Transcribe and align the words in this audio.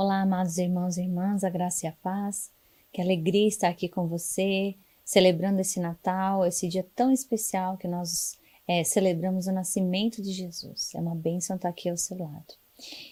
Olá, 0.00 0.20
amados 0.22 0.58
irmãos 0.58 0.96
e 0.96 1.02
irmãs, 1.02 1.42
a 1.42 1.50
graça 1.50 1.84
e 1.84 1.88
a 1.88 1.92
paz. 1.92 2.52
Que 2.92 3.02
alegria 3.02 3.48
estar 3.48 3.68
aqui 3.68 3.88
com 3.88 4.06
você, 4.06 4.76
celebrando 5.04 5.60
esse 5.60 5.80
Natal, 5.80 6.46
esse 6.46 6.68
dia 6.68 6.86
tão 6.94 7.10
especial 7.10 7.76
que 7.76 7.88
nós 7.88 8.38
é, 8.68 8.84
celebramos 8.84 9.48
o 9.48 9.52
nascimento 9.52 10.22
de 10.22 10.30
Jesus. 10.30 10.94
É 10.94 11.00
uma 11.00 11.16
bênção 11.16 11.56
estar 11.56 11.68
aqui 11.68 11.88
ao 11.88 11.96
seu 11.96 12.16
lado. 12.16 12.54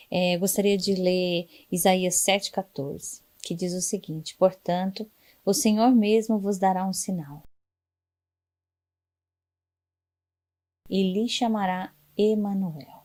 É, 0.09 0.38
gostaria 0.38 0.79
de 0.79 0.94
ler 0.94 1.49
Isaías 1.73 2.25
7,14, 2.25 3.21
que 3.43 3.53
diz 3.53 3.75
o 3.75 3.81
seguinte: 3.81 4.37
Portanto, 4.37 5.11
o 5.44 5.53
Senhor 5.53 5.91
mesmo 5.91 6.39
vos 6.39 6.56
dará 6.56 6.87
um 6.87 6.93
sinal. 6.93 7.43
E 10.89 11.03
lhe 11.12 11.29
chamará 11.29 11.93
Emanuel. 12.17 12.95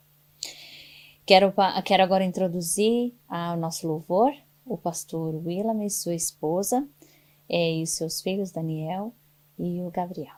Quero, 1.26 1.54
quero 1.86 2.04
agora 2.04 2.24
introduzir 2.24 3.14
ao 3.28 3.56
nosso 3.56 3.88
louvor 3.88 4.34
o 4.66 4.78
pastor 4.78 5.36
Willam 5.36 5.82
e 5.84 5.90
sua 5.90 6.16
esposa, 6.16 6.88
é, 7.48 7.72
e 7.72 7.86
seus 7.86 8.22
filhos 8.22 8.52
Daniel 8.52 9.14
e 9.58 9.82
o 9.82 9.92
Gabriel. 9.92 10.36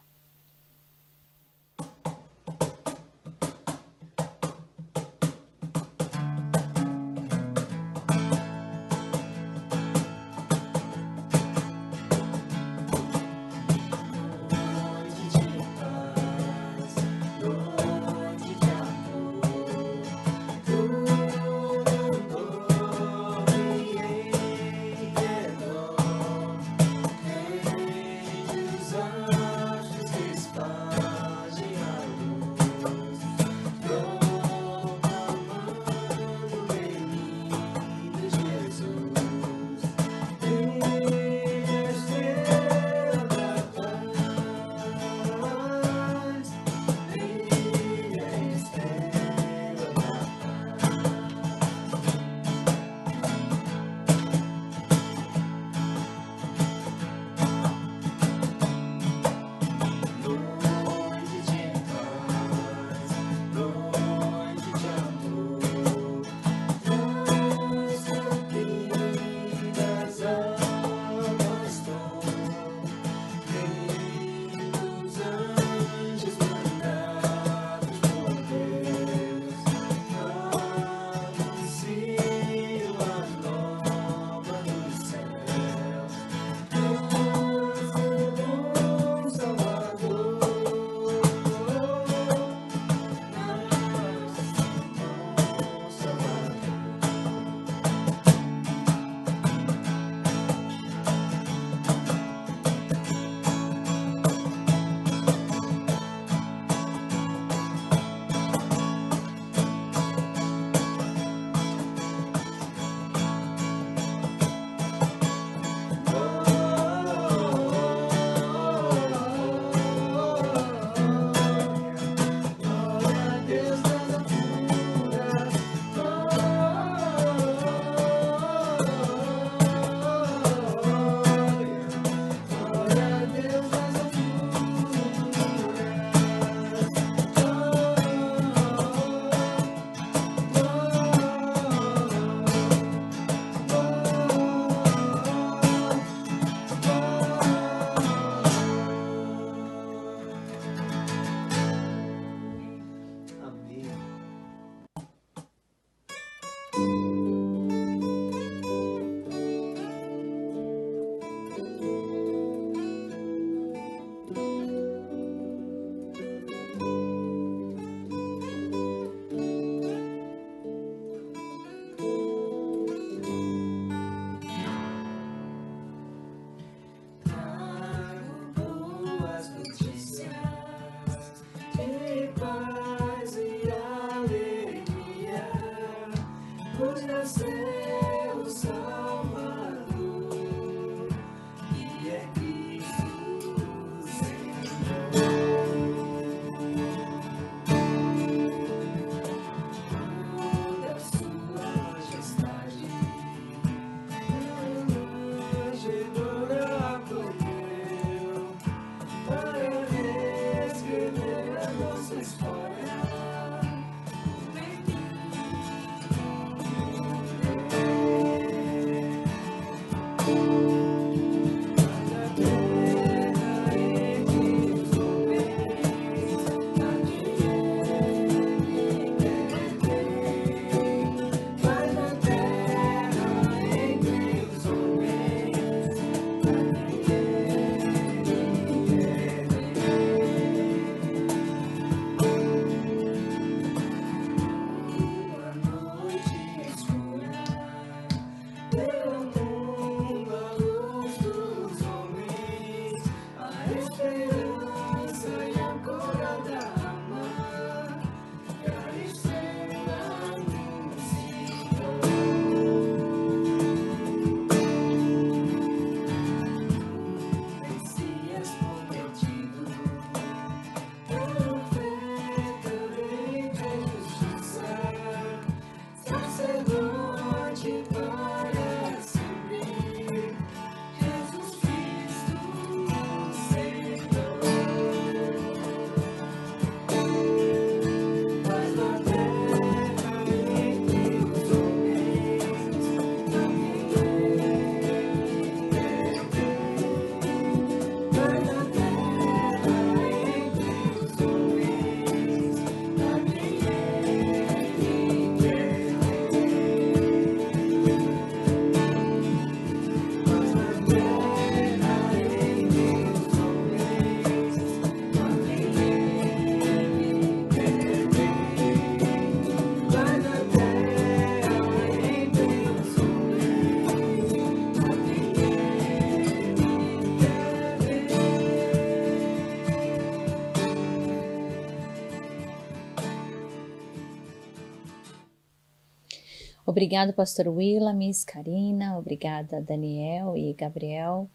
Obrigado, 336.74 337.14
pastor 337.14 337.46
Miss 337.94 338.24
Karina, 338.24 338.98
obrigada 338.98 339.62
Daniel 339.62 340.36
e 340.36 340.52
Gabriel 340.56 341.30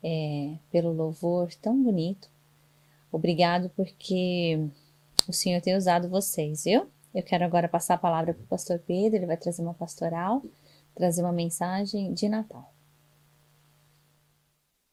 é, 0.00 0.56
pelo 0.70 0.92
louvor 0.92 1.52
tão 1.54 1.82
bonito. 1.82 2.30
Obrigado 3.10 3.68
porque 3.70 4.68
o 5.26 5.32
Senhor 5.32 5.60
tem 5.60 5.76
usado 5.76 6.08
vocês, 6.08 6.62
viu? 6.62 6.88
Eu 7.12 7.24
quero 7.24 7.44
agora 7.44 7.68
passar 7.68 7.94
a 7.94 7.98
palavra 7.98 8.34
para 8.34 8.44
o 8.44 8.46
pastor 8.46 8.78
Pedro, 8.78 9.16
ele 9.16 9.26
vai 9.26 9.36
trazer 9.36 9.62
uma 9.62 9.74
pastoral, 9.74 10.44
trazer 10.94 11.22
uma 11.22 11.32
mensagem 11.32 12.14
de 12.14 12.28
Natal. 12.28 12.72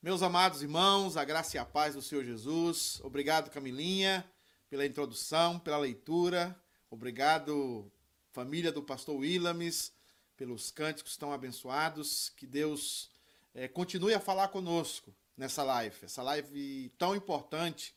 Meus 0.02 0.24
amados 0.24 0.64
irmãos, 0.64 1.16
a 1.16 1.24
graça 1.24 1.58
e 1.58 1.60
a 1.60 1.66
paz 1.66 1.94
do 1.94 2.02
Senhor 2.02 2.24
Jesus. 2.24 3.00
Obrigado, 3.04 3.52
Camilinha, 3.52 4.26
pela 4.68 4.84
introdução, 4.84 5.60
pela 5.60 5.78
leitura. 5.78 6.60
Obrigado, 6.90 7.86
família 8.32 8.72
do 8.72 8.82
pastor 8.82 9.18
Willames, 9.18 9.92
pelos 10.38 10.72
cânticos 10.72 11.18
tão 11.18 11.32
abençoados. 11.32 12.32
Que 12.36 12.48
Deus 12.48 13.10
é, 13.54 13.68
continue 13.68 14.14
a 14.14 14.20
falar 14.20 14.48
conosco 14.48 15.14
nessa 15.38 15.64
live, 15.64 15.96
essa 16.04 16.22
live 16.24 16.90
tão 16.98 17.16
importante, 17.16 17.94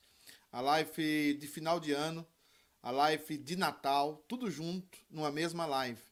a 0.51 0.61
live 0.61 1.35
de 1.35 1.47
final 1.47 1.79
de 1.79 1.93
ano, 1.93 2.27
a 2.83 2.91
live 2.91 3.37
de 3.39 3.57
Natal, 3.57 4.23
tudo 4.29 4.51
junto 4.51 4.99
numa 5.11 5.31
mesma 5.31 5.67
live. 5.67 6.03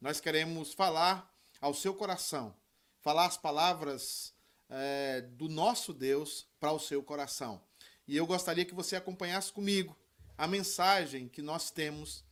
Nós 0.00 0.20
queremos 0.20 0.72
falar 0.72 1.30
ao 1.60 1.74
seu 1.74 1.94
coração, 1.94 2.54
falar 3.00 3.26
as 3.26 3.36
palavras 3.36 4.32
é, 4.68 5.20
do 5.20 5.48
nosso 5.48 5.92
Deus 5.92 6.46
para 6.58 6.72
o 6.72 6.78
seu 6.78 7.02
coração. 7.02 7.60
E 8.06 8.16
eu 8.16 8.26
gostaria 8.26 8.64
que 8.64 8.74
você 8.74 8.96
acompanhasse 8.96 9.52
comigo 9.52 9.96
a 10.36 10.46
mensagem 10.46 11.28
que 11.28 11.42
nós 11.42 11.70
temos 11.70 12.24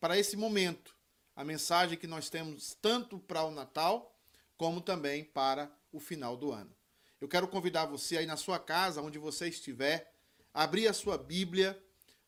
para 0.00 0.18
esse 0.18 0.34
momento, 0.34 0.96
a 1.36 1.44
mensagem 1.44 1.98
que 1.98 2.06
nós 2.06 2.30
temos 2.30 2.74
tanto 2.80 3.18
para 3.18 3.44
o 3.44 3.50
Natal 3.50 4.18
como 4.56 4.80
também 4.80 5.24
para 5.24 5.70
o 5.92 6.00
final 6.00 6.36
do 6.36 6.52
ano. 6.52 6.74
Eu 7.20 7.28
quero 7.28 7.46
convidar 7.46 7.84
você 7.84 8.16
aí 8.16 8.26
na 8.26 8.36
sua 8.36 8.58
casa, 8.58 9.02
onde 9.02 9.18
você 9.18 9.48
estiver, 9.48 10.10
a 10.54 10.62
abrir 10.62 10.88
a 10.88 10.94
sua 10.94 11.18
Bíblia 11.18 11.80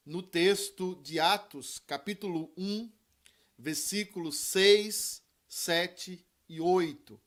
no 0.04 0.22
texto 0.22 0.96
de 1.02 1.18
Atos, 1.18 1.78
capítulo 1.78 2.52
1, 2.58 2.92
versículos 3.58 4.36
6, 4.38 5.22
7 5.48 6.26
e 6.48 6.60
8. 6.60 7.20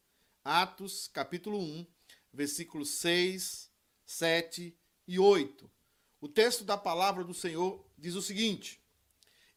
Atos, 0.44 1.08
capítulo 1.08 1.60
1, 1.60 1.88
versículos 2.32 2.90
6, 3.00 3.72
7 4.06 4.78
e 5.08 5.20
8. 5.20 5.72
O 6.22 6.28
texto 6.28 6.64
da 6.64 6.78
palavra 6.78 7.24
do 7.24 7.34
Senhor 7.34 7.84
diz 7.98 8.14
o 8.14 8.22
seguinte: 8.22 8.80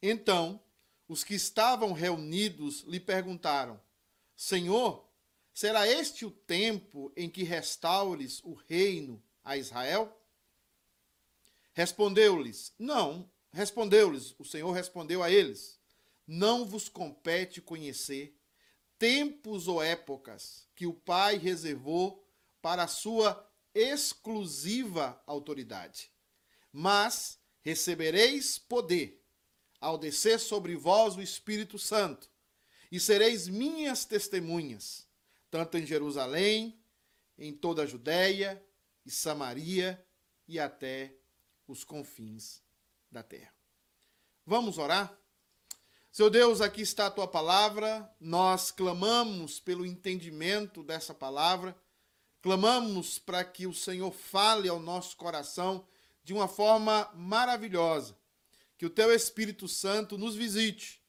Então, 0.01 0.63
os 1.09 1.25
que 1.25 1.35
estavam 1.35 1.93
reunidos 1.93 2.83
lhe 2.83 3.01
perguntaram: 3.01 3.81
Senhor, 4.37 5.09
será 5.55 5.89
este 5.89 6.27
o 6.27 6.31
tempo 6.31 7.11
em 7.17 7.31
que 7.31 7.43
restaures 7.43 8.41
o 8.45 8.53
reino 8.53 9.23
a 9.43 9.57
Israel? 9.57 10.15
Respondeu-lhes: 11.73 12.73
Não. 12.79 13.29
Respondeu-lhes, 13.51 14.35
o 14.39 14.45
Senhor 14.45 14.71
respondeu 14.73 15.23
a 15.23 15.31
eles: 15.31 15.81
Não 16.27 16.67
vos 16.67 16.89
compete 16.89 17.63
conhecer 17.63 18.39
tempos 18.99 19.69
ou 19.69 19.83
épocas 19.83 20.69
que 20.75 20.87
o 20.87 20.93
Pai 20.93 21.39
reservou 21.39 22.27
para 22.61 22.83
a 22.83 22.89
sua 22.89 23.49
exclusiva 23.75 25.23
autoridade. 25.27 26.11
Mas 26.73 27.39
recebereis 27.63 28.59
poder 28.59 29.18
ao 29.81 29.97
descer 29.97 30.39
sobre 30.39 30.77
vós 30.77 31.17
o 31.17 31.23
Espírito 31.23 31.79
Santo, 31.79 32.31
e 32.91 32.99
sereis 32.99 33.49
minhas 33.49 34.05
testemunhas, 34.05 35.07
tanto 35.51 35.77
em 35.77 35.87
Jerusalém, 35.87 36.79
em 37.39 37.53
toda 37.53 37.83
a 37.83 37.87
Judéia 37.87 38.63
e 39.05 39.11
Samaria 39.11 40.05
e 40.47 40.59
até 40.59 41.15
os 41.67 41.85
confins 41.85 42.63
da 43.11 43.23
terra. 43.23 43.55
Vamos 44.45 44.79
orar? 44.79 45.17
Seu 46.11 46.31
Deus, 46.31 46.61
aqui 46.61 46.81
está 46.81 47.07
a 47.07 47.11
tua 47.11 47.29
palavra, 47.29 48.11
nós 48.19 48.71
clamamos 48.71 49.61
pelo 49.61 49.85
entendimento 49.85 50.83
dessa 50.83 51.15
palavra 51.15 51.77
Clamamos 52.41 53.19
para 53.19 53.45
que 53.45 53.67
o 53.67 53.75
Senhor 53.75 54.13
fale 54.13 54.69
ao 54.69 54.79
nosso 54.79 55.17
coração 55.17 55.85
de 56.23 56.33
uma 56.33 56.47
forma 56.47 57.11
maravilhosa. 57.15 58.17
Que 58.79 58.87
o 58.87 58.91
teu 58.91 59.13
Espírito 59.13 59.69
Santo 59.69 60.17
nos 60.17 60.35
visite. 60.35 61.03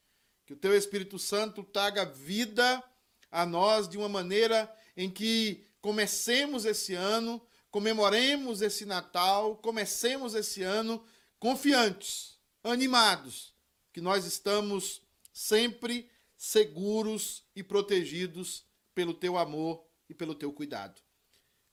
Que 0.46 0.54
o 0.54 0.58
teu 0.58 0.76
Espírito 0.76 1.20
Santo 1.20 1.64
traga 1.64 2.04
vida 2.04 2.84
a 3.32 3.46
nós 3.46 3.88
de 3.88 3.98
uma 3.98 4.10
maneira 4.10 4.74
em 4.98 5.10
que 5.10 5.64
comecemos 5.80 6.66
esse 6.66 6.96
ano, 6.96 7.42
comemoremos 7.70 8.62
esse 8.62 8.86
Natal, 8.86 9.56
comecemos 9.58 10.34
esse 10.34 10.64
ano 10.64 11.06
confiantes, 11.40 12.38
animados, 12.64 13.54
que 13.94 14.02
nós 14.02 14.26
estamos 14.26 15.02
sempre 15.32 16.10
seguros 16.36 17.44
e 17.56 17.64
protegidos 17.64 18.66
pelo 18.94 19.14
teu 19.14 19.38
amor 19.38 19.86
e 20.10 20.14
pelo 20.14 20.36
teu 20.36 20.52
cuidado. 20.52 21.00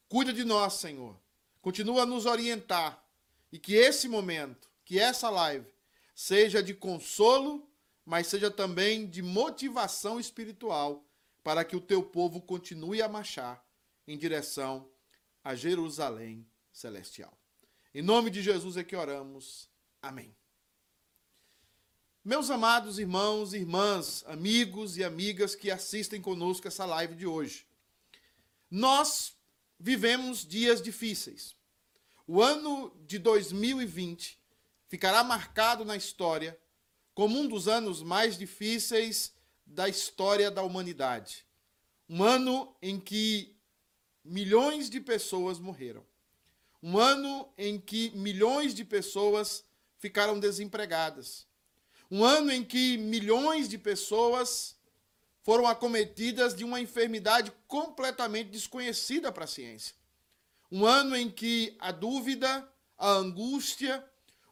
Cuida 0.08 0.32
de 0.32 0.44
nós, 0.44 0.74
Senhor. 0.74 1.18
Continua 1.60 2.02
a 2.02 2.06
nos 2.06 2.26
orientar. 2.26 3.02
E 3.50 3.58
que 3.58 3.74
esse 3.74 4.08
momento, 4.08 4.68
que 4.84 4.98
essa 4.98 5.30
live, 5.30 5.66
seja 6.16 6.62
de 6.62 6.72
consolo, 6.72 7.70
mas 8.02 8.26
seja 8.26 8.50
também 8.50 9.06
de 9.06 9.20
motivação 9.20 10.18
espiritual 10.18 11.04
para 11.44 11.62
que 11.62 11.76
o 11.76 11.80
teu 11.80 12.02
povo 12.02 12.40
continue 12.40 13.02
a 13.02 13.08
marchar 13.08 13.62
em 14.08 14.16
direção 14.16 14.88
a 15.44 15.54
Jerusalém 15.54 16.48
celestial. 16.72 17.38
Em 17.94 18.00
nome 18.00 18.30
de 18.30 18.42
Jesus 18.42 18.78
é 18.78 18.82
que 18.82 18.96
oramos. 18.96 19.68
Amém. 20.00 20.34
Meus 22.24 22.50
amados 22.50 22.98
irmãos 22.98 23.52
irmãs, 23.52 24.24
amigos 24.26 24.96
e 24.96 25.04
amigas 25.04 25.54
que 25.54 25.70
assistem 25.70 26.20
conosco 26.20 26.66
essa 26.66 26.86
live 26.86 27.14
de 27.14 27.26
hoje. 27.26 27.66
Nós 28.70 29.36
vivemos 29.78 30.46
dias 30.46 30.80
difíceis. 30.80 31.54
O 32.26 32.42
ano 32.42 32.90
de 33.06 33.18
2020 33.18 34.45
ficará 34.88 35.22
marcado 35.24 35.84
na 35.84 35.96
história 35.96 36.58
como 37.14 37.38
um 37.38 37.48
dos 37.48 37.66
anos 37.66 38.02
mais 38.02 38.36
difíceis 38.36 39.32
da 39.64 39.88
história 39.88 40.50
da 40.50 40.62
humanidade. 40.62 41.46
Um 42.08 42.22
ano 42.22 42.76
em 42.80 43.00
que 43.00 43.56
milhões 44.24 44.88
de 44.88 45.00
pessoas 45.00 45.58
morreram. 45.58 46.04
Um 46.82 46.98
ano 46.98 47.48
em 47.56 47.80
que 47.80 48.10
milhões 48.10 48.74
de 48.74 48.84
pessoas 48.84 49.64
ficaram 49.98 50.38
desempregadas. 50.38 51.46
Um 52.10 52.24
ano 52.24 52.52
em 52.52 52.62
que 52.62 52.96
milhões 52.98 53.68
de 53.68 53.78
pessoas 53.78 54.76
foram 55.42 55.66
acometidas 55.66 56.54
de 56.54 56.64
uma 56.64 56.80
enfermidade 56.80 57.52
completamente 57.66 58.50
desconhecida 58.50 59.32
para 59.32 59.44
a 59.44 59.48
ciência. 59.48 59.94
Um 60.70 60.84
ano 60.84 61.16
em 61.16 61.30
que 61.30 61.76
a 61.78 61.90
dúvida, 61.92 62.68
a 62.98 63.10
angústia, 63.10 64.04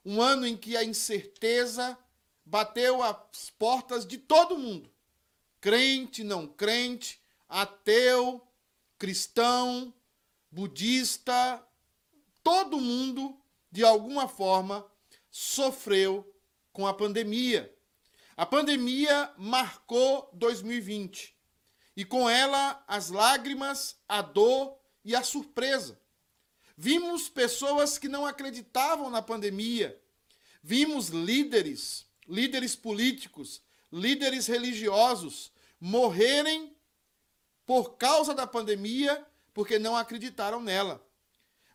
um 0.04 0.20
ano 0.20 0.46
em 0.46 0.56
que 0.56 0.76
a 0.76 0.84
incerteza 0.84 1.96
bateu 2.44 3.02
as 3.02 3.50
portas 3.58 4.06
de 4.06 4.18
todo 4.18 4.58
mundo. 4.58 4.90
Crente, 5.60 6.22
não 6.22 6.46
crente, 6.46 7.20
ateu, 7.48 8.46
cristão, 8.98 9.92
budista, 10.50 11.66
todo 12.42 12.80
mundo, 12.80 13.40
de 13.70 13.82
alguma 13.82 14.28
forma, 14.28 14.86
sofreu 15.30 16.30
com 16.72 16.86
a 16.86 16.92
pandemia. 16.92 17.74
A 18.36 18.44
pandemia 18.44 19.32
marcou 19.38 20.28
2020 20.34 21.34
e 21.96 22.04
com 22.04 22.28
ela 22.28 22.84
as 22.86 23.08
lágrimas, 23.08 23.96
a 24.08 24.20
dor 24.20 24.76
e 25.04 25.14
a 25.14 25.22
surpresa. 25.22 25.98
Vimos 26.76 27.28
pessoas 27.28 27.98
que 27.98 28.08
não 28.08 28.26
acreditavam 28.26 29.10
na 29.10 29.22
pandemia. 29.22 30.00
Vimos 30.62 31.08
líderes, 31.08 32.06
líderes 32.28 32.74
políticos, 32.74 33.62
líderes 33.92 34.46
religiosos 34.46 35.52
morrerem 35.80 36.76
por 37.66 37.96
causa 37.96 38.34
da 38.34 38.46
pandemia 38.46 39.24
porque 39.52 39.78
não 39.78 39.96
acreditaram 39.96 40.60
nela. 40.60 41.04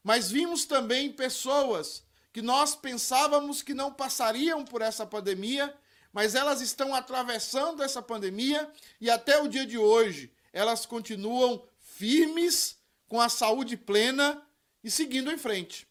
Mas 0.03 0.29
vimos 0.29 0.65
também 0.65 1.11
pessoas 1.11 2.03
que 2.33 2.41
nós 2.41 2.75
pensávamos 2.75 3.61
que 3.61 3.73
não 3.73 3.93
passariam 3.93 4.65
por 4.65 4.81
essa 4.81 5.05
pandemia 5.05 5.73
mas 6.11 6.35
elas 6.35 6.61
estão 6.61 6.93
atravessando 6.93 7.83
essa 7.83 8.01
pandemia 8.01 8.71
e 8.99 9.09
até 9.09 9.39
o 9.41 9.47
dia 9.47 9.65
de 9.65 9.77
hoje 9.77 10.31
elas 10.51 10.85
continuam 10.85 11.63
firmes, 11.79 12.77
com 13.07 13.19
a 13.19 13.29
saúde 13.29 13.75
plena 13.77 14.41
e 14.83 14.89
seguindo 14.89 15.31
em 15.31 15.37
frente. 15.37 15.87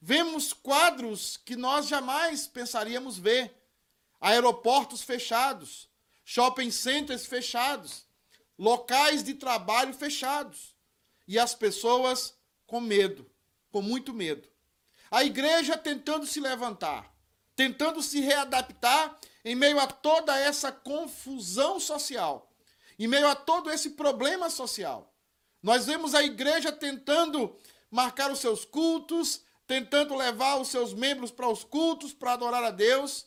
Vemos 0.00 0.52
quadros 0.52 1.36
que 1.36 1.56
nós 1.56 1.86
jamais 1.86 2.46
pensaríamos 2.46 3.18
ver: 3.18 3.54
aeroportos 4.20 5.02
fechados, 5.02 5.88
shopping 6.24 6.70
centers 6.70 7.26
fechados, 7.26 8.06
locais 8.58 9.22
de 9.22 9.34
trabalho 9.34 9.94
fechados 9.94 10.74
e 11.26 11.38
as 11.38 11.54
pessoas 11.54 12.34
com 12.66 12.80
medo, 12.80 13.30
com 13.70 13.80
muito 13.80 14.12
medo. 14.12 14.48
A 15.10 15.24
igreja 15.24 15.76
tentando 15.76 16.26
se 16.26 16.40
levantar, 16.40 17.14
tentando 17.54 18.02
se 18.02 18.20
readaptar 18.20 19.18
em 19.44 19.54
meio 19.54 19.78
a 19.78 19.86
toda 19.86 20.38
essa 20.38 20.72
confusão 20.72 21.78
social, 21.78 22.50
em 22.98 23.06
meio 23.06 23.28
a 23.28 23.34
todo 23.34 23.70
esse 23.70 23.90
problema 23.90 24.48
social. 24.48 25.12
Nós 25.62 25.86
vemos 25.86 26.14
a 26.14 26.22
igreja 26.24 26.72
tentando 26.72 27.56
marcar 27.92 28.32
os 28.32 28.40
seus 28.40 28.64
cultos, 28.64 29.44
tentando 29.68 30.16
levar 30.16 30.56
os 30.56 30.66
seus 30.66 30.92
membros 30.92 31.30
para 31.30 31.48
os 31.48 31.62
cultos 31.62 32.12
para 32.12 32.32
adorar 32.32 32.64
a 32.64 32.72
Deus, 32.72 33.26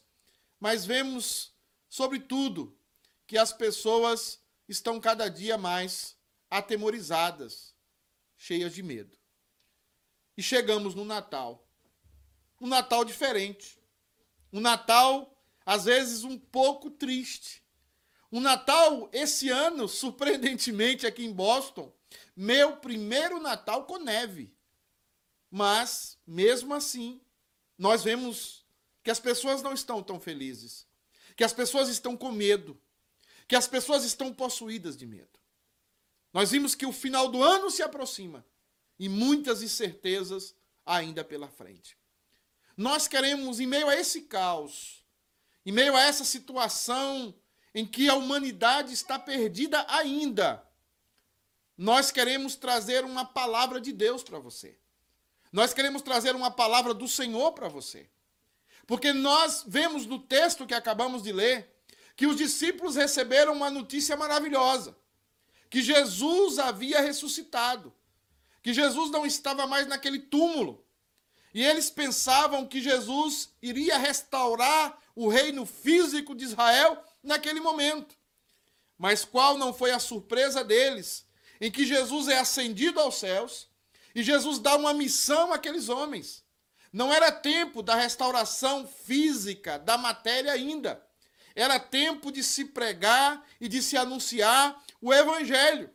mas 0.59 0.85
vemos, 0.85 1.53
sobretudo, 1.87 2.77
que 3.25 3.37
as 3.37 3.53
pessoas 3.53 4.41
estão 4.67 4.99
cada 4.99 5.29
dia 5.29 5.57
mais 5.57 6.17
atemorizadas, 6.49 7.73
cheias 8.35 8.73
de 8.75 8.83
medo. 8.83 9.17
E 10.35 10.43
chegamos 10.43 10.93
no 10.93 11.05
Natal 11.05 11.65
um 12.59 12.67
Natal 12.67 13.03
diferente. 13.03 13.77
Um 14.51 14.59
Natal, 14.59 15.37
às 15.65 15.85
vezes, 15.85 16.23
um 16.23 16.37
pouco 16.37 16.89
triste. 16.89 17.63
Um 18.31 18.39
Natal, 18.39 19.09
esse 19.13 19.49
ano, 19.49 19.87
surpreendentemente, 19.89 21.05
aqui 21.05 21.25
em 21.25 21.33
Boston, 21.33 21.93
meu 22.35 22.77
primeiro 22.77 23.39
Natal 23.39 23.85
com 23.85 23.97
neve. 23.97 24.54
Mas, 25.49 26.17
mesmo 26.25 26.73
assim, 26.73 27.21
nós 27.77 28.03
vemos 28.03 28.65
que 29.03 29.11
as 29.11 29.19
pessoas 29.19 29.61
não 29.61 29.73
estão 29.73 30.01
tão 30.01 30.19
felizes, 30.19 30.87
que 31.35 31.43
as 31.43 31.53
pessoas 31.53 31.89
estão 31.89 32.17
com 32.17 32.31
medo, 32.31 32.79
que 33.47 33.55
as 33.55 33.67
pessoas 33.67 34.03
estão 34.03 34.33
possuídas 34.33 34.97
de 34.97 35.05
medo. 35.05 35.39
Nós 36.33 36.51
vimos 36.51 36.75
que 36.75 36.85
o 36.85 36.91
final 36.91 37.29
do 37.29 37.43
ano 37.43 37.69
se 37.69 37.81
aproxima 37.81 38.45
e 38.99 39.07
muitas 39.07 39.61
incertezas 39.61 40.55
ainda 40.85 41.23
pela 41.23 41.47
frente. 41.47 41.97
Nós 42.75 43.07
queremos, 43.07 43.59
em 43.59 43.67
meio 43.67 43.87
a 43.87 43.95
esse 43.95 44.23
caos, 44.23 45.03
em 45.65 45.71
meio 45.71 45.95
a 45.95 46.01
essa 46.01 46.25
situação 46.25 47.33
em 47.73 47.85
que 47.85 48.09
a 48.09 48.15
humanidade 48.15 48.93
está 48.93 49.17
perdida 49.19 49.85
ainda, 49.89 50.65
nós 51.77 52.11
queremos 52.11 52.55
trazer 52.55 53.03
uma 53.03 53.25
palavra 53.25 53.81
de 53.81 53.91
Deus 53.91 54.23
para 54.23 54.39
você. 54.39 54.77
Nós 55.55 55.73
queremos 55.73 56.01
trazer 56.01 56.35
uma 56.35 56.51
palavra 56.51 56.93
do 56.93 57.07
Senhor 57.07 57.53
para 57.53 57.69
você. 57.69 58.09
Porque 58.85 59.13
nós 59.13 59.63
vemos 59.65 60.05
no 60.05 60.19
texto 60.19 60.67
que 60.67 60.73
acabamos 60.73 61.23
de 61.23 61.31
ler 61.31 61.73
que 62.13 62.27
os 62.27 62.35
discípulos 62.35 62.97
receberam 62.97 63.53
uma 63.53 63.71
notícia 63.71 64.17
maravilhosa: 64.17 64.97
que 65.69 65.81
Jesus 65.81 66.59
havia 66.59 66.99
ressuscitado, 66.99 67.93
que 68.61 68.73
Jesus 68.73 69.09
não 69.09 69.25
estava 69.25 69.65
mais 69.65 69.87
naquele 69.87 70.19
túmulo, 70.19 70.85
e 71.53 71.63
eles 71.63 71.89
pensavam 71.89 72.67
que 72.67 72.81
Jesus 72.81 73.55
iria 73.61 73.97
restaurar 73.97 75.01
o 75.15 75.29
reino 75.29 75.65
físico 75.65 76.35
de 76.35 76.43
Israel 76.43 77.01
naquele 77.23 77.61
momento. 77.61 78.13
Mas 78.97 79.23
qual 79.23 79.57
não 79.57 79.73
foi 79.73 79.91
a 79.91 79.99
surpresa 79.99 80.65
deles, 80.65 81.25
em 81.61 81.71
que 81.71 81.85
Jesus 81.85 82.27
é 82.27 82.39
ascendido 82.39 82.99
aos 82.99 83.15
céus 83.15 83.73
e 84.15 84.23
Jesus 84.23 84.57
dá 84.57 84.75
uma 84.77 84.93
missão 84.93 85.53
àqueles 85.53 85.89
homens. 85.89 86.43
Não 86.91 87.13
era 87.13 87.31
tempo 87.31 87.83
da 87.83 87.93
restauração 87.93 88.87
física 88.87 89.77
da 89.77 89.97
matéria 89.97 90.53
ainda. 90.53 91.05
Era 91.53 91.77
tempo 91.79 92.31
de 92.31 92.41
se 92.41 92.65
pregar 92.65 93.45
e 93.59 93.67
de 93.67 93.81
se 93.81 93.97
anunciar 93.97 94.81
o 95.01 95.13
evangelho. 95.13 95.93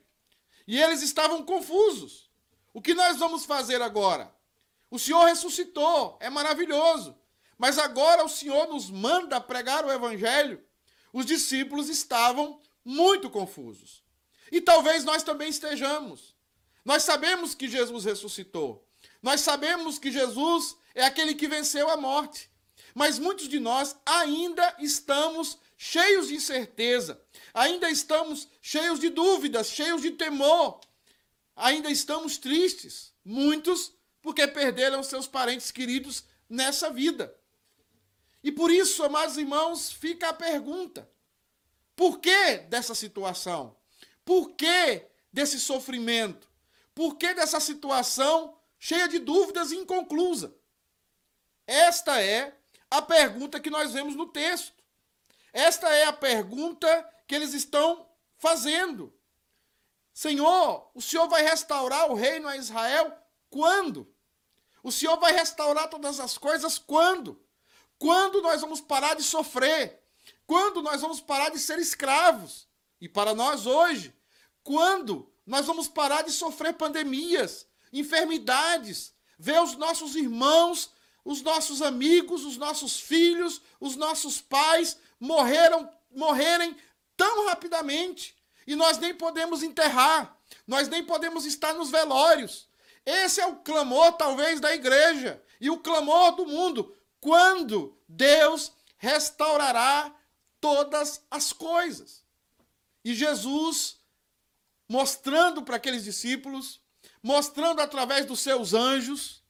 E 0.67 0.81
eles 0.81 1.03
estavam 1.03 1.43
confusos. 1.43 2.31
O 2.75 2.83
que 2.83 2.95
nós 2.95 3.17
vamos 3.17 3.47
fazer 3.47 3.81
agora? 3.81 4.33
O 4.91 4.99
Senhor 4.99 5.25
ressuscitou, 5.25 6.19
é 6.21 6.29
maravilhoso. 6.29 7.19
Mas 7.61 7.79
agora 7.79 8.25
o 8.25 8.29
Senhor 8.29 8.69
nos 8.69 8.91
manda 8.91 9.41
pregar 9.41 9.85
o 9.85 9.93
Evangelho. 9.93 10.65
Os 11.13 11.27
discípulos 11.27 11.91
estavam 11.91 12.59
muito 12.83 13.29
confusos. 13.29 14.03
E 14.51 14.63
talvez 14.63 15.05
nós 15.05 15.23
também 15.23 15.51
estejamos. 15.51 16.35
Nós 16.85 17.03
sabemos 17.03 17.55
que 17.55 17.69
Jesus 17.69 18.05
ressuscitou. 18.05 18.87
Nós 19.23 19.41
sabemos 19.41 19.99
que 19.99 20.11
Jesus 20.11 20.77
é 20.95 21.05
aquele 21.05 21.35
que 21.35 21.49
venceu 21.49 21.89
a 21.91 21.97
morte. 21.97 22.51
Mas 22.95 23.19
muitos 23.19 23.49
de 23.49 23.61
nós 23.61 23.97
ainda 24.05 24.77
estamos 24.79 25.59
cheios 25.77 26.29
de 26.29 26.35
incerteza, 26.35 27.19
ainda 27.55 27.89
estamos 27.89 28.49
cheios 28.61 29.01
de 29.01 29.09
dúvidas, 29.09 29.71
cheios 29.71 30.03
de 30.03 30.11
temor, 30.11 30.81
ainda 31.55 31.91
estamos 31.91 32.37
tristes. 32.37 33.13
Muitos 33.25 33.93
porque 34.21 34.47
perderam 34.47 35.03
seus 35.03 35.27
parentes 35.27 35.71
queridos 35.71 36.25
nessa 36.49 36.91
vida. 36.91 37.35
E 38.43 38.51
por 38.51 38.71
isso, 38.71 39.03
amados 39.05 39.37
irmãos, 39.37 39.93
fica 39.93 40.31
a 40.31 40.35
pergunta: 40.35 41.09
por 41.95 42.19
que 42.19 42.59
dessa 42.69 42.95
situação? 42.95 43.77
Por 44.25 44.53
que 44.53 45.07
desse 45.33 45.61
sofrimento? 45.61 46.50
Por 47.01 47.17
que 47.17 47.33
dessa 47.33 47.59
situação 47.61 48.61
cheia 48.79 49.09
de 49.09 49.19
dúvidas 49.19 49.73
e 49.73 49.77
inconclusa? 49.77 50.55
Esta 51.67 52.21
é 52.21 52.55
a 52.91 53.01
pergunta 53.01 53.59
que 53.59 53.71
nós 53.71 53.95
vemos 53.95 54.15
no 54.15 54.27
texto. 54.27 54.85
Esta 55.51 55.89
é 55.89 56.05
a 56.05 56.13
pergunta 56.13 57.11
que 57.27 57.35
eles 57.35 57.55
estão 57.55 58.07
fazendo. 58.37 59.19
Senhor, 60.13 60.91
o 60.95 61.01
Senhor 61.01 61.27
vai 61.27 61.41
restaurar 61.41 62.11
o 62.11 62.15
reino 62.15 62.47
a 62.47 62.59
Israel 62.59 63.17
quando? 63.49 64.15
O 64.83 64.93
Senhor 64.93 65.19
vai 65.19 65.33
restaurar 65.33 65.89
todas 65.89 66.21
as 66.21 66.37
coisas 66.37 66.79
quando? 66.79 67.43
Quando 67.99 68.43
nós 68.43 68.61
vamos 68.61 68.83
parar 68.83 69.17
de 69.17 69.23
sofrer? 69.23 70.07
Quando 70.47 70.83
nós 70.83 71.01
vamos 71.01 71.19
parar 71.19 71.49
de 71.49 71.59
ser 71.59 71.79
escravos? 71.79 72.69
E 73.01 73.09
para 73.09 73.35
nós 73.35 73.65
hoje, 73.65 74.15
quando 74.63 75.30
nós 75.51 75.67
vamos 75.67 75.89
parar 75.89 76.23
de 76.23 76.31
sofrer 76.31 76.75
pandemias, 76.75 77.67
enfermidades, 77.93 79.13
ver 79.37 79.61
os 79.61 79.75
nossos 79.75 80.15
irmãos, 80.15 80.93
os 81.25 81.43
nossos 81.43 81.83
amigos, 81.83 82.45
os 82.45 82.57
nossos 82.57 83.01
filhos, 83.01 83.61
os 83.81 83.97
nossos 83.97 84.41
pais 84.41 84.97
morreram, 85.19 85.91
morrerem 86.09 86.77
tão 87.17 87.49
rapidamente 87.49 88.37
e 88.65 88.77
nós 88.77 88.97
nem 88.99 89.13
podemos 89.13 89.65
enterrar, 89.65 90.39
nós 90.69 90.87
nem 90.87 91.03
podemos 91.03 91.45
estar 91.45 91.75
nos 91.75 91.91
velórios. 91.91 92.69
Esse 93.05 93.41
é 93.41 93.47
o 93.47 93.57
clamor, 93.57 94.13
talvez, 94.13 94.61
da 94.61 94.73
igreja 94.73 95.43
e 95.61 95.69
o 95.69 95.79
clamor 95.79 96.37
do 96.37 96.47
mundo. 96.47 96.97
Quando 97.21 97.99
Deus 98.09 98.71
restaurará 98.99 100.15
todas 100.61 101.21
as 101.29 101.53
coisas. 101.53 102.23
E 103.05 103.15
Jesus, 103.15 104.00
mostrando 104.91 105.63
para 105.63 105.77
aqueles 105.77 106.03
discípulos, 106.03 106.81
mostrando 107.23 107.81
através 107.81 108.27
dos 108.27 108.41
seus 108.41 108.75
anjos, 108.75 109.41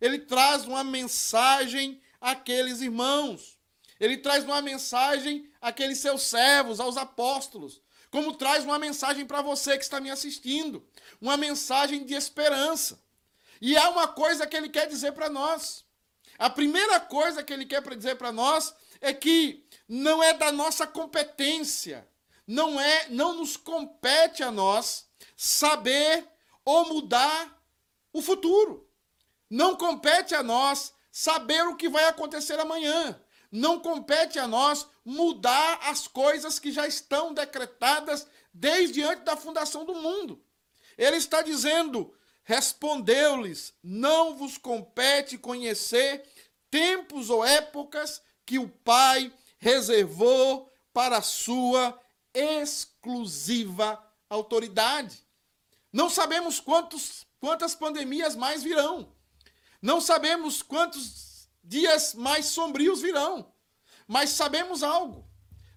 ele 0.00 0.18
traz 0.18 0.64
uma 0.64 0.82
mensagem 0.82 2.00
àqueles 2.20 2.80
irmãos. 2.80 3.58
Ele 4.00 4.16
traz 4.16 4.42
uma 4.44 4.62
mensagem 4.62 5.50
àqueles 5.60 5.98
seus 5.98 6.22
servos, 6.22 6.80
aos 6.80 6.96
apóstolos 6.96 7.82
como 8.10 8.32
traz 8.32 8.64
uma 8.64 8.78
mensagem 8.78 9.26
para 9.26 9.42
você 9.42 9.76
que 9.76 9.84
está 9.84 10.00
me 10.00 10.10
assistindo, 10.10 10.82
uma 11.20 11.36
mensagem 11.36 12.02
de 12.02 12.14
esperança. 12.14 12.98
E 13.60 13.76
há 13.76 13.90
uma 13.90 14.08
coisa 14.08 14.46
que 14.46 14.56
ele 14.56 14.70
quer 14.70 14.88
dizer 14.88 15.12
para 15.12 15.28
nós. 15.28 15.84
A 16.38 16.48
primeira 16.48 16.98
coisa 16.98 17.42
que 17.42 17.52
ele 17.52 17.66
quer 17.66 17.82
dizer 17.94 18.16
para 18.16 18.32
nós 18.32 18.74
é 19.02 19.12
que 19.12 19.66
não 19.86 20.22
é 20.22 20.32
da 20.32 20.50
nossa 20.50 20.86
competência, 20.86 22.08
não 22.46 22.80
é, 22.80 23.08
não 23.08 23.34
nos 23.34 23.56
compete 23.56 24.42
a 24.42 24.50
nós 24.50 25.06
saber 25.36 26.26
ou 26.64 26.86
mudar 26.88 27.60
o 28.12 28.22
futuro. 28.22 28.88
Não 29.50 29.76
compete 29.76 30.34
a 30.34 30.42
nós 30.42 30.92
saber 31.10 31.66
o 31.66 31.76
que 31.76 31.88
vai 31.88 32.04
acontecer 32.04 32.58
amanhã. 32.58 33.20
Não 33.50 33.80
compete 33.80 34.38
a 34.38 34.46
nós 34.46 34.86
mudar 35.04 35.78
as 35.82 36.06
coisas 36.06 36.58
que 36.58 36.70
já 36.70 36.86
estão 36.86 37.32
decretadas 37.32 38.26
desde 38.52 39.02
antes 39.02 39.24
da 39.24 39.36
fundação 39.36 39.84
do 39.84 39.94
mundo. 39.94 40.42
Ele 40.96 41.16
está 41.16 41.42
dizendo: 41.42 42.14
respondeu-lhes: 42.42 43.74
Não 43.82 44.36
vos 44.36 44.58
compete 44.58 45.38
conhecer 45.38 46.26
tempos 46.70 47.30
ou 47.30 47.44
épocas 47.44 48.20
que 48.44 48.58
o 48.58 48.68
Pai 48.68 49.32
reservou 49.58 50.70
para 50.92 51.18
a 51.18 51.22
sua 51.22 51.98
exclusiva 52.36 54.02
autoridade. 54.28 55.24
Não 55.92 56.10
sabemos 56.10 56.60
quantos, 56.60 57.26
quantas 57.40 57.74
pandemias 57.74 58.36
mais 58.36 58.62
virão. 58.62 59.12
Não 59.80 60.00
sabemos 60.00 60.62
quantos 60.62 61.48
dias 61.64 62.14
mais 62.14 62.46
sombrios 62.46 63.00
virão. 63.00 63.52
Mas 64.06 64.30
sabemos 64.30 64.82
algo. 64.82 65.26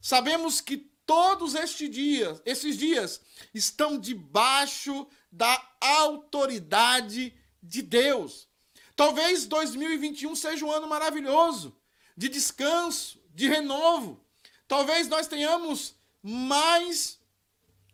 Sabemos 0.01 0.59
que 0.59 0.77
todos 1.05 1.55
estes 1.55 1.89
dias, 1.89 2.41
esses 2.45 2.77
dias 2.77 3.21
estão 3.53 3.97
debaixo 3.97 5.07
da 5.31 5.59
autoridade 5.79 7.33
de 7.63 7.81
Deus. 7.81 8.47
Talvez 8.95 9.45
2021 9.45 10.35
seja 10.35 10.65
um 10.65 10.71
ano 10.71 10.87
maravilhoso, 10.87 11.75
de 12.15 12.27
descanso, 12.27 13.19
de 13.33 13.47
renovo. 13.47 14.23
Talvez 14.67 15.07
nós 15.07 15.27
tenhamos 15.27 15.95
mais 16.21 17.19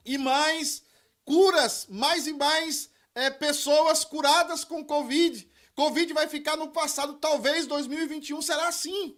e 0.04 0.18
mais 0.18 0.84
curas, 1.24 1.88
mais 1.90 2.28
e 2.28 2.34
mais 2.34 2.90
é, 3.14 3.30
pessoas 3.30 4.04
curadas 4.04 4.64
com 4.64 4.86
Covid. 4.86 5.50
Covid 5.74 6.14
vai 6.14 6.28
ficar 6.28 6.56
no 6.56 6.70
passado, 6.70 7.16
talvez 7.16 7.68
2021 7.68 8.42
será 8.42 8.68
assim, 8.68 9.18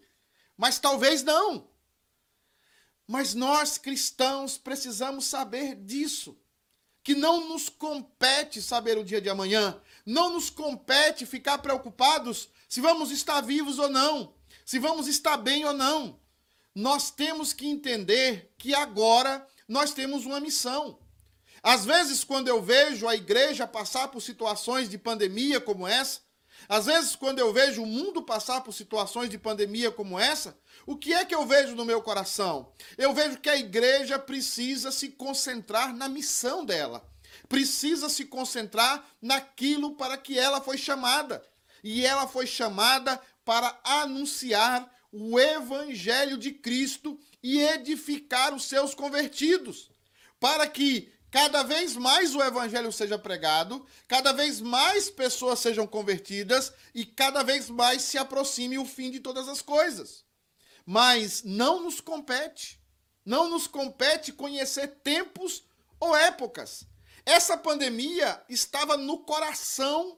mas 0.58 0.80
talvez 0.80 1.24
não. 1.24 1.70
Mas 3.08 3.34
nós 3.34 3.78
cristãos 3.78 4.58
precisamos 4.58 5.26
saber 5.26 5.76
disso. 5.76 6.38
Que 7.04 7.16
não 7.16 7.48
nos 7.48 7.70
compete 7.70 8.62
saber 8.62 8.98
o 8.98 9.04
dia 9.04 9.22
de 9.22 9.30
amanhã, 9.30 9.82
não 10.06 10.34
nos 10.34 10.50
compete 10.50 11.26
ficar 11.26 11.58
preocupados 11.60 12.50
se 12.68 12.82
vamos 12.82 13.12
estar 13.12 13.40
vivos 13.40 13.80
ou 13.80 13.88
não, 13.88 14.36
se 14.66 14.78
vamos 14.78 15.08
estar 15.08 15.38
bem 15.38 15.64
ou 15.64 15.72
não. 15.72 16.20
Nós 16.80 17.10
temos 17.10 17.54
que 17.54 17.68
entender 17.68 18.54
que 18.56 18.76
agora 18.76 19.44
nós 19.68 19.96
temos 19.96 20.28
uma 20.28 20.40
missão. 20.40 21.00
Às 21.64 21.84
vezes, 21.84 22.24
quando 22.24 22.50
eu 22.50 22.62
vejo 22.62 23.08
a 23.08 23.16
igreja 23.16 23.66
passar 23.66 24.10
por 24.10 24.22
situações 24.22 24.88
de 24.88 24.96
pandemia 24.96 25.60
como 25.60 25.88
essa, 25.88 26.20
às 26.70 26.86
vezes, 26.86 27.16
quando 27.16 27.40
eu 27.40 27.52
vejo 27.52 27.82
o 27.82 27.88
mundo 27.88 28.22
passar 28.22 28.62
por 28.62 28.74
situações 28.74 29.28
de 29.28 29.40
pandemia 29.40 29.90
como 29.90 30.20
essa, 30.20 30.56
o 30.86 30.96
que 30.96 31.16
é 31.16 31.26
que 31.26 31.34
eu 31.34 31.48
vejo 31.48 31.74
no 31.74 31.84
meu 31.84 32.00
coração? 32.00 32.72
Eu 32.96 33.12
vejo 33.12 33.40
que 33.40 33.50
a 33.50 33.58
igreja 33.58 34.20
precisa 34.20 34.92
se 34.92 35.10
concentrar 35.10 35.96
na 35.96 36.08
missão 36.08 36.64
dela, 36.64 37.04
precisa 37.50 38.08
se 38.08 38.24
concentrar 38.24 39.04
naquilo 39.20 39.96
para 39.96 40.16
que 40.16 40.38
ela 40.38 40.62
foi 40.62 40.78
chamada. 40.78 41.44
E 41.84 42.06
ela 42.06 42.28
foi 42.28 42.46
chamada 42.46 43.20
para 43.44 43.80
anunciar 43.84 44.88
o 45.12 45.40
evangelho 45.40 46.38
de 46.38 46.52
Cristo 46.52 47.20
e 47.42 47.62
edificar 47.62 48.54
os 48.54 48.66
seus 48.66 48.94
convertidos, 48.94 49.90
para 50.40 50.68
que 50.68 51.12
cada 51.32 51.64
vez 51.64 51.96
mais 51.96 52.36
o 52.36 52.42
evangelho 52.42 52.92
seja 52.92 53.18
pregado, 53.18 53.86
cada 54.08 54.32
vez 54.32 54.62
mais 54.62 55.10
pessoas 55.10 55.60
sejam 55.60 55.86
convertidas 55.86 56.74
e 56.94 57.06
cada 57.06 57.44
vez 57.44 57.70
mais 57.70 58.02
se 58.02 58.18
aproxime 58.18 58.78
o 58.78 58.86
fim 58.86 59.12
de 59.12 59.20
todas 59.20 59.48
as 59.48 59.62
coisas. 59.62 60.26
Mas 60.86 61.44
não 61.44 61.82
nos 61.82 62.00
compete, 62.00 62.82
não 63.26 63.50
nos 63.50 63.68
compete 63.68 64.32
conhecer 64.32 64.88
tempos 65.04 65.64
ou 66.00 66.16
épocas. 66.16 66.86
Essa 67.26 67.58
pandemia 67.58 68.42
estava 68.48 68.96
no 68.96 69.20
coração 69.20 70.18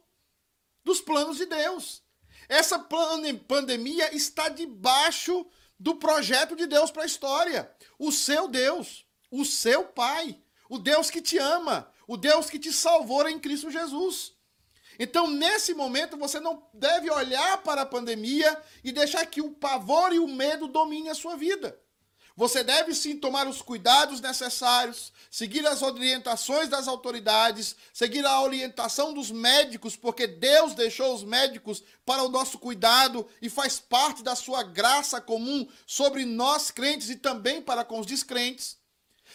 dos 0.84 1.02
planos 1.02 1.38
de 1.38 1.46
Deus. 1.48 2.04
Essa 2.50 2.80
pandemia 2.80 4.14
está 4.16 4.50
debaixo 4.50 5.46
do 5.80 5.96
projeto 5.96 6.56
de 6.56 6.66
Deus 6.66 6.90
para 6.90 7.04
a 7.04 7.06
história. 7.06 7.72
O 8.00 8.12
seu 8.12 8.48
Deus, 8.48 9.06
o 9.30 9.46
seu 9.46 9.86
Pai, 9.86 10.42
o 10.68 10.80
Deus 10.80 11.12
que 11.12 11.22
te 11.22 11.38
ama, 11.38 11.90
o 12.08 12.18
Deus 12.18 12.50
que 12.50 12.58
te 12.58 12.74
salvou 12.74 13.30
em 13.30 13.40
Cristo 13.40 13.70
Jesus. 13.70 14.34
Então, 14.98 15.30
nesse 15.30 15.74
momento, 15.74 16.18
você 16.18 16.40
não 16.40 16.68
deve 16.74 17.10
olhar 17.10 17.62
para 17.64 17.84
a 17.84 17.86
pandemia 17.86 18.62
e 18.84 18.92
deixar 18.92 19.26
que 19.28 19.42
o 19.42 19.52
pavor 19.52 20.12
e 20.12 20.20
o 20.20 20.28
medo 20.28 20.68
dominem 20.68 21.10
a 21.10 21.16
sua 21.16 21.38
vida. 21.38 21.80
Você 22.40 22.64
deve 22.64 22.96
sim 22.96 23.18
tomar 23.18 23.50
os 23.50 23.62
cuidados 23.62 24.22
necessários, 24.22 25.12
seguir 25.30 25.68
as 25.68 25.82
orientações 25.82 26.70
das 26.70 26.88
autoridades, 26.88 27.76
seguir 27.94 28.26
a 28.26 28.42
orientação 28.42 29.14
dos 29.14 29.30
médicos, 29.30 29.98
porque 29.98 30.26
Deus 30.26 30.74
deixou 30.74 31.14
os 31.14 31.22
médicos 31.22 31.84
para 32.06 32.24
o 32.24 32.30
nosso 32.30 32.58
cuidado 32.58 33.28
e 33.42 33.50
faz 33.50 33.78
parte 33.78 34.24
da 34.24 34.38
sua 34.38 34.64
graça 34.64 35.20
comum 35.20 35.68
sobre 35.86 36.24
nós 36.24 36.72
crentes 36.72 37.10
e 37.10 37.18
também 37.18 37.62
para 37.62 37.84
com 37.84 38.00
os 38.00 38.06
descrentes. 38.06 38.78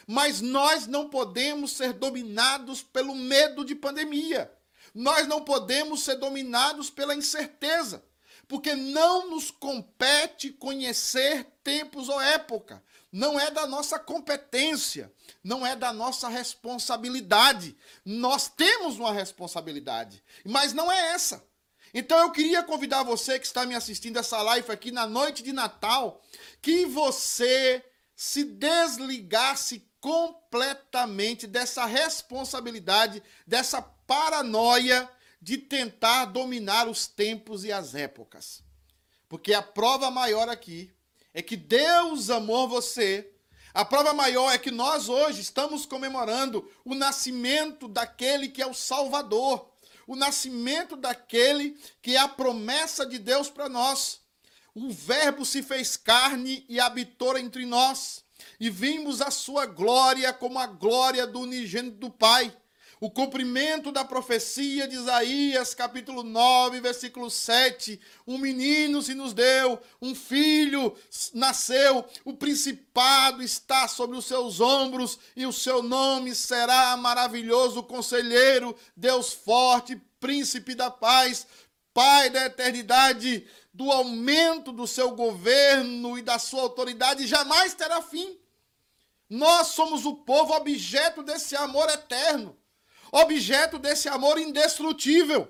Mas 0.06 0.40
nós 0.40 0.86
não 0.86 1.10
podemos 1.10 1.72
ser 1.72 1.92
dominados 1.92 2.82
pelo 2.82 3.14
medo 3.14 3.66
de 3.66 3.74
pandemia. 3.74 4.50
Nós 4.94 5.28
não 5.28 5.44
podemos 5.44 6.02
ser 6.02 6.14
dominados 6.14 6.88
pela 6.88 7.14
incerteza, 7.14 8.02
porque 8.48 8.74
não 8.74 9.28
nos 9.28 9.50
compete 9.50 10.50
conhecer 10.50 11.44
tempos 11.62 12.08
ou 12.08 12.18
época. 12.18 12.82
Não 13.14 13.38
é 13.38 13.48
da 13.48 13.64
nossa 13.64 13.96
competência, 13.96 15.12
não 15.44 15.64
é 15.64 15.76
da 15.76 15.92
nossa 15.92 16.28
responsabilidade. 16.28 17.76
Nós 18.04 18.48
temos 18.48 18.98
uma 18.98 19.12
responsabilidade, 19.12 20.20
mas 20.44 20.72
não 20.72 20.90
é 20.90 21.12
essa. 21.12 21.46
Então 21.94 22.18
eu 22.18 22.32
queria 22.32 22.60
convidar 22.64 23.04
você 23.04 23.38
que 23.38 23.46
está 23.46 23.64
me 23.64 23.76
assistindo 23.76 24.18
essa 24.18 24.42
live 24.42 24.68
aqui 24.72 24.90
na 24.90 25.06
noite 25.06 25.44
de 25.44 25.52
Natal, 25.52 26.20
que 26.60 26.86
você 26.86 27.84
se 28.16 28.42
desligasse 28.42 29.88
completamente 30.00 31.46
dessa 31.46 31.84
responsabilidade, 31.84 33.22
dessa 33.46 33.80
paranoia 33.80 35.08
de 35.40 35.56
tentar 35.56 36.24
dominar 36.24 36.88
os 36.88 37.06
tempos 37.06 37.62
e 37.62 37.70
as 37.70 37.94
épocas. 37.94 38.60
Porque 39.28 39.54
a 39.54 39.62
prova 39.62 40.10
maior 40.10 40.48
aqui 40.48 40.92
é 41.34 41.42
que 41.42 41.56
Deus 41.56 42.30
amou 42.30 42.68
você. 42.68 43.28
A 43.74 43.84
prova 43.84 44.14
maior 44.14 44.52
é 44.52 44.58
que 44.58 44.70
nós 44.70 45.08
hoje 45.08 45.40
estamos 45.40 45.84
comemorando 45.84 46.70
o 46.84 46.94
nascimento 46.94 47.88
daquele 47.88 48.48
que 48.48 48.62
é 48.62 48.66
o 48.66 48.72
Salvador, 48.72 49.68
o 50.06 50.14
nascimento 50.14 50.96
daquele 50.96 51.76
que 52.00 52.14
é 52.14 52.18
a 52.18 52.28
promessa 52.28 53.04
de 53.04 53.18
Deus 53.18 53.50
para 53.50 53.68
nós. 53.68 54.20
O 54.72 54.90
Verbo 54.90 55.44
se 55.44 55.60
fez 55.60 55.96
carne 55.96 56.64
e 56.68 56.78
habitou 56.78 57.36
entre 57.36 57.66
nós 57.66 58.24
e 58.60 58.70
vimos 58.70 59.20
a 59.20 59.30
sua 59.30 59.66
glória 59.66 60.32
como 60.32 60.58
a 60.58 60.66
glória 60.66 61.26
do 61.26 61.40
unigênito 61.40 61.96
do 61.96 62.10
Pai. 62.10 62.56
O 63.00 63.10
cumprimento 63.10 63.90
da 63.90 64.04
profecia 64.04 64.86
de 64.86 64.94
Isaías, 64.96 65.74
capítulo 65.74 66.22
9, 66.22 66.80
versículo 66.80 67.30
7. 67.30 68.00
Um 68.26 68.38
menino 68.38 69.02
se 69.02 69.14
nos 69.14 69.32
deu, 69.32 69.80
um 70.00 70.14
filho 70.14 70.96
nasceu, 71.32 72.04
o 72.24 72.34
principado 72.34 73.42
está 73.42 73.88
sobre 73.88 74.16
os 74.16 74.24
seus 74.24 74.60
ombros, 74.60 75.18
e 75.34 75.44
o 75.44 75.52
seu 75.52 75.82
nome 75.82 76.34
será 76.34 76.96
maravilhoso 76.96 77.82
conselheiro, 77.82 78.76
Deus 78.96 79.32
forte, 79.32 80.00
príncipe 80.20 80.74
da 80.74 80.90
paz, 80.90 81.46
Pai 81.92 82.28
da 82.28 82.46
eternidade, 82.46 83.46
do 83.72 83.92
aumento 83.92 84.72
do 84.72 84.84
seu 84.84 85.12
governo 85.12 86.18
e 86.18 86.22
da 86.22 86.40
sua 86.40 86.62
autoridade 86.62 87.24
jamais 87.24 87.72
terá 87.74 88.02
fim. 88.02 88.36
Nós 89.30 89.68
somos 89.68 90.04
o 90.04 90.16
povo 90.16 90.52
objeto 90.54 91.22
desse 91.22 91.54
amor 91.54 91.88
eterno, 91.88 92.56
objeto 93.14 93.78
desse 93.78 94.08
amor 94.08 94.38
indestrutível. 94.38 95.48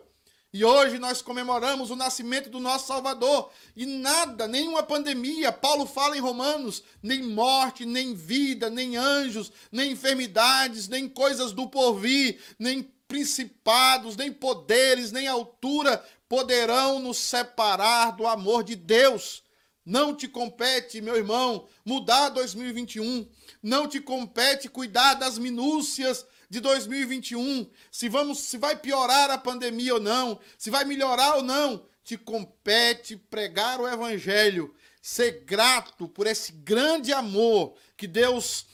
E 0.52 0.64
hoje 0.64 0.98
nós 0.98 1.22
comemoramos 1.22 1.90
o 1.90 1.96
nascimento 1.96 2.48
do 2.50 2.60
nosso 2.60 2.86
Salvador. 2.86 3.50
E 3.74 3.86
nada, 3.86 4.46
nenhuma 4.46 4.82
pandemia, 4.82 5.50
Paulo 5.50 5.86
fala 5.86 6.16
em 6.16 6.20
Romanos, 6.20 6.82
nem 7.02 7.22
morte, 7.22 7.84
nem 7.86 8.14
vida, 8.14 8.68
nem 8.68 8.96
anjos, 8.96 9.50
nem 9.72 9.92
enfermidades, 9.92 10.86
nem 10.88 11.08
coisas 11.08 11.52
do 11.52 11.66
porvir, 11.66 12.38
nem 12.58 12.82
principados, 13.08 14.14
nem 14.14 14.30
poderes, 14.30 15.10
nem 15.10 15.26
altura 15.26 16.04
poderão 16.28 17.00
nos 17.00 17.16
separar 17.16 18.12
do 18.12 18.26
amor 18.26 18.62
de 18.62 18.76
Deus. 18.76 19.42
Não 19.84 20.14
te 20.14 20.28
compete, 20.28 21.00
meu 21.00 21.16
irmão, 21.16 21.66
mudar 21.84 22.28
2021 22.28 23.26
não 23.64 23.88
te 23.88 23.98
compete 23.98 24.68
cuidar 24.68 25.14
das 25.14 25.38
minúcias 25.38 26.26
de 26.48 26.60
2021, 26.60 27.70
se 27.90 28.08
vamos, 28.08 28.40
se 28.40 28.58
vai 28.58 28.76
piorar 28.76 29.30
a 29.30 29.38
pandemia 29.38 29.94
ou 29.94 30.00
não, 30.00 30.38
se 30.58 30.70
vai 30.70 30.84
melhorar 30.84 31.36
ou 31.36 31.42
não, 31.42 31.86
te 32.04 32.16
compete 32.16 33.16
pregar 33.16 33.80
o 33.80 33.88
evangelho, 33.88 34.74
ser 35.00 35.44
grato 35.44 36.08
por 36.08 36.26
esse 36.26 36.52
grande 36.52 37.12
amor 37.12 37.76
que 37.96 38.06
Deus 38.06 38.66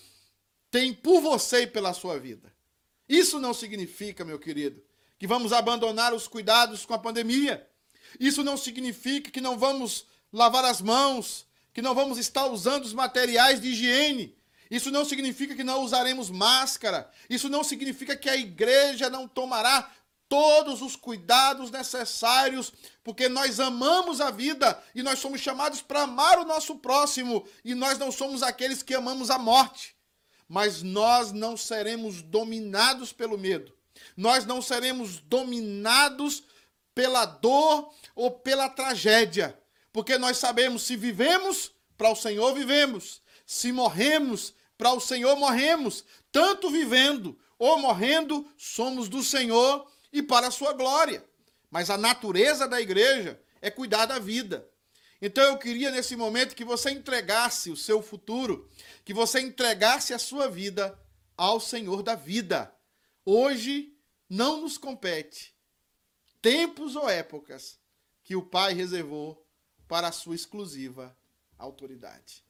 tem 0.70 0.92
por 0.92 1.20
você 1.20 1.62
e 1.62 1.66
pela 1.66 1.92
sua 1.92 2.18
vida. 2.18 2.52
Isso 3.08 3.40
não 3.40 3.52
significa, 3.52 4.24
meu 4.24 4.38
querido, 4.38 4.82
que 5.18 5.26
vamos 5.26 5.52
abandonar 5.52 6.14
os 6.14 6.28
cuidados 6.28 6.86
com 6.86 6.94
a 6.94 6.98
pandemia. 6.98 7.68
Isso 8.18 8.42
não 8.42 8.56
significa 8.56 9.30
que 9.30 9.40
não 9.40 9.58
vamos 9.58 10.06
lavar 10.32 10.64
as 10.64 10.80
mãos, 10.80 11.46
que 11.72 11.82
não 11.82 11.94
vamos 11.94 12.18
estar 12.18 12.46
usando 12.46 12.84
os 12.84 12.94
materiais 12.94 13.60
de 13.60 13.68
higiene. 13.68 14.36
Isso 14.70 14.90
não 14.90 15.04
significa 15.04 15.54
que 15.54 15.64
não 15.64 15.82
usaremos 15.82 16.30
máscara. 16.30 17.10
Isso 17.28 17.48
não 17.48 17.64
significa 17.64 18.16
que 18.16 18.28
a 18.28 18.36
igreja 18.36 19.10
não 19.10 19.26
tomará 19.26 19.90
todos 20.28 20.80
os 20.80 20.94
cuidados 20.94 21.72
necessários, 21.72 22.72
porque 23.02 23.28
nós 23.28 23.58
amamos 23.58 24.20
a 24.20 24.30
vida 24.30 24.80
e 24.94 25.02
nós 25.02 25.18
somos 25.18 25.40
chamados 25.40 25.82
para 25.82 26.02
amar 26.02 26.38
o 26.38 26.44
nosso 26.44 26.76
próximo 26.76 27.44
e 27.64 27.74
nós 27.74 27.98
não 27.98 28.12
somos 28.12 28.40
aqueles 28.42 28.80
que 28.80 28.94
amamos 28.94 29.28
a 29.28 29.38
morte. 29.38 29.96
mas 30.50 30.82
nós 30.82 31.30
não 31.30 31.56
seremos 31.56 32.22
dominados 32.22 33.12
pelo 33.12 33.38
medo. 33.38 33.72
Nós 34.16 34.44
não 34.44 34.60
seremos 34.60 35.20
dominados 35.20 36.42
pela 36.92 37.24
dor 37.24 37.94
ou 38.16 38.32
pela 38.32 38.68
tragédia, 38.68 39.56
porque 39.92 40.18
nós 40.18 40.38
sabemos 40.38 40.82
se 40.82 40.96
vivemos, 40.96 41.70
para 41.96 42.10
o 42.10 42.16
Senhor 42.16 42.52
vivemos, 42.52 43.22
se 43.46 43.70
morremos, 43.70 44.52
para 44.80 44.94
o 44.94 45.00
Senhor 45.00 45.36
morremos, 45.36 46.02
tanto 46.32 46.70
vivendo 46.70 47.38
ou 47.58 47.78
morrendo, 47.78 48.50
somos 48.56 49.10
do 49.10 49.22
Senhor 49.22 49.86
e 50.10 50.22
para 50.22 50.46
a 50.46 50.50
sua 50.50 50.72
glória. 50.72 51.22
Mas 51.70 51.90
a 51.90 51.98
natureza 51.98 52.66
da 52.66 52.80
igreja 52.80 53.38
é 53.60 53.70
cuidar 53.70 54.06
da 54.06 54.18
vida. 54.18 54.66
Então 55.20 55.44
eu 55.44 55.58
queria 55.58 55.90
nesse 55.90 56.16
momento 56.16 56.56
que 56.56 56.64
você 56.64 56.90
entregasse 56.90 57.70
o 57.70 57.76
seu 57.76 58.00
futuro, 58.00 58.70
que 59.04 59.12
você 59.12 59.38
entregasse 59.38 60.14
a 60.14 60.18
sua 60.18 60.48
vida 60.48 60.98
ao 61.36 61.60
Senhor 61.60 62.02
da 62.02 62.14
vida. 62.14 62.74
Hoje 63.22 63.94
não 64.30 64.62
nos 64.62 64.78
compete 64.78 65.54
tempos 66.40 66.96
ou 66.96 67.06
épocas 67.06 67.78
que 68.24 68.34
o 68.34 68.42
Pai 68.42 68.72
reservou 68.72 69.46
para 69.86 70.08
a 70.08 70.12
sua 70.12 70.34
exclusiva 70.34 71.14
autoridade. 71.58 72.42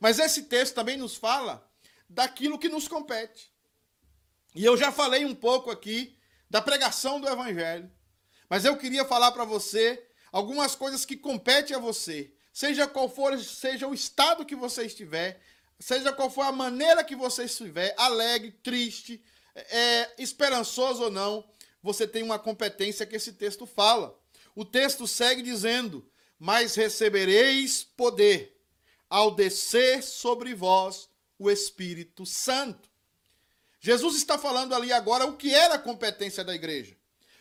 Mas 0.00 0.18
esse 0.18 0.42
texto 0.42 0.74
também 0.74 0.96
nos 0.96 1.14
fala 1.14 1.64
daquilo 2.08 2.58
que 2.58 2.68
nos 2.68 2.88
compete. 2.88 3.52
E 4.54 4.64
eu 4.64 4.76
já 4.76 4.90
falei 4.90 5.24
um 5.24 5.34
pouco 5.34 5.70
aqui 5.70 6.16
da 6.48 6.62
pregação 6.62 7.20
do 7.20 7.28
Evangelho, 7.28 7.90
mas 8.48 8.64
eu 8.64 8.76
queria 8.76 9.04
falar 9.04 9.32
para 9.32 9.44
você 9.44 10.06
algumas 10.32 10.74
coisas 10.74 11.04
que 11.04 11.16
competem 11.16 11.76
a 11.76 11.80
você, 11.80 12.32
seja 12.52 12.86
qual 12.86 13.08
for, 13.08 13.38
seja 13.38 13.86
o 13.86 13.94
estado 13.94 14.46
que 14.46 14.56
você 14.56 14.84
estiver, 14.84 15.40
seja 15.78 16.12
qual 16.12 16.30
for 16.30 16.42
a 16.42 16.52
maneira 16.52 17.04
que 17.04 17.16
você 17.16 17.44
estiver, 17.44 17.94
alegre, 17.98 18.52
triste, 18.62 19.22
é, 19.54 20.10
esperançoso 20.18 21.04
ou 21.04 21.10
não, 21.10 21.44
você 21.82 22.06
tem 22.06 22.22
uma 22.22 22.38
competência 22.38 23.06
que 23.06 23.16
esse 23.16 23.32
texto 23.32 23.66
fala. 23.66 24.18
O 24.54 24.64
texto 24.64 25.06
segue 25.06 25.42
dizendo: 25.42 26.08
Mas 26.38 26.74
recebereis 26.74 27.84
poder 27.84 28.56
ao 29.08 29.34
descer 29.34 30.02
sobre 30.02 30.54
vós 30.54 31.08
o 31.38 31.50
Espírito 31.50 32.24
Santo. 32.24 32.88
Jesus 33.80 34.16
está 34.16 34.38
falando 34.38 34.74
ali 34.74 34.92
agora 34.92 35.26
o 35.26 35.36
que 35.36 35.54
era 35.54 35.74
a 35.74 35.78
competência 35.78 36.42
da 36.42 36.54
igreja. 36.54 36.96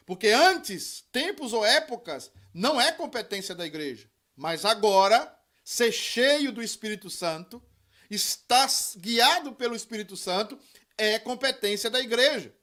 Porque 0.06 0.28
antes, 0.28 1.04
tempos 1.12 1.54
ou 1.54 1.66
épocas, 1.66 2.32
não 2.54 2.80
é 2.80 2.92
competência 2.92 3.56
da 3.56 3.66
igreja. 3.66 4.08
Mas 4.36 4.66
agora, 4.66 5.36
ser 5.64 5.92
cheio 5.92 6.52
do 6.52 6.62
Espírito 6.62 7.10
Santo, 7.10 7.62
estar 8.10 8.70
guiado 8.98 9.54
pelo 9.54 9.76
Espírito 9.76 10.16
Santo, 10.16 10.60
é 10.98 11.18
competência 11.18 11.90
da 11.90 12.00
igreja. 12.00 12.54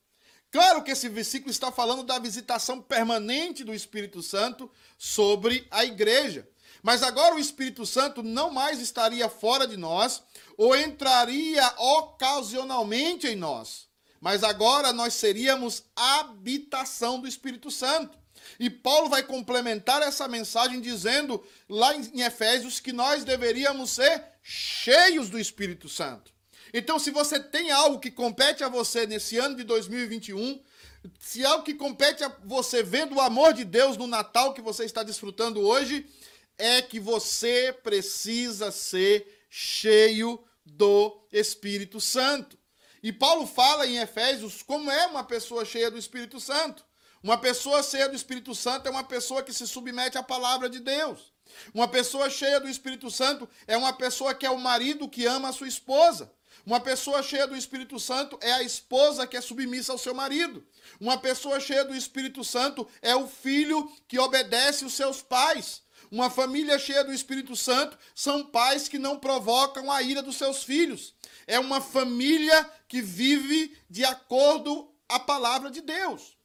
Claro 0.51 0.83
que 0.83 0.91
esse 0.91 1.09
versículo 1.09 1.51
está 1.51 1.73
falando 1.73 2.03
da 2.03 2.19
visitação 2.19 2.81
permanente 2.81 3.65
do 3.65 3.75
Espírito 3.75 4.23
Santo 4.23 4.71
sobre 4.99 5.67
a 5.71 5.85
igreja. 5.85 6.47
Mas 6.83 7.03
agora 7.03 7.35
o 7.35 7.39
Espírito 7.39 7.87
Santo 7.87 8.23
não 8.23 8.51
mais 8.51 8.81
estaria 8.81 9.29
fora 9.29 9.67
de 9.67 9.77
nós 9.77 10.23
ou 10.57 10.77
entraria 10.77 11.65
ocasionalmente 11.79 13.29
em 13.29 13.37
nós. 13.37 13.87
Mas 14.21 14.43
agora 14.43 14.93
nós 14.93 15.15
seríamos 15.15 15.85
habitação 15.95 17.21
do 17.21 17.29
Espírito 17.29 17.71
Santo. 17.71 18.19
E 18.59 18.69
Paulo 18.69 19.09
vai 19.09 19.23
complementar 19.23 20.03
essa 20.03 20.27
mensagem 20.27 20.81
dizendo 20.81 21.43
lá 21.69 21.95
em 21.95 22.21
Efésios 22.21 22.81
que 22.81 22.93
nós 22.93 23.25
deveríamos 23.25 23.91
ser 23.91 24.25
cheios 24.43 25.31
do 25.31 25.39
Espírito 25.39 25.89
Santo. 25.89 26.33
Então, 26.75 26.99
se 26.99 27.11
você 27.11 27.39
tem 27.39 27.71
algo 27.71 27.99
que 28.01 28.11
compete 28.11 28.65
a 28.65 28.69
você 28.69 29.07
nesse 29.07 29.37
ano 29.39 29.57
de 29.57 29.65
2021, 29.65 30.61
se 31.19 31.45
algo 31.45 31.65
que 31.65 31.75
compete 31.75 32.25
a 32.25 32.33
você 32.45 32.83
vendo 32.83 33.17
o 33.17 33.21
amor 33.21 33.53
de 33.53 33.65
Deus 33.65 33.97
no 33.97 34.07
Natal 34.07 34.55
que 34.55 34.63
você 34.63 34.85
está 34.85 35.03
desfrutando 35.03 35.61
hoje, 35.61 36.07
é 36.63 36.81
que 36.81 37.01
você 37.01 37.77
precisa 37.83 38.71
ser 38.71 39.47
cheio 39.51 40.41
do 40.65 41.21
Espírito 41.33 42.01
Santo. 42.01 42.57
E 43.03 43.13
Paulo 43.13 43.49
fala 43.49 43.85
em 43.85 43.99
Efésios 43.99 44.63
como 44.63 44.89
é 44.89 45.07
uma 45.09 45.25
pessoa 45.25 45.65
cheia 45.65 45.91
do 45.91 45.99
Espírito 45.99 46.39
Santo. 46.39 46.85
Uma 47.21 47.37
pessoa 47.37 47.83
cheia 47.83 48.09
do 48.09 48.15
Espírito 48.15 48.55
Santo 48.55 48.87
é 48.87 48.93
uma 48.93 49.03
pessoa 49.03 49.43
que 49.43 49.53
se 49.53 49.67
submete 49.67 50.17
à 50.17 50.23
palavra 50.23 50.71
de 50.71 50.79
Deus. 50.79 51.33
Uma 51.75 51.89
pessoa 51.89 52.31
cheia 52.31 52.61
do 52.61 52.69
Espírito 52.69 53.11
Santo 53.11 53.49
é 53.67 53.77
uma 53.77 53.93
pessoa 53.93 54.33
que 54.33 54.47
é 54.47 54.51
o 54.51 54.59
marido 54.59 55.09
que 55.09 55.27
ama 55.27 55.49
a 55.49 55.53
sua 55.53 55.67
esposa. 55.67 56.33
Uma 56.65 56.79
pessoa 56.79 57.25
cheia 57.25 57.47
do 57.49 57.57
Espírito 57.57 57.99
Santo 57.99 58.39
é 58.41 58.53
a 58.53 58.63
esposa 58.63 59.27
que 59.27 59.37
é 59.37 59.41
submissa 59.41 59.91
ao 59.91 59.99
seu 59.99 60.15
marido. 60.15 60.65
Uma 61.01 61.19
pessoa 61.19 61.59
cheia 61.59 61.85
do 61.85 61.95
Espírito 61.95 62.45
Santo 62.45 62.87
é 63.01 63.17
o 63.17 63.27
filho 63.27 63.91
que 64.07 64.17
obedece 64.21 64.85
os 64.85 64.95
seus 64.95 65.21
pais. 65.21 65.83
Uma 66.13 66.29
família 66.29 66.79
cheia 66.79 67.03
do 67.03 67.11
Espírito 67.11 67.57
Santo 67.57 67.97
são 68.15 68.45
pais 68.45 68.87
que 68.87 68.99
não 68.99 69.19
provocam 69.19 69.91
a 69.91 70.03
ira 70.03 70.23
dos 70.23 70.37
seus 70.37 70.63
filhos. 70.63 71.15
É 71.47 71.59
uma 71.59 71.81
família 71.81 72.71
que 72.87 73.01
vive 73.01 73.75
de 73.89 74.05
acordo 74.05 74.95
à 75.09 75.19
palavra 75.19 75.71
de 75.71 75.81
Deus. 75.81 76.37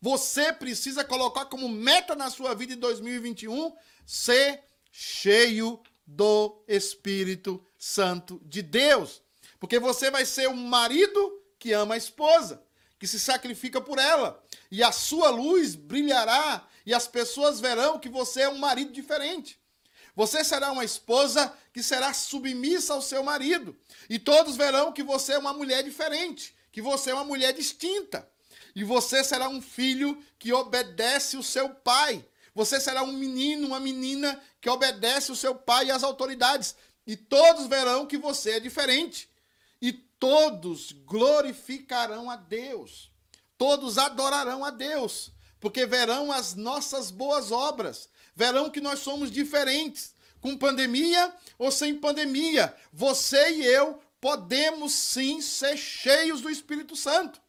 Você 0.00 0.52
precisa 0.52 1.02
colocar 1.02 1.46
como 1.46 1.68
meta 1.68 2.14
na 2.14 2.30
sua 2.30 2.54
vida 2.54 2.74
em 2.74 2.76
2021 2.76 3.74
ser 4.06 4.62
cheio 4.92 5.82
do 6.06 6.62
Espírito 6.68 7.66
Santo 7.76 8.40
de 8.44 8.62
Deus. 8.62 9.22
Porque 9.58 9.80
você 9.80 10.08
vai 10.08 10.24
ser 10.24 10.48
um 10.48 10.54
marido 10.54 11.42
que 11.58 11.72
ama 11.72 11.94
a 11.94 11.98
esposa, 11.98 12.62
que 12.96 13.08
se 13.08 13.18
sacrifica 13.18 13.80
por 13.80 13.98
ela. 13.98 14.40
E 14.70 14.84
a 14.84 14.92
sua 14.92 15.30
luz 15.30 15.74
brilhará 15.74 16.64
e 16.84 16.94
as 16.94 17.06
pessoas 17.06 17.60
verão 17.60 17.98
que 17.98 18.08
você 18.08 18.42
é 18.42 18.48
um 18.48 18.58
marido 18.58 18.92
diferente. 18.92 19.58
Você 20.14 20.44
será 20.44 20.72
uma 20.72 20.84
esposa 20.84 21.52
que 21.72 21.82
será 21.82 22.12
submissa 22.12 22.94
ao 22.94 23.02
seu 23.02 23.22
marido. 23.22 23.76
E 24.08 24.18
todos 24.18 24.56
verão 24.56 24.92
que 24.92 25.02
você 25.02 25.34
é 25.34 25.38
uma 25.38 25.52
mulher 25.52 25.82
diferente, 25.82 26.54
que 26.72 26.82
você 26.82 27.10
é 27.10 27.14
uma 27.14 27.24
mulher 27.24 27.52
distinta. 27.52 28.28
E 28.74 28.84
você 28.84 29.22
será 29.24 29.48
um 29.48 29.60
filho 29.60 30.22
que 30.38 30.52
obedece 30.52 31.36
o 31.36 31.42
seu 31.42 31.68
pai. 31.70 32.24
Você 32.54 32.80
será 32.80 33.02
um 33.02 33.12
menino, 33.12 33.68
uma 33.68 33.80
menina 33.80 34.40
que 34.60 34.68
obedece 34.68 35.30
o 35.32 35.36
seu 35.36 35.54
pai 35.54 35.86
e 35.86 35.90
as 35.90 36.02
autoridades. 36.02 36.74
E 37.06 37.16
todos 37.16 37.66
verão 37.66 38.06
que 38.06 38.18
você 38.18 38.52
é 38.52 38.60
diferente 38.60 39.28
e 39.80 39.92
todos 39.92 40.92
glorificarão 40.92 42.30
a 42.30 42.36
Deus. 42.36 43.10
Todos 43.56 43.98
adorarão 43.98 44.64
a 44.64 44.70
Deus, 44.70 45.32
porque 45.60 45.86
verão 45.86 46.32
as 46.32 46.54
nossas 46.54 47.10
boas 47.10 47.52
obras, 47.52 48.08
verão 48.34 48.70
que 48.70 48.80
nós 48.80 49.00
somos 49.00 49.30
diferentes, 49.30 50.14
com 50.40 50.56
pandemia 50.56 51.32
ou 51.58 51.70
sem 51.70 51.94
pandemia. 51.94 52.74
Você 52.92 53.52
e 53.52 53.66
eu 53.66 54.00
podemos 54.20 54.92
sim 54.92 55.40
ser 55.40 55.76
cheios 55.76 56.40
do 56.40 56.50
Espírito 56.50 56.96
Santo. 56.96 57.40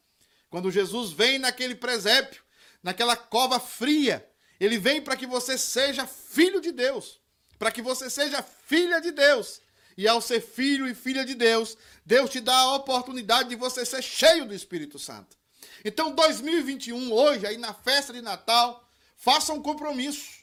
Quando 0.50 0.72
Jesus 0.72 1.12
vem 1.12 1.40
naquele 1.40 1.76
presépio, 1.76 2.44
naquela 2.84 3.16
cova 3.16 3.60
fria, 3.60 4.28
ele 4.60 4.78
vem 4.78 5.02
para 5.02 5.16
que 5.16 5.26
você 5.26 5.58
seja 5.58 6.06
filho 6.06 6.60
de 6.60 6.72
Deus, 6.72 7.20
para 7.58 7.72
que 7.72 7.82
você 7.82 8.10
seja 8.10 8.44
filha 8.44 9.00
de 9.00 9.12
Deus. 9.12 9.62
E 9.98 10.08
ao 10.08 10.22
ser 10.22 10.42
filho 10.42 10.88
e 10.88 10.96
filha 10.96 11.26
de 11.26 11.36
Deus, 11.36 11.78
Deus 12.06 12.30
te 12.30 12.40
dá 12.40 12.56
a 12.56 12.76
oportunidade 12.76 13.50
de 13.50 13.56
você 13.56 13.86
ser 13.86 14.02
cheio 14.02 14.46
do 14.46 14.54
Espírito 14.54 14.98
Santo. 14.98 15.38
Então, 15.84 16.14
2021, 16.14 17.12
hoje, 17.12 17.48
aí 17.48 17.58
na 17.58 17.74
festa 17.74 18.14
de 18.14 18.22
Natal, 18.22 18.88
faça 19.16 19.54
um 19.54 19.62
compromisso 19.62 20.42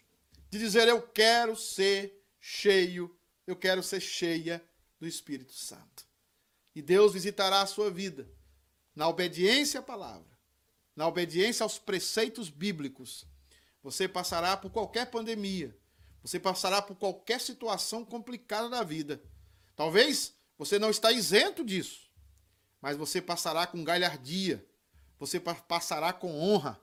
de 0.51 0.59
dizer: 0.59 0.89
Eu 0.89 1.01
quero 1.03 1.57
ser 1.57 2.25
cheio, 2.41 3.17
eu 3.47 3.55
quero 3.55 3.83
ser 3.83 4.01
cheia 4.01 4.65
do 4.99 5.07
Espírito 5.07 5.53
Santo. 5.53 6.07
E 6.75 6.83
Deus 6.83 7.13
visitará 7.13 7.61
a 7.61 7.67
sua 7.67 7.91
vida 7.91 8.29
na 8.95 9.09
obediência 9.09 9.81
à 9.81 9.83
palavra, 9.83 10.39
na 10.95 11.07
obediência 11.07 11.63
aos 11.63 11.79
preceitos 11.79 12.49
bíblicos. 12.49 13.25
Você 13.83 14.09
passará 14.09 14.57
por 14.57 14.71
qualquer 14.71 15.07
pandemia, 15.07 15.77
você 16.23 16.39
passará 16.39 16.83
por 16.83 16.97
qualquer 16.97 17.41
situação 17.41 18.05
complicada 18.05 18.69
da 18.69 18.83
vida. 18.83 19.23
Talvez 19.77 20.35
você 20.59 20.79
não 20.79 20.91
está 20.91 21.13
isento 21.13 21.65
disso, 21.65 22.11
mas 22.81 22.97
você 22.97 23.23
passará 23.23 23.67
com 23.67 23.85
galhardia, 23.85 24.67
você 25.19 25.41
passará 25.41 26.13
com 26.13 26.39
honra, 26.39 26.81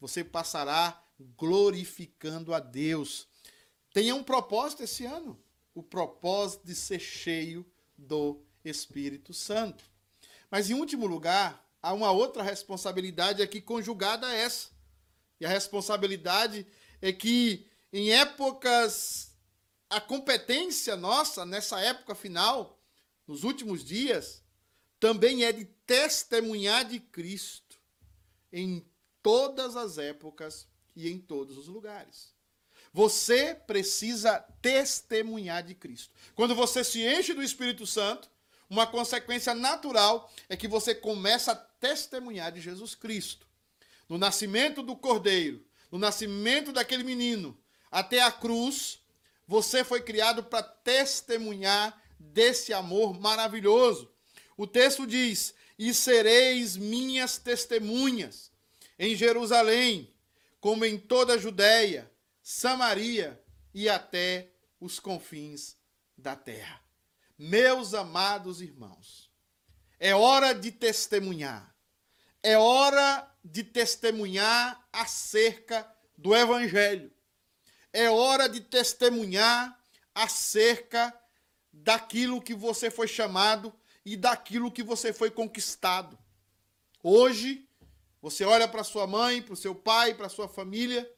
você 0.00 0.22
passará 0.22 1.02
glorificando 1.36 2.54
a 2.54 2.60
Deus. 2.60 3.26
Tenha 3.92 4.14
um 4.14 4.22
propósito 4.22 4.82
esse 4.82 5.04
ano, 5.04 5.40
o 5.74 5.82
propósito 5.82 6.66
de 6.66 6.74
ser 6.74 7.00
cheio 7.00 7.66
do 7.96 8.40
Espírito 8.64 9.32
Santo. 9.32 9.84
Mas 10.50 10.70
em 10.70 10.74
último 10.74 11.06
lugar, 11.06 11.66
há 11.82 11.92
uma 11.92 12.10
outra 12.10 12.42
responsabilidade 12.42 13.42
aqui 13.42 13.60
conjugada 13.60 14.26
a 14.26 14.34
essa. 14.34 14.70
E 15.40 15.46
a 15.46 15.48
responsabilidade 15.48 16.66
é 17.00 17.12
que 17.12 17.66
em 17.92 18.12
épocas 18.12 19.32
a 19.88 20.00
competência 20.00 20.96
nossa 20.96 21.46
nessa 21.46 21.80
época 21.80 22.14
final 22.14 22.78
nos 23.28 23.44
últimos 23.44 23.84
dias, 23.84 24.42
também 24.98 25.44
é 25.44 25.52
de 25.52 25.66
testemunhar 25.86 26.86
de 26.86 26.98
Cristo 26.98 27.67
em 28.52 28.86
todas 29.22 29.76
as 29.76 29.98
épocas 29.98 30.66
e 30.94 31.08
em 31.08 31.18
todos 31.18 31.56
os 31.58 31.68
lugares. 31.68 32.34
Você 32.92 33.54
precisa 33.54 34.38
testemunhar 34.62 35.62
de 35.62 35.74
Cristo. 35.74 36.14
Quando 36.34 36.54
você 36.54 36.82
se 36.82 37.02
enche 37.06 37.34
do 37.34 37.42
Espírito 37.42 37.86
Santo, 37.86 38.30
uma 38.68 38.86
consequência 38.86 39.54
natural 39.54 40.30
é 40.48 40.56
que 40.56 40.68
você 40.68 40.94
começa 40.94 41.52
a 41.52 41.56
testemunhar 41.56 42.52
de 42.52 42.60
Jesus 42.60 42.94
Cristo. 42.94 43.46
No 44.08 44.18
nascimento 44.18 44.82
do 44.82 44.96
cordeiro, 44.96 45.64
no 45.90 45.98
nascimento 45.98 46.72
daquele 46.72 47.02
menino, 47.02 47.58
até 47.90 48.20
a 48.22 48.32
cruz, 48.32 49.00
você 49.46 49.82
foi 49.82 50.02
criado 50.02 50.44
para 50.44 50.62
testemunhar 50.62 52.02
desse 52.18 52.72
amor 52.72 53.18
maravilhoso. 53.18 54.10
O 54.56 54.66
texto 54.66 55.06
diz: 55.06 55.54
E 55.78 55.94
sereis 55.94 56.76
minhas 56.76 57.38
testemunhas 57.38 58.50
em 58.98 59.14
Jerusalém, 59.14 60.12
como 60.60 60.84
em 60.84 60.98
toda 60.98 61.34
a 61.34 61.38
Judéia, 61.38 62.10
Samaria 62.42 63.40
e 63.72 63.88
até 63.88 64.50
os 64.80 64.98
confins 64.98 65.76
da 66.16 66.34
terra. 66.34 66.82
Meus 67.38 67.94
amados 67.94 68.60
irmãos, 68.60 69.30
é 70.00 70.14
hora 70.14 70.52
de 70.52 70.72
testemunhar. 70.72 71.72
É 72.42 72.56
hora 72.58 73.28
de 73.44 73.62
testemunhar 73.62 74.84
acerca 74.92 75.88
do 76.16 76.34
Evangelho. 76.34 77.12
É 77.92 78.10
hora 78.10 78.48
de 78.48 78.60
testemunhar 78.60 79.78
acerca 80.14 81.14
daquilo 81.72 82.42
que 82.42 82.54
você 82.54 82.90
foi 82.90 83.06
chamado 83.06 83.72
e 84.04 84.16
daquilo 84.16 84.72
que 84.72 84.82
você 84.82 85.12
foi 85.12 85.30
conquistado. 85.30 86.18
Hoje, 87.02 87.68
você 88.20 88.44
olha 88.44 88.66
para 88.66 88.82
sua 88.82 89.06
mãe, 89.06 89.40
para 89.40 89.54
o 89.54 89.56
seu 89.56 89.74
pai, 89.74 90.14
para 90.14 90.28
sua 90.28 90.48
família, 90.48 91.10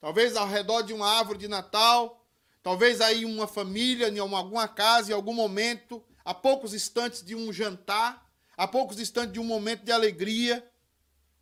talvez 0.00 0.36
ao 0.36 0.46
redor 0.46 0.82
de 0.82 0.92
uma 0.92 1.08
árvore 1.08 1.38
de 1.38 1.48
Natal, 1.48 2.24
talvez 2.62 3.00
aí 3.00 3.24
uma 3.24 3.46
família, 3.46 4.08
em 4.08 4.18
alguma 4.18 4.68
casa, 4.68 5.10
em 5.10 5.14
algum 5.14 5.34
momento, 5.34 6.02
a 6.24 6.32
poucos 6.32 6.72
instantes 6.72 7.22
de 7.22 7.34
um 7.34 7.52
jantar, 7.52 8.30
a 8.56 8.66
poucos 8.66 8.98
instantes 8.98 9.32
de 9.32 9.40
um 9.40 9.44
momento 9.44 9.84
de 9.84 9.92
alegria. 9.92 10.66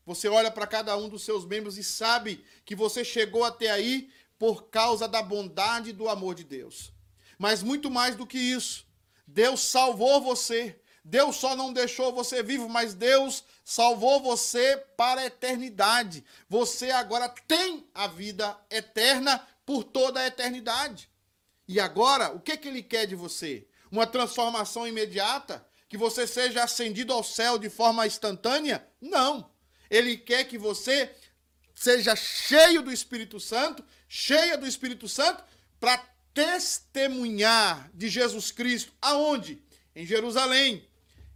Você 0.04 0.28
olha 0.28 0.50
para 0.50 0.66
cada 0.66 0.96
um 0.96 1.08
dos 1.08 1.22
seus 1.22 1.44
membros 1.44 1.78
e 1.78 1.84
sabe 1.84 2.44
que 2.64 2.74
você 2.74 3.04
chegou 3.04 3.44
até 3.44 3.70
aí 3.70 4.10
por 4.38 4.64
causa 4.64 5.06
da 5.06 5.22
bondade 5.22 5.90
e 5.90 5.92
do 5.92 6.08
amor 6.08 6.34
de 6.34 6.42
Deus. 6.42 6.92
Mas 7.38 7.62
muito 7.62 7.90
mais 7.90 8.16
do 8.16 8.26
que 8.26 8.38
isso, 8.38 8.86
Deus 9.26 9.60
salvou 9.60 10.20
você. 10.20 10.80
Deus 11.04 11.36
só 11.36 11.56
não 11.56 11.72
deixou 11.72 12.12
você 12.12 12.42
vivo, 12.42 12.68
mas 12.68 12.94
Deus 12.94 13.44
salvou 13.64 14.20
você 14.20 14.76
para 14.96 15.22
a 15.22 15.26
eternidade. 15.26 16.24
Você 16.48 16.90
agora 16.90 17.28
tem 17.48 17.86
a 17.92 18.06
vida 18.06 18.56
eterna 18.70 19.46
por 19.66 19.82
toda 19.82 20.20
a 20.20 20.26
eternidade. 20.26 21.10
E 21.66 21.80
agora, 21.80 22.32
o 22.32 22.40
que, 22.40 22.56
que 22.56 22.68
ele 22.68 22.82
quer 22.82 23.06
de 23.06 23.16
você? 23.16 23.66
Uma 23.90 24.06
transformação 24.06 24.86
imediata? 24.86 25.66
Que 25.88 25.96
você 25.96 26.26
seja 26.26 26.62
ascendido 26.62 27.12
ao 27.12 27.24
céu 27.24 27.58
de 27.58 27.68
forma 27.68 28.06
instantânea? 28.06 28.86
Não. 29.00 29.50
Ele 29.90 30.16
quer 30.16 30.44
que 30.44 30.56
você 30.56 31.14
seja 31.74 32.14
cheio 32.14 32.80
do 32.80 32.92
Espírito 32.92 33.40
Santo, 33.40 33.84
cheia 34.08 34.56
do 34.56 34.66
Espírito 34.66 35.08
Santo, 35.08 35.42
para 35.80 35.98
testemunhar 36.32 37.90
de 37.92 38.08
Jesus 38.08 38.50
Cristo. 38.50 38.92
Aonde? 39.02 39.62
Em 39.94 40.06
Jerusalém, 40.06 40.88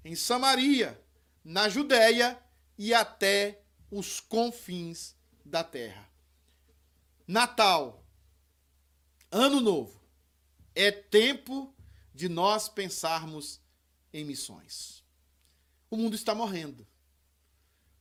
em 0.06 0.14
Samaria, 0.14 1.04
na 1.44 1.68
Judéia 1.68 2.40
e 2.78 2.94
até 2.94 3.60
os 3.90 4.20
confins 4.20 5.16
da 5.44 5.64
terra. 5.64 6.08
Natal, 7.26 8.04
Ano 9.32 9.60
Novo, 9.60 10.00
é 10.76 10.92
tempo 10.92 11.74
de 12.14 12.28
nós 12.28 12.68
pensarmos 12.68 13.60
em 14.12 14.24
missões. 14.24 15.02
O 15.90 15.96
mundo 15.96 16.14
está 16.14 16.36
morrendo. 16.36 16.86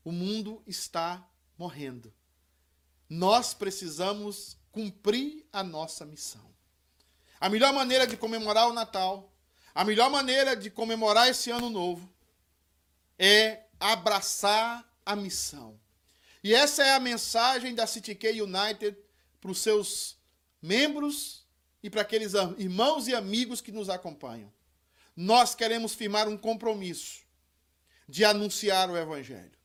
O 0.03 0.11
mundo 0.11 0.61
está 0.67 1.27
morrendo. 1.57 2.13
Nós 3.09 3.55
precisamos 3.55 4.59
cumprir 4.71 5.43
a 5.51 5.63
nossa 5.63 6.05
missão. 6.05 6.53
A 7.39 7.49
melhor 7.49 7.73
maneira 7.73 8.05
de 8.05 8.15
comemorar 8.15 8.69
o 8.69 8.73
Natal 8.73 9.34
a 9.75 9.83
melhor 9.83 10.09
maneira 10.09 10.55
de 10.55 10.69
comemorar 10.69 11.27
esse 11.27 11.51
ano 11.51 11.69
novo 11.69 12.09
é 13.19 13.65
abraçar 13.77 14.89
a 15.05 15.17
missão. 15.17 15.77
E 16.41 16.53
essa 16.53 16.81
é 16.81 16.93
a 16.93 16.99
mensagem 16.99 17.75
da 17.75 17.85
City 17.85 18.15
K 18.15 18.41
United 18.41 18.97
para 19.41 19.51
os 19.51 19.59
seus 19.59 20.17
membros 20.61 21.45
e 21.83 21.89
para 21.89 22.01
aqueles 22.01 22.33
irmãos 22.57 23.09
e 23.09 23.13
amigos 23.13 23.59
que 23.59 23.71
nos 23.71 23.89
acompanham. 23.89 24.51
Nós 25.13 25.53
queremos 25.53 25.93
firmar 25.93 26.29
um 26.29 26.37
compromisso 26.37 27.23
de 28.07 28.23
anunciar 28.23 28.89
o 28.89 28.97
Evangelho. 28.97 29.57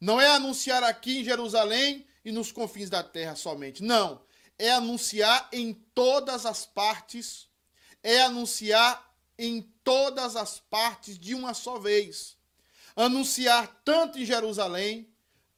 Não 0.00 0.20
é 0.20 0.28
anunciar 0.28 0.84
aqui 0.84 1.18
em 1.18 1.24
Jerusalém 1.24 2.06
e 2.24 2.30
nos 2.30 2.52
confins 2.52 2.88
da 2.88 3.02
terra 3.02 3.34
somente. 3.34 3.82
Não. 3.82 4.22
É 4.58 4.70
anunciar 4.70 5.48
em 5.52 5.72
todas 5.72 6.46
as 6.46 6.64
partes, 6.64 7.48
é 8.02 8.20
anunciar 8.20 9.13
em 9.38 9.62
todas 9.82 10.36
as 10.36 10.58
partes 10.58 11.18
de 11.18 11.34
uma 11.34 11.54
só 11.54 11.78
vez. 11.78 12.36
Anunciar 12.96 13.80
tanto 13.84 14.18
em 14.18 14.24
Jerusalém, 14.24 15.12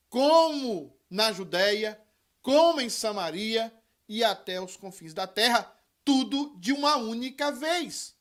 como 0.09 0.99
na 1.11 1.33
Judéia, 1.33 2.01
como 2.43 2.81
em 2.81 2.89
Samaria 2.89 3.72
e 4.09 4.22
até 4.24 4.61
os 4.61 4.77
confins 4.77 5.12
da 5.12 5.27
terra, 5.27 5.70
tudo 6.05 6.57
de 6.59 6.72
uma 6.72 6.97
única 6.97 7.51
vez. 7.51 8.14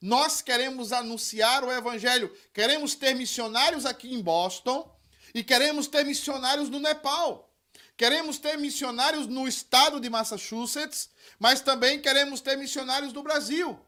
Nós 0.00 0.40
queremos 0.40 0.92
anunciar 0.92 1.64
o 1.64 1.72
evangelho, 1.72 2.34
queremos 2.52 2.94
ter 2.94 3.14
missionários 3.14 3.84
aqui 3.84 4.14
em 4.14 4.22
Boston 4.22 4.90
e 5.34 5.42
queremos 5.42 5.86
ter 5.86 6.04
missionários 6.04 6.68
no 6.68 6.78
Nepal. 6.78 7.52
Queremos 7.96 8.38
ter 8.38 8.56
missionários 8.56 9.26
no 9.26 9.48
estado 9.48 10.00
de 10.00 10.08
Massachusetts, 10.08 11.10
mas 11.38 11.60
também 11.60 12.00
queremos 12.00 12.40
ter 12.40 12.56
missionários 12.56 13.12
no 13.12 13.24
Brasil. 13.24 13.78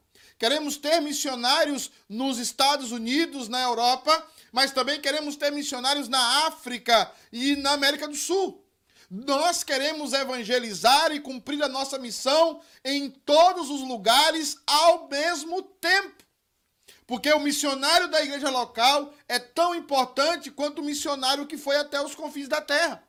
Queremos 0.41 0.75
ter 0.75 0.99
missionários 1.01 1.91
nos 2.09 2.39
Estados 2.39 2.91
Unidos, 2.91 3.47
na 3.47 3.61
Europa, 3.61 4.27
mas 4.51 4.71
também 4.71 4.99
queremos 4.99 5.35
ter 5.35 5.51
missionários 5.51 6.07
na 6.07 6.47
África 6.47 7.11
e 7.31 7.55
na 7.57 7.73
América 7.73 8.07
do 8.07 8.15
Sul. 8.15 8.65
Nós 9.07 9.63
queremos 9.63 10.13
evangelizar 10.13 11.11
e 11.11 11.19
cumprir 11.19 11.61
a 11.61 11.67
nossa 11.67 11.99
missão 11.99 12.59
em 12.83 13.11
todos 13.11 13.69
os 13.69 13.81
lugares 13.81 14.57
ao 14.65 15.07
mesmo 15.07 15.61
tempo. 15.61 16.23
Porque 17.05 17.31
o 17.31 17.39
missionário 17.39 18.07
da 18.07 18.23
igreja 18.23 18.49
local 18.49 19.13
é 19.27 19.37
tão 19.37 19.75
importante 19.75 20.49
quanto 20.49 20.81
o 20.81 20.85
missionário 20.85 21.45
que 21.45 21.55
foi 21.55 21.77
até 21.77 22.01
os 22.01 22.15
confins 22.15 22.47
da 22.47 22.59
terra. 22.59 23.03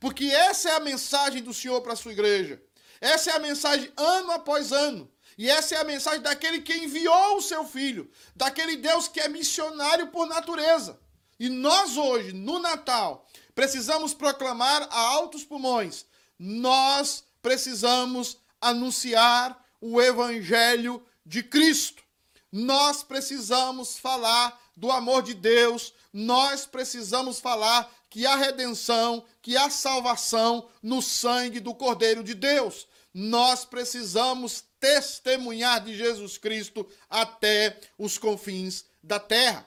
Porque 0.00 0.24
essa 0.24 0.70
é 0.70 0.74
a 0.74 0.80
mensagem 0.80 1.44
do 1.44 1.54
Senhor 1.54 1.80
para 1.80 1.92
a 1.92 1.96
sua 1.96 2.10
igreja. 2.10 2.60
Essa 3.00 3.30
é 3.30 3.36
a 3.36 3.38
mensagem 3.38 3.92
ano 3.96 4.32
após 4.32 4.72
ano. 4.72 5.08
E 5.38 5.50
essa 5.50 5.74
é 5.74 5.78
a 5.78 5.84
mensagem 5.84 6.22
daquele 6.22 6.62
que 6.62 6.72
enviou 6.72 7.36
o 7.36 7.42
seu 7.42 7.64
filho, 7.64 8.10
daquele 8.34 8.76
Deus 8.76 9.06
que 9.06 9.20
é 9.20 9.28
missionário 9.28 10.08
por 10.08 10.26
natureza. 10.26 10.98
E 11.38 11.48
nós 11.48 11.96
hoje, 11.96 12.32
no 12.32 12.58
Natal, 12.58 13.26
precisamos 13.54 14.14
proclamar 14.14 14.88
a 14.90 14.98
altos 14.98 15.44
pulmões: 15.44 16.06
nós 16.38 17.24
precisamos 17.42 18.38
anunciar 18.60 19.62
o 19.80 20.00
evangelho 20.00 21.04
de 21.24 21.42
Cristo. 21.42 22.02
Nós 22.50 23.02
precisamos 23.02 23.98
falar 23.98 24.58
do 24.74 24.90
amor 24.90 25.22
de 25.22 25.34
Deus, 25.34 25.92
nós 26.12 26.64
precisamos 26.64 27.38
falar 27.38 27.90
que 28.08 28.26
há 28.26 28.36
redenção, 28.36 29.24
que 29.42 29.56
há 29.56 29.68
salvação 29.68 30.68
no 30.82 31.02
sangue 31.02 31.60
do 31.60 31.74
Cordeiro 31.74 32.24
de 32.24 32.34
Deus. 32.34 32.86
Nós 33.12 33.64
precisamos 33.64 34.64
testemunhar 34.78 35.84
de 35.84 35.96
Jesus 35.96 36.38
Cristo 36.38 36.88
até 37.08 37.78
os 37.98 38.18
confins 38.18 38.84
da 39.02 39.18
terra. 39.18 39.66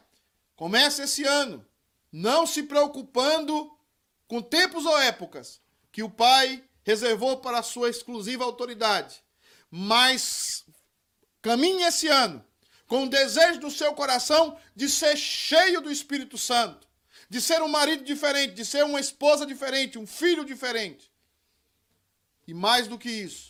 Comece 0.55 1.03
esse 1.03 1.24
ano 1.24 1.66
não 2.12 2.45
se 2.45 2.64
preocupando 2.64 3.72
com 4.28 4.41
tempos 4.41 4.86
ou 4.86 4.97
épocas 4.97 5.62
que 5.91 6.03
o 6.03 6.10
Pai 6.10 6.64
reservou 6.84 7.38
para 7.38 7.60
a 7.60 7.64
sua 7.64 7.89
exclusiva 7.89 8.43
autoridade, 8.43 9.22
mas 9.70 10.66
caminhe 11.41 11.84
esse 11.84 12.07
ano 12.07 12.43
com 12.88 13.03
o 13.03 13.10
desejo 13.10 13.60
do 13.60 13.70
seu 13.70 13.93
coração 13.93 14.57
de 14.76 14.89
ser 14.89 15.16
cheio 15.16 15.82
do 15.82 15.91
Espírito 15.91 16.38
Santo, 16.38 16.88
de 17.30 17.39
ser 17.39 17.62
um 17.62 17.68
marido 17.68 18.03
diferente, 18.03 18.55
de 18.55 18.66
ser 18.66 18.84
uma 18.84 18.99
esposa 18.99 19.45
diferente, 19.45 19.99
um 19.99 20.07
filho 20.07 20.43
diferente. 20.43 21.12
E 22.47 22.53
mais 22.53 22.88
do 22.88 22.97
que 22.97 23.10
isso, 23.10 23.49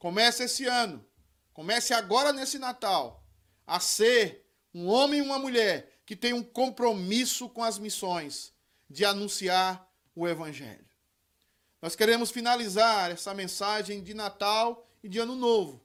Comece 0.00 0.44
esse 0.44 0.64
ano, 0.64 1.06
comece 1.52 1.92
agora 1.92 2.32
nesse 2.32 2.58
Natal, 2.58 3.22
a 3.66 3.78
ser 3.78 4.50
um 4.72 4.88
homem 4.88 5.18
e 5.18 5.22
uma 5.22 5.38
mulher 5.38 6.00
que 6.06 6.16
tem 6.16 6.32
um 6.32 6.42
compromisso 6.42 7.50
com 7.50 7.62
as 7.62 7.78
missões 7.78 8.50
de 8.88 9.04
anunciar 9.04 9.86
o 10.16 10.26
Evangelho. 10.26 10.88
Nós 11.82 11.94
queremos 11.94 12.30
finalizar 12.30 13.10
essa 13.10 13.34
mensagem 13.34 14.02
de 14.02 14.14
Natal 14.14 14.90
e 15.02 15.08
de 15.08 15.18
Ano 15.18 15.36
Novo, 15.36 15.84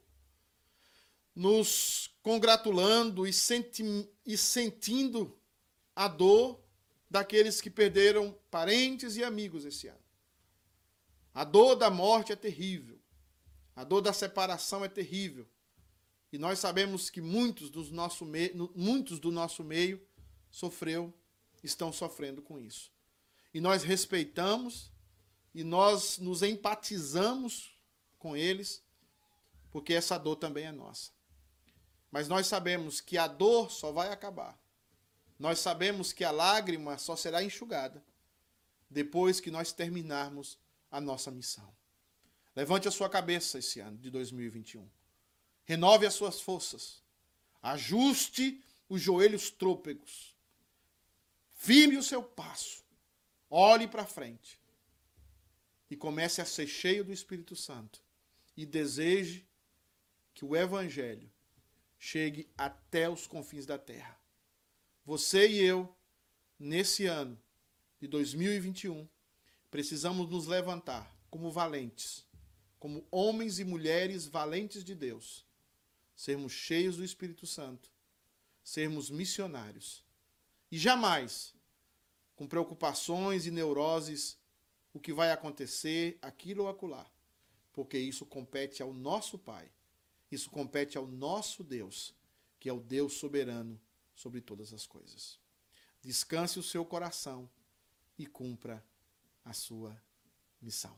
nos 1.34 2.10
congratulando 2.22 3.26
e, 3.26 3.34
senti 3.34 4.08
e 4.24 4.38
sentindo 4.38 5.38
a 5.94 6.08
dor 6.08 6.58
daqueles 7.10 7.60
que 7.60 7.68
perderam 7.68 8.34
parentes 8.50 9.14
e 9.16 9.22
amigos 9.22 9.66
esse 9.66 9.88
ano. 9.88 10.06
A 11.34 11.44
dor 11.44 11.74
da 11.74 11.90
morte 11.90 12.32
é 12.32 12.36
terrível. 12.36 12.95
A 13.76 13.84
dor 13.84 14.00
da 14.00 14.12
separação 14.12 14.82
é 14.82 14.88
terrível. 14.88 15.46
E 16.32 16.38
nós 16.38 16.58
sabemos 16.58 17.10
que 17.10 17.20
muitos, 17.20 17.70
dos 17.70 17.90
nosso 17.90 18.24
meio, 18.24 18.72
muitos 18.74 19.20
do 19.20 19.30
nosso 19.30 19.62
meio 19.62 20.04
sofreu, 20.50 21.12
estão 21.62 21.92
sofrendo 21.92 22.40
com 22.40 22.58
isso. 22.58 22.90
E 23.52 23.60
nós 23.60 23.82
respeitamos 23.82 24.90
e 25.54 25.62
nós 25.62 26.18
nos 26.18 26.42
empatizamos 26.42 27.78
com 28.18 28.36
eles, 28.36 28.82
porque 29.70 29.92
essa 29.92 30.18
dor 30.18 30.36
também 30.36 30.64
é 30.64 30.72
nossa. 30.72 31.12
Mas 32.10 32.28
nós 32.28 32.46
sabemos 32.46 33.00
que 33.00 33.18
a 33.18 33.26
dor 33.26 33.70
só 33.70 33.92
vai 33.92 34.10
acabar. 34.10 34.58
Nós 35.38 35.58
sabemos 35.58 36.12
que 36.12 36.24
a 36.24 36.30
lágrima 36.30 36.96
só 36.96 37.14
será 37.14 37.42
enxugada 37.42 38.02
depois 38.88 39.38
que 39.40 39.50
nós 39.50 39.72
terminarmos 39.72 40.58
a 40.90 41.00
nossa 41.00 41.30
missão. 41.30 41.74
Levante 42.56 42.88
a 42.88 42.90
sua 42.90 43.10
cabeça 43.10 43.58
esse 43.58 43.80
ano 43.80 43.98
de 43.98 44.10
2021. 44.10 44.88
Renove 45.66 46.06
as 46.06 46.14
suas 46.14 46.40
forças. 46.40 47.02
Ajuste 47.62 48.64
os 48.88 49.02
joelhos 49.02 49.50
trôpegos. 49.50 50.34
Firme 51.52 51.98
o 51.98 52.02
seu 52.02 52.22
passo. 52.22 52.82
Olhe 53.50 53.86
para 53.86 54.06
frente. 54.06 54.58
E 55.90 55.96
comece 55.96 56.40
a 56.40 56.46
ser 56.46 56.66
cheio 56.66 57.04
do 57.04 57.12
Espírito 57.12 57.54
Santo. 57.54 58.02
E 58.56 58.64
deseje 58.64 59.46
que 60.32 60.44
o 60.44 60.56
Evangelho 60.56 61.30
chegue 61.98 62.48
até 62.56 63.08
os 63.08 63.26
confins 63.26 63.66
da 63.66 63.78
terra. 63.78 64.18
Você 65.04 65.46
e 65.46 65.62
eu, 65.62 65.94
nesse 66.58 67.06
ano 67.06 67.38
de 68.00 68.08
2021, 68.08 69.06
precisamos 69.70 70.28
nos 70.30 70.46
levantar 70.46 71.14
como 71.30 71.50
valentes, 71.50 72.25
como 72.86 73.04
homens 73.10 73.58
e 73.58 73.64
mulheres 73.64 74.28
valentes 74.28 74.84
de 74.84 74.94
Deus 74.94 75.44
sermos 76.14 76.52
cheios 76.52 76.96
do 76.96 77.02
Espírito 77.02 77.44
Santo, 77.44 77.90
sermos 78.62 79.10
missionários. 79.10 80.04
E 80.70 80.78
jamais, 80.78 81.52
com 82.36 82.46
preocupações 82.46 83.44
e 83.44 83.50
neuroses, 83.50 84.38
o 84.94 85.00
que 85.00 85.12
vai 85.12 85.32
acontecer, 85.32 86.16
aquilo 86.22 86.62
ou 86.62 86.68
acolá, 86.68 87.10
porque 87.72 87.98
isso 87.98 88.24
compete 88.24 88.84
ao 88.84 88.94
nosso 88.94 89.36
Pai, 89.36 89.68
isso 90.30 90.48
compete 90.48 90.96
ao 90.96 91.08
nosso 91.08 91.64
Deus, 91.64 92.14
que 92.60 92.68
é 92.68 92.72
o 92.72 92.78
Deus 92.78 93.14
soberano 93.14 93.80
sobre 94.14 94.40
todas 94.40 94.72
as 94.72 94.86
coisas. 94.86 95.40
Descanse 96.00 96.56
o 96.56 96.62
seu 96.62 96.84
coração 96.84 97.50
e 98.16 98.28
cumpra 98.28 98.80
a 99.44 99.52
sua 99.52 100.00
missão. 100.62 100.96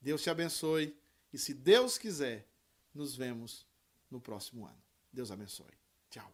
Deus 0.00 0.22
te 0.22 0.30
abençoe 0.30 0.99
e, 1.32 1.38
se 1.38 1.54
Deus 1.54 1.96
quiser, 1.96 2.46
nos 2.94 3.16
vemos 3.16 3.66
no 4.10 4.20
próximo 4.20 4.66
ano. 4.66 4.82
Deus 5.12 5.30
abençoe. 5.30 5.72
Tchau. 6.10 6.32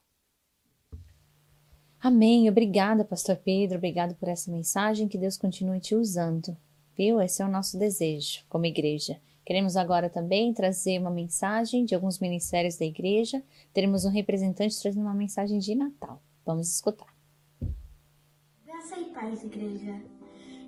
Amém. 2.01 2.49
Obrigada, 2.49 3.05
Pastor 3.05 3.37
Pedro. 3.37 3.79
Obrigado 3.79 4.15
por 4.15 4.29
essa 4.29 4.51
mensagem. 4.51 5.09
Que 5.09 5.19
Deus 5.19 5.37
continue 5.37 5.81
te 5.81 5.95
usando. 5.95 6.57
Viu? 6.97 7.21
Esse 7.21 7.43
é 7.43 7.45
o 7.45 7.51
nosso 7.51 7.79
desejo 7.79 8.45
como 8.49 8.67
igreja. 8.67 9.21
Queremos 9.45 9.77
agora 9.77 10.11
também 10.11 10.53
trazer 10.53 10.99
uma 10.99 11.11
mensagem 11.11 11.85
de 11.85 11.95
alguns 11.95 12.19
ministérios 12.19 12.77
da 12.77 12.85
igreja. 12.85 13.43
Teremos 13.73 14.05
um 14.05 14.11
representante 14.11 14.81
trazendo 14.81 15.03
uma 15.03 15.15
mensagem 15.15 15.59
de 15.59 15.75
Natal. 15.75 16.21
Vamos 16.45 16.69
escutar. 16.69 17.15
Graça 18.65 18.99
e 18.99 19.05
paz, 19.13 19.45
igreja. 19.45 20.16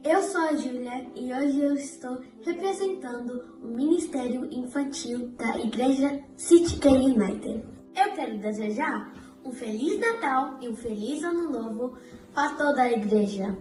Eu 0.08 0.22
sou 0.22 0.40
a 0.40 0.54
Júlia 0.54 1.06
e 1.14 1.30
hoje 1.34 1.60
eu 1.60 1.74
estou 1.74 2.18
representando 2.40 3.44
o 3.62 3.66
Ministério 3.66 4.48
Infantil 4.50 5.28
da 5.36 5.58
Igreja 5.58 6.18
City 6.34 6.78
K 6.78 6.88
United. 6.88 7.62
Eu 7.94 8.12
quero 8.14 8.38
desejar 8.38 9.12
um 9.44 9.52
Feliz 9.52 10.00
Natal 10.00 10.56
e 10.62 10.68
um 10.70 10.74
Feliz 10.74 11.22
Ano 11.22 11.50
Novo 11.50 11.98
para 12.32 12.54
toda 12.54 12.84
a 12.84 12.90
igreja. 12.90 13.54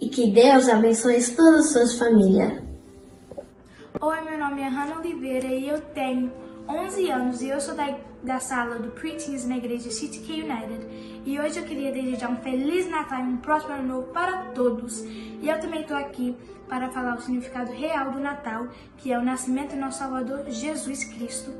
E 0.00 0.08
que 0.08 0.30
Deus 0.30 0.68
abençoe 0.68 1.20
todas 1.34 1.66
as 1.66 1.72
suas 1.72 1.98
famílias. 1.98 2.62
Oi, 4.00 4.20
meu 4.20 4.38
nome 4.38 4.62
é 4.62 4.68
Hannah 4.68 5.00
Oliveira 5.00 5.48
e 5.48 5.68
eu 5.68 5.80
tenho 5.92 6.32
11 6.68 7.10
anos 7.10 7.42
e 7.42 7.48
eu 7.48 7.60
sou 7.60 7.74
da, 7.74 7.98
da 8.22 8.38
sala 8.38 8.78
do 8.78 8.90
Preteens 8.90 9.44
na 9.44 9.56
igreja 9.56 9.90
City 9.90 10.20
K 10.20 10.32
United. 10.42 10.86
E 11.24 11.38
hoje 11.40 11.58
eu 11.58 11.64
queria 11.64 11.92
desejar 11.92 12.30
um 12.30 12.36
Feliz 12.36 12.88
Natal 12.88 13.20
e 13.20 13.28
um 13.28 13.36
próspero 13.36 13.80
ano 13.80 13.88
novo 13.88 14.08
para 14.08 14.44
todos. 14.52 15.00
E 15.02 15.48
eu 15.48 15.60
também 15.60 15.82
estou 15.82 15.96
aqui 15.96 16.36
para 16.68 16.88
falar 16.90 17.16
o 17.16 17.20
significado 17.20 17.72
real 17.72 18.10
do 18.12 18.20
Natal, 18.20 18.68
que 18.96 19.12
é 19.12 19.18
o 19.18 19.22
nascimento 19.22 19.74
do 19.74 19.80
nosso 19.80 19.98
Salvador 19.98 20.44
Jesus 20.48 21.04
Cristo. 21.04 21.52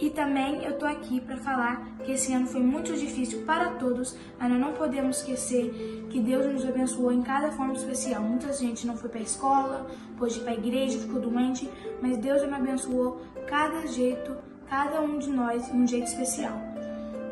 E 0.00 0.10
também 0.10 0.64
eu 0.64 0.78
tô 0.78 0.86
aqui 0.86 1.20
para 1.20 1.36
falar 1.38 1.84
que 2.04 2.12
esse 2.12 2.32
ano 2.32 2.46
foi 2.46 2.62
muito 2.62 2.94
difícil 2.94 3.42
para 3.42 3.70
todos, 3.70 4.16
mas 4.38 4.48
nós 4.48 4.60
não 4.60 4.72
podemos 4.72 5.18
esquecer 5.18 6.06
que 6.08 6.20
Deus 6.20 6.46
nos 6.46 6.64
abençoou 6.64 7.12
em 7.12 7.20
cada 7.20 7.50
forma 7.50 7.72
especial. 7.72 8.22
Muita 8.22 8.52
gente 8.52 8.86
não 8.86 8.96
foi 8.96 9.10
para 9.10 9.18
a 9.18 9.24
escola, 9.24 9.90
pôde 10.16 10.38
ir 10.38 10.42
para 10.42 10.52
a 10.52 10.56
igreja, 10.56 11.00
ficou 11.00 11.20
doente, 11.20 11.68
mas 12.00 12.16
Deus 12.16 12.42
me 12.46 12.54
abençoou 12.54 13.20
cada 13.48 13.86
jeito, 13.88 14.36
cada 14.68 15.00
um 15.00 15.18
de 15.18 15.30
nós, 15.30 15.68
um 15.70 15.86
jeito 15.86 16.06
especial. 16.06 16.60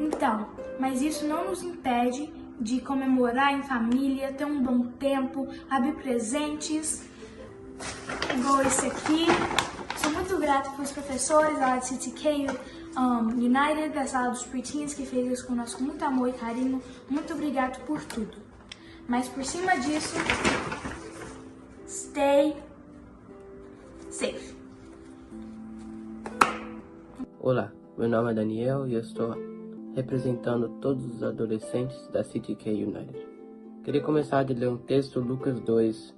Então, 0.01 0.49
mas 0.79 1.01
isso 1.01 1.27
não 1.27 1.49
nos 1.49 1.63
impede 1.63 2.33
de 2.61 2.81
comemorar 2.81 3.53
em 3.53 3.63
família, 3.63 4.33
ter 4.33 4.45
um 4.45 4.63
bom 4.63 4.87
tempo, 4.99 5.49
abrir 5.69 5.95
presentes, 5.95 7.05
igual 8.37 8.63
esse 8.63 8.87
aqui. 8.87 9.27
Sou 10.03 10.11
muito 10.13 10.39
grata 10.39 10.71
para 10.71 10.83
os 10.83 10.93
professores 10.93 11.59
da 11.59 11.81
CTK 11.81 12.47
um, 12.97 13.29
United, 13.29 13.91
da 13.91 14.07
sala 14.07 14.31
dos 14.31 14.45
preteens, 14.45 14.95
que 14.95 15.05
fez 15.05 15.31
isso 15.31 15.47
conosco 15.47 15.79
com 15.79 15.85
muito 15.85 16.03
amor 16.05 16.29
e 16.29 16.33
carinho. 16.33 16.83
Muito 17.09 17.33
obrigado 17.35 17.85
por 17.85 18.03
tudo. 18.05 18.39
Mas 19.07 19.29
por 19.29 19.45
cima 19.45 19.77
disso, 19.79 20.17
stay 21.87 22.57
safe. 24.11 24.56
Olá, 27.47 27.73
meu 27.97 28.09
nome 28.09 28.33
é 28.33 28.35
Daniel 28.35 28.89
e 28.89 28.95
eu 28.95 29.01
estou 29.01 29.33
representando 29.95 30.69
todos 30.81 31.05
os 31.05 31.23
adolescentes 31.23 32.09
da 32.09 32.25
CTK 32.25 32.71
United. 32.71 33.25
Queria 33.85 34.01
começar 34.01 34.43
de 34.43 34.53
ler 34.53 34.69
um 34.69 34.77
texto, 34.77 35.21
Lucas 35.21 35.61
2, 35.61 36.13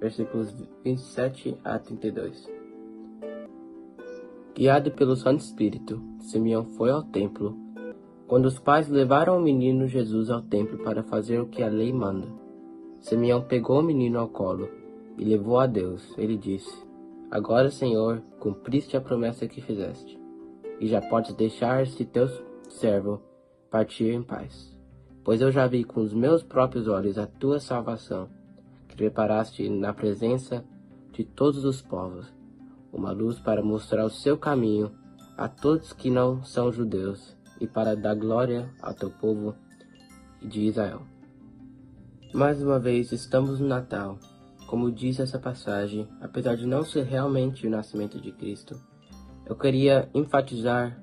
versículos 0.00 0.52
27 0.82 1.56
a 1.62 1.78
32. 1.78 2.50
Guiado 4.52 4.90
pelo 4.90 5.14
Santo 5.14 5.42
Espírito, 5.42 6.02
Simeão 6.18 6.64
foi 6.64 6.90
ao 6.90 7.04
templo. 7.04 7.56
Quando 8.26 8.46
os 8.46 8.58
pais 8.58 8.88
levaram 8.88 9.38
o 9.38 9.40
menino 9.40 9.86
Jesus 9.86 10.28
ao 10.28 10.42
templo 10.42 10.78
para 10.78 11.04
fazer 11.04 11.38
o 11.38 11.46
que 11.46 11.62
a 11.62 11.68
lei 11.68 11.92
manda, 11.92 12.26
Simeão 13.00 13.42
pegou 13.42 13.78
o 13.78 13.84
menino 13.84 14.18
ao 14.18 14.28
colo 14.28 14.68
e 15.16 15.24
levou 15.24 15.60
a 15.60 15.68
Deus. 15.68 16.12
Ele 16.18 16.36
disse: 16.36 16.76
Agora, 17.30 17.70
Senhor, 17.70 18.20
cumpriste 18.40 18.96
a 18.96 19.00
promessa 19.00 19.46
que 19.46 19.60
fizeste, 19.60 20.23
e 20.80 20.88
já 20.88 21.00
podes 21.00 21.34
deixar 21.34 21.82
este 21.82 22.04
teu 22.04 22.28
servo 22.68 23.20
partir 23.70 24.12
em 24.12 24.22
paz. 24.22 24.76
Pois 25.22 25.40
eu 25.40 25.50
já 25.50 25.66
vi 25.66 25.84
com 25.84 26.00
os 26.00 26.12
meus 26.12 26.42
próprios 26.42 26.86
olhos 26.86 27.18
a 27.18 27.26
tua 27.26 27.58
salvação, 27.58 28.28
que 28.88 28.96
preparaste 28.96 29.68
na 29.68 29.92
presença 29.92 30.64
de 31.12 31.24
todos 31.24 31.64
os 31.64 31.80
povos 31.80 32.32
uma 32.92 33.10
luz 33.10 33.40
para 33.40 33.62
mostrar 33.62 34.04
o 34.04 34.10
seu 34.10 34.38
caminho 34.38 34.92
a 35.36 35.48
todos 35.48 35.92
que 35.92 36.08
não 36.08 36.44
são 36.44 36.70
judeus 36.70 37.36
e 37.60 37.66
para 37.66 37.96
dar 37.96 38.14
glória 38.14 38.70
ao 38.80 38.94
teu 38.94 39.10
povo 39.10 39.54
de 40.40 40.62
Israel. 40.62 41.02
Mais 42.32 42.62
uma 42.62 42.78
vez 42.78 43.10
estamos 43.10 43.58
no 43.58 43.66
Natal. 43.66 44.18
Como 44.68 44.90
diz 44.90 45.20
essa 45.20 45.38
passagem, 45.38 46.08
apesar 46.20 46.56
de 46.56 46.66
não 46.66 46.84
ser 46.84 47.04
realmente 47.04 47.66
o 47.66 47.70
nascimento 47.70 48.20
de 48.20 48.32
Cristo, 48.32 48.80
eu 49.46 49.54
queria 49.56 50.08
enfatizar 50.14 50.98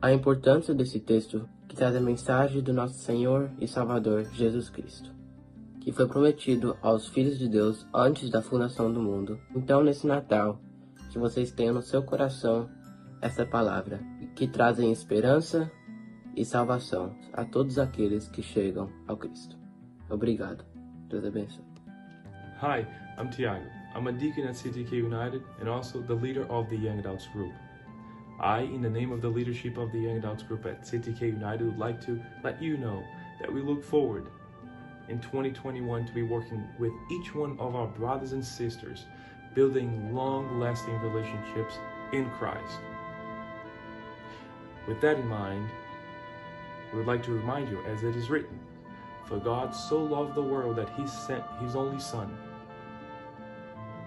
a 0.00 0.12
importância 0.12 0.74
desse 0.74 1.00
texto 1.00 1.48
que 1.68 1.76
traz 1.76 1.94
a 1.94 2.00
mensagem 2.00 2.62
do 2.62 2.72
nosso 2.72 2.94
Senhor 2.94 3.50
e 3.58 3.66
Salvador 3.66 4.24
Jesus 4.32 4.70
Cristo, 4.70 5.10
que 5.80 5.92
foi 5.92 6.06
prometido 6.06 6.76
aos 6.80 7.08
filhos 7.08 7.38
de 7.38 7.48
Deus 7.48 7.86
antes 7.94 8.30
da 8.30 8.40
fundação 8.42 8.92
do 8.92 9.02
mundo. 9.02 9.38
Então, 9.54 9.82
nesse 9.82 10.06
Natal, 10.06 10.60
que 11.10 11.18
vocês 11.18 11.52
tenham 11.52 11.74
no 11.74 11.82
seu 11.82 12.02
coração 12.02 12.68
essa 13.20 13.44
palavra, 13.44 14.00
que 14.34 14.46
trazem 14.46 14.90
esperança 14.90 15.70
e 16.36 16.44
salvação 16.44 17.14
a 17.32 17.44
todos 17.44 17.78
aqueles 17.78 18.28
que 18.28 18.42
chegam 18.42 18.90
ao 19.06 19.16
Cristo. 19.16 19.56
Obrigado. 20.10 20.64
Deus 21.08 21.24
abençoe. 21.24 21.64
Hi, 22.60 22.86
I'm 23.18 23.30
Tiago. 23.30 23.66
I'm 23.94 24.08
a 24.08 24.12
deacon 24.12 24.48
at 24.48 24.56
CTK 24.56 25.02
United 25.02 25.42
and 25.60 25.68
also 25.68 26.02
the 26.02 26.14
leader 26.14 26.46
of 26.50 26.68
the 26.68 26.76
Young 26.76 26.98
Adults 26.98 27.28
Group. 27.32 27.52
I, 28.40 28.60
in 28.60 28.82
the 28.82 28.90
name 28.90 29.12
of 29.12 29.22
the 29.22 29.28
leadership 29.28 29.76
of 29.76 29.92
the 29.92 29.98
Young 29.98 30.18
Adults 30.18 30.42
Group 30.42 30.66
at 30.66 30.82
CTK 30.82 31.20
United, 31.22 31.64
would 31.66 31.78
like 31.78 32.00
to 32.06 32.20
let 32.42 32.60
you 32.60 32.76
know 32.76 33.02
that 33.40 33.52
we 33.52 33.60
look 33.60 33.84
forward 33.84 34.26
in 35.08 35.20
2021 35.20 36.06
to 36.06 36.12
be 36.12 36.22
working 36.22 36.66
with 36.78 36.92
each 37.10 37.34
one 37.34 37.58
of 37.58 37.74
our 37.76 37.86
brothers 37.86 38.32
and 38.32 38.44
sisters, 38.44 39.04
building 39.54 40.14
long 40.14 40.58
lasting 40.58 40.98
relationships 41.00 41.78
in 42.12 42.28
Christ. 42.30 42.78
With 44.88 45.00
that 45.00 45.18
in 45.18 45.26
mind, 45.28 45.68
we 46.92 46.98
would 46.98 47.06
like 47.06 47.22
to 47.24 47.32
remind 47.32 47.68
you, 47.68 47.82
as 47.84 48.02
it 48.02 48.16
is 48.16 48.30
written, 48.30 48.58
For 49.26 49.38
God 49.38 49.74
so 49.74 50.02
loved 50.02 50.34
the 50.34 50.42
world 50.42 50.76
that 50.76 50.90
he 50.90 51.06
sent 51.06 51.44
his 51.60 51.76
only 51.76 52.00
Son, 52.00 52.36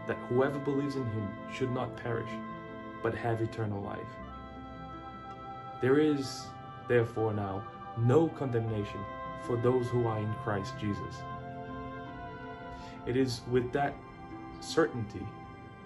that 0.05 0.17
whoever 0.29 0.59
believes 0.59 0.95
in 0.95 1.05
him 1.05 1.29
should 1.53 1.71
not 1.71 1.95
perish, 1.97 2.29
but 3.03 3.15
have 3.15 3.41
eternal 3.41 3.81
life. 3.81 3.99
There 5.81 5.99
is, 5.99 6.47
therefore, 6.87 7.33
now 7.33 7.63
no 7.97 8.27
condemnation 8.29 8.99
for 9.45 9.57
those 9.57 9.87
who 9.87 10.07
are 10.07 10.19
in 10.19 10.33
Christ 10.43 10.73
Jesus. 10.79 11.21
It 13.05 13.15
is 13.15 13.41
with 13.49 13.71
that 13.71 13.95
certainty 14.59 15.25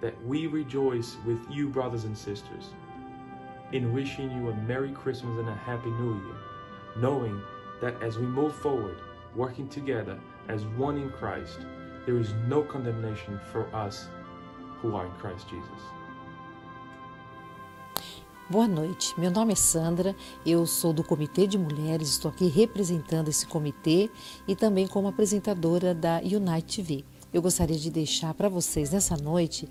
that 0.02 0.20
we 0.26 0.48
rejoice 0.48 1.18
with 1.26 1.40
you, 1.50 1.70
brothers 1.70 2.06
and 2.06 2.18
sisters, 2.18 2.70
in 3.72 3.94
wishing 3.94 4.32
you 4.32 4.50
a 4.50 4.56
Merry 4.56 4.92
Christmas 4.92 5.38
and 5.40 5.50
a 5.50 5.54
Happy 5.54 5.92
New 5.92 6.16
Year, 6.16 6.36
knowing 6.98 7.40
that 7.82 8.02
as 8.02 8.18
we 8.18 8.26
move 8.26 8.56
forward, 8.56 8.98
working 9.36 9.70
together 9.70 10.20
as 10.48 10.66
one 10.66 10.98
in 10.98 11.10
Christ, 11.12 11.60
there 12.06 12.18
is 12.18 12.34
no 12.48 12.64
condemnation 12.64 13.40
for 13.52 13.74
us 13.76 14.08
who 14.82 14.96
are 14.96 15.06
in 15.06 15.12
Christ 15.14 15.48
Jesus. 15.50 15.82
Boa 18.52 18.68
noite, 18.68 19.18
meu 19.18 19.32
nome 19.32 19.54
é 19.54 19.56
Sandra, 19.56 20.14
eu 20.46 20.68
sou 20.68 20.92
do 20.92 21.06
Comitê 21.06 21.48
de 21.48 21.58
Mulheres, 21.58 22.10
estou 22.10 22.30
aqui 22.30 22.50
representando 22.50 23.30
esse 23.30 23.48
comitê 23.48 24.10
e 24.46 24.58
também 24.58 24.86
como 24.88 25.08
apresentadora 25.08 25.96
da 25.96 26.18
Unite 26.18 26.84
TV. 26.84 27.06
Eu 27.34 27.42
gostaria 27.42 27.78
de 27.78 27.90
deixar 27.90 28.34
para 28.34 28.50
vocês 28.50 28.92
nessa 28.92 29.16
noite 29.16 29.70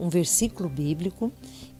um 0.00 0.08
versículo 0.08 0.68
bíblico 0.68 1.30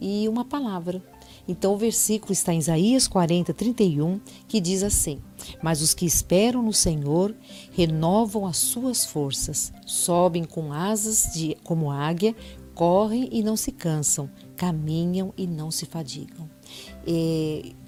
e 0.00 0.28
uma 0.28 0.44
palavra. 0.44 1.02
Então, 1.48 1.74
o 1.74 1.76
versículo 1.76 2.32
está 2.32 2.54
em 2.54 2.58
Isaías 2.58 3.08
40, 3.08 3.52
31, 3.52 4.20
que 4.46 4.60
diz 4.60 4.84
assim: 4.84 5.20
Mas 5.60 5.82
os 5.82 5.94
que 5.94 6.06
esperam 6.06 6.62
no 6.62 6.72
Senhor 6.72 7.34
renovam 7.72 8.46
as 8.46 8.58
suas 8.58 9.04
forças, 9.04 9.72
sobem 9.84 10.44
com 10.44 10.72
asas 10.72 11.30
de, 11.34 11.56
como 11.64 11.90
águia, 11.90 12.36
correm 12.80 13.28
e 13.30 13.42
não 13.42 13.56
se 13.56 13.72
cansam, 13.72 14.30
caminham 14.60 15.32
e 15.38 15.46
não 15.46 15.70
se 15.70 15.86
fadigam. 15.86 16.46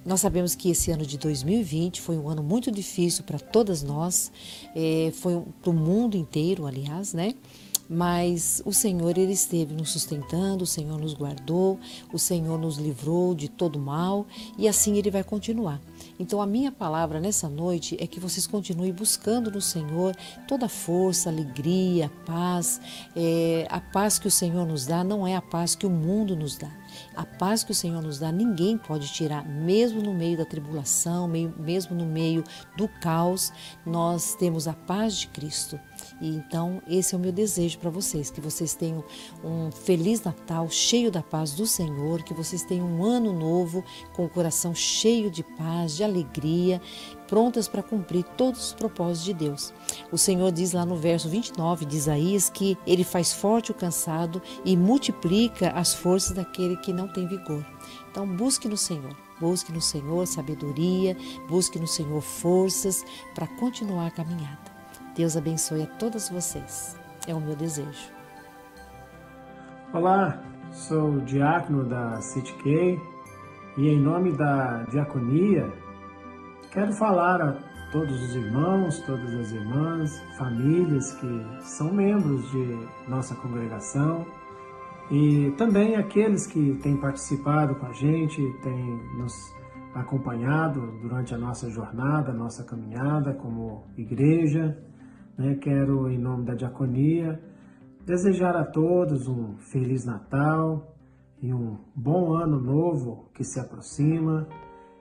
Nós 0.07 0.21
sabemos 0.23 0.55
que 0.55 0.71
esse 0.71 0.91
ano 0.91 1.05
de 1.05 1.19
2020 1.19 2.01
foi 2.01 2.17
um 2.17 2.31
ano 2.31 2.43
muito 2.43 2.73
difícil 2.73 3.25
para 3.25 3.39
todas 3.39 3.83
nós, 3.83 4.33
foi 5.13 5.43
para 5.61 5.71
o 5.71 5.75
mundo 5.75 6.17
inteiro, 6.17 6.67
aliás, 6.67 7.13
né? 7.13 7.35
mas 7.89 8.63
o 8.65 8.73
Senhor 8.73 9.19
ele 9.19 9.33
esteve 9.33 9.75
nos 9.75 9.91
sustentando, 9.91 10.65
o 10.65 10.67
Senhor 10.67 10.99
nos 10.99 11.13
guardou, 11.13 11.79
o 12.11 12.19
Senhor 12.19 12.59
nos 12.59 12.79
livrou 12.79 13.35
de 13.35 13.51
todo 13.51 13.79
mal 13.79 14.27
e 14.57 14.67
assim 14.67 14.97
ele 14.97 15.11
vai 15.11 15.23
continuar. 15.23 15.79
Então 16.19 16.41
a 16.41 16.47
minha 16.47 16.71
palavra 16.71 17.21
nessa 17.21 17.49
noite 17.49 17.97
é 18.01 18.07
que 18.07 18.21
vocês 18.21 18.47
continuem 18.47 18.93
buscando 18.93 19.51
no 19.51 19.61
Senhor 19.61 20.15
toda 20.47 20.67
a 20.67 20.69
força, 20.69 21.31
alegria, 21.31 22.11
paz. 22.25 22.81
É, 23.17 23.67
a 23.71 23.81
paz 23.81 24.19
que 24.19 24.29
o 24.29 24.31
Senhor 24.31 24.67
nos 24.67 24.87
dá 24.87 25.03
não 25.03 25.27
é 25.27 25.35
a 25.35 25.43
paz 25.43 25.75
que 25.75 25.87
o 25.87 25.91
mundo 25.91 26.37
nos 26.37 26.57
dá. 26.57 26.71
A 27.17 27.25
paz 27.25 27.65
que 27.65 27.73
o 27.73 27.75
Senhor 27.75 28.03
nos 28.03 28.19
dá, 28.19 28.31
ninguém 28.31 28.77
pode 28.77 29.13
tirar, 29.13 29.47
mesmo 29.47 30.03
no 30.03 30.13
meio 30.13 30.37
da 30.37 30.45
tribulação, 30.45 31.27
mesmo 31.27 31.97
no 31.97 32.05
meio 32.05 32.45
do 32.77 32.87
caos, 33.01 33.53
nós 33.85 34.35
temos 34.35 34.69
a 34.69 34.75
paz 34.75 35.17
de 35.17 35.29
Cristo. 35.29 35.81
E 36.21 36.29
então, 36.29 36.83
esse 36.87 37.15
é 37.15 37.19
o 37.19 37.21
meu 37.21 37.33
desejo 37.33 37.79
para 37.79 37.91
vocês, 37.91 38.31
que 38.31 38.41
vocês 38.41 38.75
tenham 38.75 39.05
um 39.45 39.71
feliz 39.71 40.23
Natal 40.23 40.69
cheio 40.71 41.11
da 41.11 41.23
paz 41.23 41.53
do 41.53 41.67
Senhor, 41.67 42.23
que 42.23 42.35
vocês 42.35 42.63
tenham 42.63 42.87
um 42.87 43.05
ano 43.05 43.33
novo 43.33 43.85
com 44.15 44.25
o 44.25 44.29
coração 44.29 44.75
cheio 44.75 45.31
de 45.31 45.43
paz, 45.43 45.97
de 45.97 46.05
alegria, 46.05 46.81
prontas 47.27 47.67
para 47.67 47.83
cumprir 47.83 48.25
todos 48.37 48.67
os 48.67 48.73
propósitos 48.75 49.25
de 49.25 49.35
Deus. 49.35 49.73
O 50.11 50.19
Senhor 50.19 50.53
diz 50.53 50.73
lá 50.73 50.85
no 50.85 50.97
verso 50.97 51.29
29 51.29 51.85
de 51.87 51.97
Isaías 51.97 52.51
que 52.51 52.77
ele 52.87 53.05
faz 53.05 53.33
forte 53.33 53.71
o 53.71 53.75
cansado 53.75 54.43
e 54.65 54.77
multiplica 54.77 55.71
as 55.71 55.95
forças 55.95 56.33
daquele 56.33 56.77
que 56.77 56.93
não 56.93 57.09
tem 57.09 57.27
vigor. 57.27 57.65
Então, 58.11 58.27
busque 58.27 58.69
no 58.69 58.77
Senhor. 58.77 59.17
Busque 59.41 59.73
no 59.73 59.81
Senhor 59.81 60.25
sabedoria, 60.27 61.17
busque 61.49 61.79
no 61.79 61.87
Senhor 61.87 62.21
forças 62.21 63.05
para 63.35 63.49
continuar 63.49 64.07
a 64.07 64.11
caminhada. 64.11 64.82
Deus 65.15 65.37
abençoe 65.37 65.83
a 65.83 65.87
todos 65.99 66.31
vocês. 66.31 66.99
É 67.29 67.35
o 67.35 67.41
meu 67.41 67.55
desejo. 67.55 68.11
Olá, 69.93 70.43
sou 70.71 71.17
o 71.17 71.21
diácono 71.21 71.85
da 71.85 72.19
CityK 72.23 72.99
e 73.77 73.89
em 73.89 74.01
nome 74.01 74.33
da 74.33 74.85
diaconia 74.85 75.71
quero 76.71 76.95
falar 76.95 77.43
a 77.43 77.53
todos 77.93 78.23
os 78.23 78.35
irmãos, 78.35 79.01
todas 79.01 79.35
as 79.35 79.53
irmãs, 79.53 80.19
famílias 80.39 81.13
que 81.17 81.47
são 81.61 81.93
membros 81.93 82.51
de 82.51 82.89
nossa 83.07 83.35
congregação 83.35 84.25
e 85.11 85.51
também 85.59 85.95
aqueles 85.95 86.47
que 86.47 86.79
têm 86.83 86.97
participado 86.97 87.75
com 87.75 87.85
a 87.85 87.93
gente, 87.93 88.41
têm 88.63 88.99
nos 89.19 89.35
acompanhado 89.95 90.81
durante 91.03 91.35
a 91.35 91.39
nossa 91.39 91.69
jornada, 91.69 92.31
a 92.31 92.35
nossa 92.35 92.65
caminhada 92.65 93.35
como 93.35 93.85
igreja. 93.99 94.75
Né? 95.37 95.55
Quero, 95.57 96.11
em 96.11 96.19
nome 96.19 96.45
da 96.45 96.55
diaconia, 96.55 97.41
desejar 98.05 98.57
a 98.57 98.65
todos 98.65 99.29
um 99.29 99.57
Feliz 99.59 100.05
Natal 100.05 100.95
e 101.41 101.53
um 101.53 101.79
bom 101.95 102.35
ano 102.35 102.61
novo 102.61 103.29
que 103.35 103.45
se 103.45 103.59
aproxima 103.59 104.47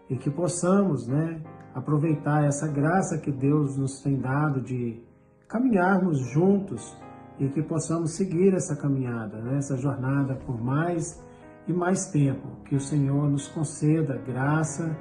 e 0.09 0.15
que 0.15 0.29
possamos 0.29 1.07
né, 1.07 1.41
aproveitar 1.73 2.43
essa 2.43 2.67
graça 2.67 3.17
que 3.17 3.32
Deus 3.32 3.77
nos 3.77 4.01
tem 4.01 4.19
dado 4.19 4.61
de 4.61 5.01
caminharmos 5.47 6.19
juntos 6.19 6.97
e 7.39 7.47
que 7.47 7.61
possamos 7.61 8.11
seguir 8.11 8.53
essa 8.53 8.75
caminhada, 8.75 9.41
né, 9.41 9.57
essa 9.57 9.77
jornada 9.77 10.36
por 10.36 10.61
mais 10.61 11.23
e 11.67 11.73
mais 11.73 12.11
tempo. 12.11 12.47
Que 12.65 12.75
o 12.75 12.79
Senhor 12.79 13.29
nos 13.29 13.47
conceda 13.47 14.17
graça, 14.17 14.95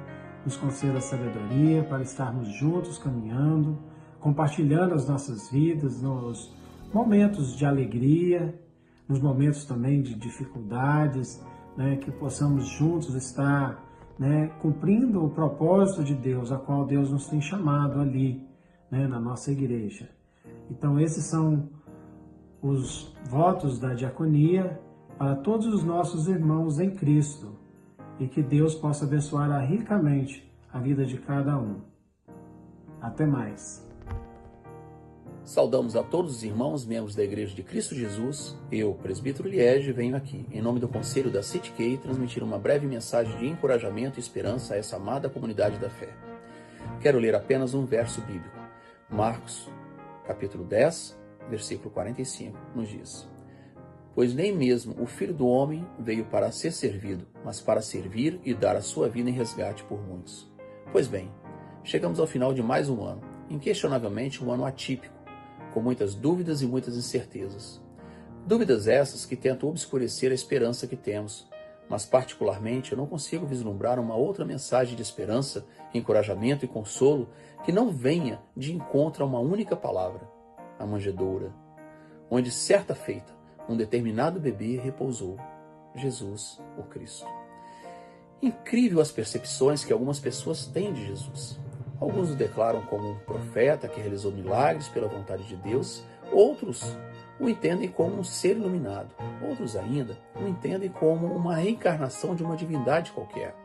nos 0.45 0.57
conceda 0.57 0.99
sabedoria 1.01 1.83
para 1.83 2.01
estarmos 2.01 2.47
juntos 2.47 2.97
caminhando 2.97 3.77
compartilhando 4.21 4.93
as 4.93 5.07
nossas 5.07 5.49
vidas 5.49 6.01
nos 6.01 6.53
momentos 6.93 7.57
de 7.57 7.65
alegria, 7.65 8.57
nos 9.07 9.19
momentos 9.19 9.65
também 9.65 10.01
de 10.01 10.15
dificuldades, 10.15 11.43
né, 11.75 11.97
que 11.97 12.11
possamos 12.11 12.67
juntos 12.67 13.15
estar 13.15 13.83
né, 14.17 14.47
cumprindo 14.61 15.25
o 15.25 15.29
propósito 15.29 16.03
de 16.03 16.13
Deus, 16.13 16.51
a 16.51 16.57
qual 16.57 16.85
Deus 16.85 17.11
nos 17.11 17.27
tem 17.27 17.41
chamado 17.41 17.99
ali, 17.99 18.47
né, 18.89 19.07
na 19.07 19.19
nossa 19.19 19.51
igreja. 19.51 20.09
Então, 20.69 20.99
esses 20.99 21.25
são 21.25 21.69
os 22.61 23.13
votos 23.29 23.79
da 23.79 23.93
diaconia 23.93 24.79
para 25.17 25.35
todos 25.35 25.65
os 25.67 25.83
nossos 25.83 26.27
irmãos 26.27 26.79
em 26.79 26.91
Cristo 26.91 27.55
e 28.19 28.27
que 28.27 28.43
Deus 28.43 28.75
possa 28.75 29.05
abençoar 29.05 29.49
ricamente 29.67 30.47
a 30.71 30.79
vida 30.79 31.05
de 31.05 31.17
cada 31.17 31.57
um. 31.57 31.81
Até 33.01 33.25
mais. 33.25 33.90
Saudamos 35.43 35.95
a 35.95 36.03
todos 36.03 36.35
os 36.35 36.43
irmãos, 36.43 36.85
membros 36.85 37.15
da 37.15 37.23
Igreja 37.23 37.55
de 37.55 37.63
Cristo 37.63 37.95
Jesus. 37.95 38.55
Eu, 38.71 38.93
presbítero 38.93 39.49
Liege, 39.49 39.91
venho 39.91 40.15
aqui, 40.15 40.45
em 40.51 40.61
nome 40.61 40.79
do 40.79 40.87
Conselho 40.87 41.31
da 41.31 41.41
CityK, 41.41 41.97
transmitir 41.97 42.43
uma 42.43 42.59
breve 42.59 42.85
mensagem 42.85 43.35
de 43.37 43.47
encorajamento 43.47 44.19
e 44.19 44.21
esperança 44.21 44.75
a 44.75 44.77
essa 44.77 44.97
amada 44.97 45.29
comunidade 45.29 45.79
da 45.79 45.89
fé. 45.89 46.09
Quero 47.01 47.17
ler 47.17 47.33
apenas 47.33 47.73
um 47.73 47.85
verso 47.85 48.21
bíblico. 48.21 48.55
Marcos, 49.09 49.67
capítulo 50.27 50.63
10, 50.63 51.19
versículo 51.49 51.89
45, 51.89 52.57
nos 52.75 52.87
diz: 52.87 53.27
Pois 54.13 54.35
nem 54.35 54.55
mesmo 54.55 54.95
o 55.01 55.07
Filho 55.07 55.33
do 55.33 55.47
Homem 55.47 55.83
veio 55.97 56.25
para 56.25 56.51
ser 56.51 56.71
servido, 56.71 57.25
mas 57.43 57.59
para 57.59 57.81
servir 57.81 58.39
e 58.45 58.53
dar 58.53 58.75
a 58.75 58.81
sua 58.81 59.09
vida 59.09 59.29
em 59.29 59.33
resgate 59.33 59.83
por 59.85 59.99
muitos. 59.99 60.47
Pois 60.91 61.07
bem, 61.07 61.31
chegamos 61.83 62.19
ao 62.19 62.27
final 62.27 62.53
de 62.53 62.61
mais 62.61 62.87
um 62.89 63.03
ano, 63.03 63.21
inquestionavelmente 63.49 64.43
um 64.43 64.51
ano 64.51 64.65
atípico 64.65 65.20
com 65.73 65.81
muitas 65.81 66.13
dúvidas 66.15 66.61
e 66.61 66.67
muitas 66.67 66.95
incertezas. 66.95 67.81
Dúvidas 68.45 68.87
essas 68.87 69.25
que 69.25 69.35
tentam 69.35 69.69
obscurecer 69.69 70.31
a 70.31 70.35
esperança 70.35 70.87
que 70.87 70.95
temos, 70.95 71.47
mas 71.89 72.05
particularmente 72.05 72.91
eu 72.91 72.97
não 72.97 73.05
consigo 73.05 73.45
vislumbrar 73.45 73.99
uma 73.99 74.15
outra 74.15 74.45
mensagem 74.45 74.95
de 74.95 75.01
esperança, 75.01 75.65
encorajamento 75.93 76.65
e 76.65 76.67
consolo 76.67 77.29
que 77.63 77.71
não 77.71 77.91
venha 77.91 78.41
de 78.55 78.73
encontro 78.73 79.23
a 79.23 79.27
uma 79.27 79.39
única 79.39 79.75
palavra, 79.75 80.27
a 80.79 80.85
manjedoura, 80.85 81.53
onde 82.29 82.49
certa 82.49 82.95
feita 82.95 83.33
um 83.67 83.77
determinado 83.77 84.39
bebê 84.39 84.77
repousou, 84.77 85.37
Jesus, 85.95 86.61
o 86.77 86.83
Cristo. 86.83 87.27
Incrível 88.41 89.01
as 89.01 89.11
percepções 89.11 89.83
que 89.83 89.93
algumas 89.93 90.19
pessoas 90.19 90.65
têm 90.65 90.91
de 90.91 91.05
Jesus. 91.05 91.59
Alguns 92.01 92.31
o 92.31 92.35
declaram 92.35 92.81
como 92.81 93.11
um 93.11 93.15
profeta 93.19 93.87
que 93.87 94.01
realizou 94.01 94.31
milagres 94.31 94.87
pela 94.87 95.07
vontade 95.07 95.43
de 95.43 95.55
Deus, 95.55 96.03
outros 96.33 96.97
o 97.39 97.47
entendem 97.47 97.87
como 97.89 98.17
um 98.17 98.23
ser 98.23 98.57
iluminado. 98.57 99.13
Outros 99.47 99.75
ainda 99.75 100.17
o 100.35 100.47
entendem 100.47 100.89
como 100.89 101.27
uma 101.27 101.55
reencarnação 101.55 102.33
de 102.33 102.43
uma 102.43 102.57
divindade 102.57 103.11
qualquer. 103.11 103.55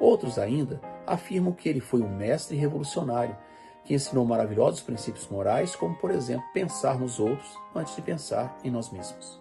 Outros 0.00 0.38
ainda 0.38 0.80
afirmam 1.06 1.52
que 1.52 1.68
ele 1.68 1.80
foi 1.80 2.00
um 2.00 2.08
mestre 2.08 2.56
revolucionário 2.56 3.36
que 3.84 3.92
ensinou 3.92 4.24
maravilhosos 4.24 4.80
princípios 4.80 5.28
morais, 5.28 5.76
como, 5.76 5.94
por 5.96 6.10
exemplo, 6.10 6.46
pensar 6.54 6.98
nos 6.98 7.20
outros 7.20 7.58
antes 7.74 7.94
de 7.94 8.00
pensar 8.00 8.56
em 8.64 8.70
nós 8.70 8.90
mesmos. 8.90 9.38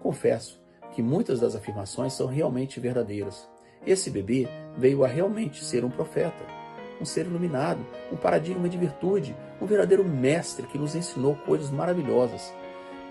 Confesso 0.00 0.58
que 0.92 1.02
muitas 1.02 1.38
das 1.38 1.54
afirmações 1.54 2.14
são 2.14 2.26
realmente 2.26 2.80
verdadeiras. 2.80 3.46
Esse 3.86 4.10
bebê 4.10 4.48
veio 4.76 5.04
a 5.04 5.06
realmente 5.06 5.62
ser 5.62 5.84
um 5.84 5.90
profeta, 5.90 6.59
um 7.00 7.04
ser 7.04 7.26
iluminado, 7.26 7.84
um 8.12 8.16
paradigma 8.16 8.68
de 8.68 8.76
virtude, 8.76 9.36
um 9.60 9.66
verdadeiro 9.66 10.04
mestre 10.04 10.66
que 10.66 10.78
nos 10.78 10.94
ensinou 10.94 11.34
coisas 11.34 11.70
maravilhosas. 11.70 12.52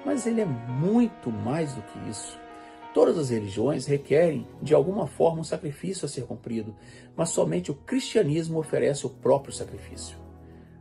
Mas 0.05 0.27
ele 0.27 0.41
é 0.41 0.45
muito 0.45 1.31
mais 1.31 1.73
do 1.73 1.81
que 1.81 2.09
isso. 2.09 2.37
Todas 2.93 3.17
as 3.17 3.29
religiões 3.29 3.85
requerem, 3.85 4.47
de 4.61 4.73
alguma 4.73 5.07
forma, 5.07 5.41
um 5.41 5.43
sacrifício 5.43 6.05
a 6.05 6.09
ser 6.09 6.25
cumprido, 6.25 6.75
mas 7.15 7.29
somente 7.29 7.71
o 7.71 7.75
cristianismo 7.75 8.59
oferece 8.59 9.05
o 9.05 9.09
próprio 9.09 9.53
sacrifício. 9.53 10.17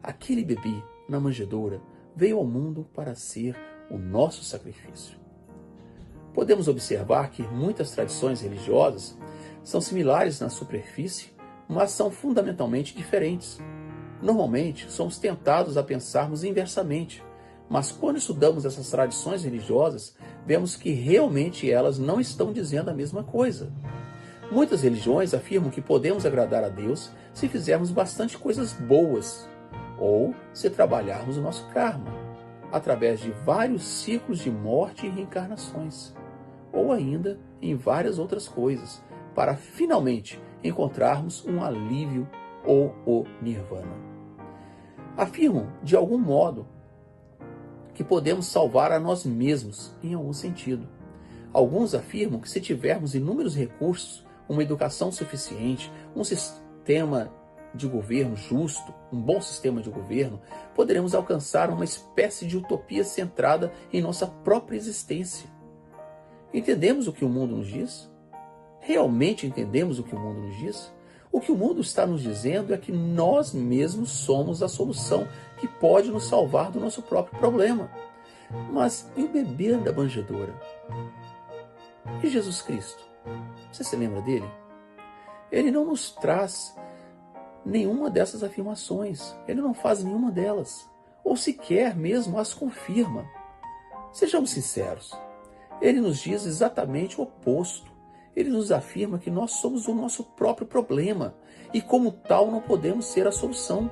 Aquele 0.02 0.44
bebê, 0.44 0.82
na 1.08 1.20
manjedoura, 1.20 1.80
veio 2.14 2.38
ao 2.38 2.44
mundo 2.44 2.86
para 2.94 3.14
ser 3.14 3.56
o 3.90 3.98
nosso 3.98 4.42
sacrifício. 4.42 5.18
Podemos 6.32 6.68
observar 6.68 7.30
que 7.30 7.42
muitas 7.42 7.90
tradições 7.90 8.40
religiosas 8.40 9.18
são 9.62 9.80
similares 9.80 10.40
na 10.40 10.48
superfície 10.48 11.30
mas 11.68 11.90
são 11.90 12.10
fundamentalmente 12.10 12.96
diferentes. 12.96 13.60
Normalmente, 14.22 14.90
somos 14.90 15.18
tentados 15.18 15.76
a 15.76 15.82
pensarmos 15.82 16.42
inversamente, 16.42 17.22
mas 17.68 17.92
quando 17.92 18.16
estudamos 18.16 18.64
essas 18.64 18.90
tradições 18.90 19.44
religiosas, 19.44 20.16
vemos 20.46 20.74
que 20.74 20.90
realmente 20.90 21.70
elas 21.70 21.98
não 21.98 22.18
estão 22.20 22.52
dizendo 22.52 22.88
a 22.88 22.94
mesma 22.94 23.22
coisa. 23.22 23.70
Muitas 24.50 24.82
religiões 24.82 25.34
afirmam 25.34 25.70
que 25.70 25.82
podemos 25.82 26.24
agradar 26.24 26.64
a 26.64 26.70
Deus 26.70 27.10
se 27.34 27.48
fizermos 27.48 27.90
bastante 27.90 28.38
coisas 28.38 28.72
boas, 28.72 29.46
ou 29.98 30.34
se 30.54 30.70
trabalharmos 30.70 31.36
o 31.36 31.42
nosso 31.42 31.66
karma, 31.68 32.10
através 32.72 33.20
de 33.20 33.30
vários 33.44 33.82
ciclos 33.82 34.38
de 34.38 34.50
morte 34.50 35.06
e 35.06 35.10
reencarnações, 35.10 36.14
ou 36.72 36.92
ainda 36.92 37.38
em 37.60 37.74
várias 37.74 38.18
outras 38.18 38.48
coisas, 38.48 39.02
para 39.34 39.54
finalmente 39.54 40.40
encontrarmos 40.62 41.44
um 41.44 41.62
alívio 41.62 42.28
ou 42.64 42.94
o 43.06 43.24
nirvana. 43.40 43.96
Afirmam, 45.16 45.66
de 45.82 45.96
algum 45.96 46.18
modo, 46.18 46.66
que 47.94 48.04
podemos 48.04 48.46
salvar 48.46 48.92
a 48.92 49.00
nós 49.00 49.24
mesmos 49.24 49.92
em 50.02 50.14
algum 50.14 50.32
sentido. 50.32 50.86
Alguns 51.52 51.94
afirmam 51.94 52.40
que 52.40 52.48
se 52.48 52.60
tivermos 52.60 53.14
inúmeros 53.14 53.56
recursos, 53.56 54.24
uma 54.48 54.62
educação 54.62 55.10
suficiente, 55.10 55.92
um 56.14 56.22
sistema 56.22 57.32
de 57.74 57.86
governo 57.86 58.36
justo, 58.36 58.94
um 59.12 59.20
bom 59.20 59.40
sistema 59.40 59.82
de 59.82 59.90
governo, 59.90 60.40
poderemos 60.74 61.14
alcançar 61.14 61.70
uma 61.70 61.84
espécie 61.84 62.46
de 62.46 62.56
utopia 62.56 63.04
centrada 63.04 63.72
em 63.92 64.00
nossa 64.00 64.26
própria 64.26 64.76
existência. 64.76 65.48
Entendemos 66.52 67.08
o 67.08 67.12
que 67.12 67.24
o 67.24 67.28
mundo 67.28 67.56
nos 67.56 67.66
diz? 67.66 68.10
Realmente 68.80 69.46
entendemos 69.46 69.98
o 69.98 70.02
que 70.02 70.14
o 70.14 70.18
mundo 70.18 70.40
nos 70.40 70.56
diz? 70.56 70.92
O 71.30 71.40
que 71.40 71.52
o 71.52 71.56
mundo 71.56 71.80
está 71.80 72.06
nos 72.06 72.22
dizendo 72.22 72.72
é 72.72 72.78
que 72.78 72.90
nós 72.90 73.52
mesmos 73.52 74.10
somos 74.10 74.62
a 74.62 74.68
solução 74.68 75.28
que 75.58 75.68
pode 75.68 76.10
nos 76.10 76.26
salvar 76.26 76.70
do 76.70 76.80
nosso 76.80 77.02
próprio 77.02 77.38
problema. 77.38 77.90
Mas 78.72 79.10
e 79.16 79.22
o 79.24 79.28
bebê 79.28 79.76
da 79.76 79.92
manjedoura? 79.92 80.54
E 82.22 82.28
Jesus 82.28 82.62
Cristo? 82.62 83.04
Você 83.70 83.84
se 83.84 83.94
lembra 83.94 84.22
dele? 84.22 84.48
Ele 85.52 85.70
não 85.70 85.84
nos 85.84 86.10
traz 86.12 86.74
nenhuma 87.64 88.08
dessas 88.08 88.42
afirmações. 88.42 89.36
Ele 89.46 89.60
não 89.60 89.74
faz 89.74 90.02
nenhuma 90.02 90.30
delas. 90.30 90.88
Ou 91.22 91.36
sequer 91.36 91.94
mesmo 91.94 92.38
as 92.38 92.54
confirma. 92.54 93.28
Sejamos 94.12 94.50
sinceros. 94.50 95.12
Ele 95.80 96.00
nos 96.00 96.18
diz 96.18 96.46
exatamente 96.46 97.20
o 97.20 97.24
oposto 97.24 97.90
ele 98.38 98.50
nos 98.50 98.70
afirma 98.70 99.18
que 99.18 99.32
nós 99.32 99.54
somos 99.54 99.88
o 99.88 99.94
nosso 99.94 100.22
próprio 100.22 100.64
problema 100.64 101.34
e, 101.74 101.82
como 101.82 102.12
tal, 102.12 102.48
não 102.52 102.60
podemos 102.60 103.06
ser 103.06 103.26
a 103.26 103.32
solução. 103.32 103.90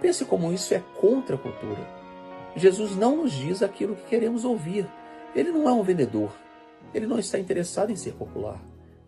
Pense 0.00 0.24
como 0.24 0.50
isso 0.50 0.72
é 0.72 0.82
contra 0.98 1.36
a 1.36 1.38
cultura. 1.38 1.86
Jesus 2.56 2.96
não 2.96 3.18
nos 3.18 3.32
diz 3.32 3.62
aquilo 3.62 3.94
que 3.94 4.06
queremos 4.06 4.42
ouvir. 4.42 4.88
Ele 5.36 5.50
não 5.50 5.68
é 5.68 5.72
um 5.72 5.82
vendedor. 5.82 6.32
Ele 6.94 7.06
não 7.06 7.18
está 7.18 7.38
interessado 7.38 7.90
em 7.90 7.96
ser 7.96 8.14
popular. 8.14 8.58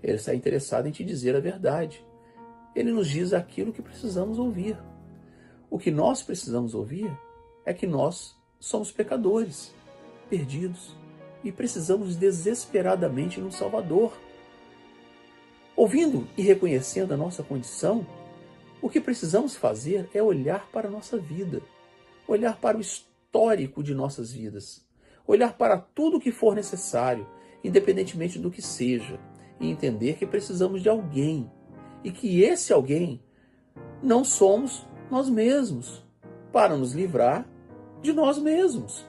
Ele 0.02 0.16
está 0.16 0.34
interessado 0.34 0.86
em 0.86 0.90
te 0.90 1.02
dizer 1.02 1.34
a 1.34 1.40
verdade. 1.40 2.04
Ele 2.76 2.92
nos 2.92 3.08
diz 3.08 3.32
aquilo 3.32 3.72
que 3.72 3.80
precisamos 3.80 4.38
ouvir. 4.38 4.76
O 5.70 5.78
que 5.78 5.90
nós 5.90 6.22
precisamos 6.22 6.74
ouvir 6.74 7.10
é 7.64 7.72
que 7.72 7.86
nós 7.86 8.38
somos 8.60 8.92
pecadores, 8.92 9.74
perdidos, 10.28 10.94
e 11.45 11.51
precisamos 11.51 12.16
desesperadamente 12.16 13.40
de 13.40 13.47
um 13.47 13.51
Salvador. 13.51 14.12
Ouvindo 15.74 16.28
e 16.36 16.43
reconhecendo 16.43 17.12
a 17.12 17.16
nossa 17.16 17.43
condição, 17.43 18.07
o 18.80 18.88
que 18.88 19.01
precisamos 19.01 19.57
fazer 19.57 20.09
é 20.12 20.22
olhar 20.22 20.68
para 20.70 20.88
a 20.88 20.90
nossa 20.90 21.16
vida, 21.18 21.62
olhar 22.26 22.57
para 22.57 22.76
o 22.76 22.80
histórico 22.80 23.82
de 23.82 23.95
nossas 23.95 24.32
vidas, 24.32 24.86
olhar 25.26 25.57
para 25.57 25.78
tudo 25.78 26.16
o 26.16 26.20
que 26.20 26.32
for 26.32 26.55
necessário, 26.55 27.26
independentemente 27.62 28.38
do 28.38 28.51
que 28.51 28.61
seja, 28.61 29.18
e 29.61 29.70
entender 29.70 30.14
que 30.14 30.26
precisamos 30.26 30.82
de 30.82 30.88
alguém 30.88 31.51
e 32.03 32.11
que 32.11 32.43
esse 32.43 32.72
alguém 32.72 33.22
não 34.03 34.24
somos 34.24 34.86
nós 35.11 35.28
mesmos, 35.28 36.05
para 36.53 36.76
nos 36.76 36.93
livrar 36.93 37.49
de 38.03 38.12
nós 38.12 38.38
mesmos. 38.38 39.07